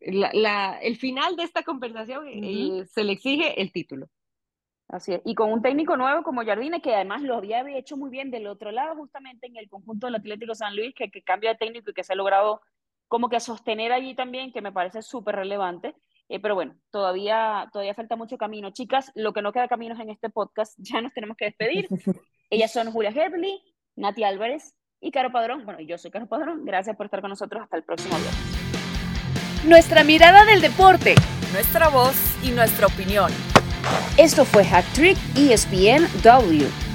La, 0.00 0.30
la, 0.32 0.78
el 0.80 0.96
final 0.96 1.36
de 1.36 1.44
esta 1.44 1.62
conversación 1.62 2.26
uh 2.26 2.30
-huh. 2.30 2.82
eh, 2.82 2.86
se 2.86 3.04
le 3.04 3.12
exige 3.12 3.60
el 3.60 3.70
título. 3.70 4.08
Así 4.88 5.14
es. 5.14 5.22
Y 5.24 5.34
con 5.34 5.50
un 5.50 5.62
técnico 5.62 5.96
nuevo 5.96 6.22
como 6.22 6.44
Jardine, 6.44 6.82
que 6.82 6.94
además 6.94 7.22
lo 7.22 7.36
había 7.36 7.64
hecho 7.78 7.96
muy 7.96 8.10
bien 8.10 8.30
del 8.30 8.46
otro 8.46 8.70
lado, 8.72 8.96
justamente 8.96 9.46
en 9.46 9.56
el 9.56 9.68
conjunto 9.68 10.06
del 10.06 10.16
Atlético 10.16 10.54
San 10.54 10.76
Luis, 10.76 10.92
que, 10.94 11.10
que 11.10 11.22
cambia 11.22 11.52
de 11.52 11.58
técnico 11.58 11.90
y 11.90 11.94
que 11.94 12.04
se 12.04 12.12
ha 12.12 12.16
logrado 12.16 12.60
como 13.08 13.28
que 13.28 13.40
sostener 13.40 13.92
allí 13.92 14.14
también, 14.14 14.52
que 14.52 14.60
me 14.60 14.72
parece 14.72 15.00
súper 15.00 15.36
relevante. 15.36 15.94
Eh, 16.32 16.40
pero 16.40 16.54
bueno, 16.54 16.74
todavía, 16.90 17.68
todavía 17.74 17.92
falta 17.92 18.16
mucho 18.16 18.38
camino. 18.38 18.70
Chicas, 18.70 19.12
lo 19.14 19.34
que 19.34 19.42
no 19.42 19.52
queda 19.52 19.68
camino 19.68 19.94
es 19.94 20.00
en 20.00 20.08
este 20.08 20.30
podcast, 20.30 20.72
ya 20.78 21.02
nos 21.02 21.12
tenemos 21.12 21.36
que 21.36 21.44
despedir. 21.44 21.88
Ellas 22.48 22.72
son 22.72 22.90
Julia 22.90 23.10
Herbly, 23.10 23.60
Nati 23.96 24.24
Álvarez 24.24 24.74
y 24.98 25.10
Caro 25.10 25.30
Padrón. 25.30 25.66
Bueno, 25.66 25.80
yo 25.80 25.98
soy 25.98 26.10
Caro 26.10 26.26
Padrón. 26.26 26.64
Gracias 26.64 26.96
por 26.96 27.04
estar 27.04 27.20
con 27.20 27.28
nosotros. 27.28 27.62
Hasta 27.62 27.76
el 27.76 27.84
próximo 27.84 28.16
viernes. 28.16 29.66
Nuestra 29.66 30.04
mirada 30.04 30.46
del 30.46 30.62
deporte. 30.62 31.16
Nuestra 31.52 31.90
voz 31.90 32.16
y 32.42 32.50
nuestra 32.50 32.86
opinión. 32.86 33.30
Esto 34.16 34.46
fue 34.46 34.62
Hat 34.64 34.86
Trick 34.94 35.18
ESPN 35.36 36.08
W. 36.22 36.91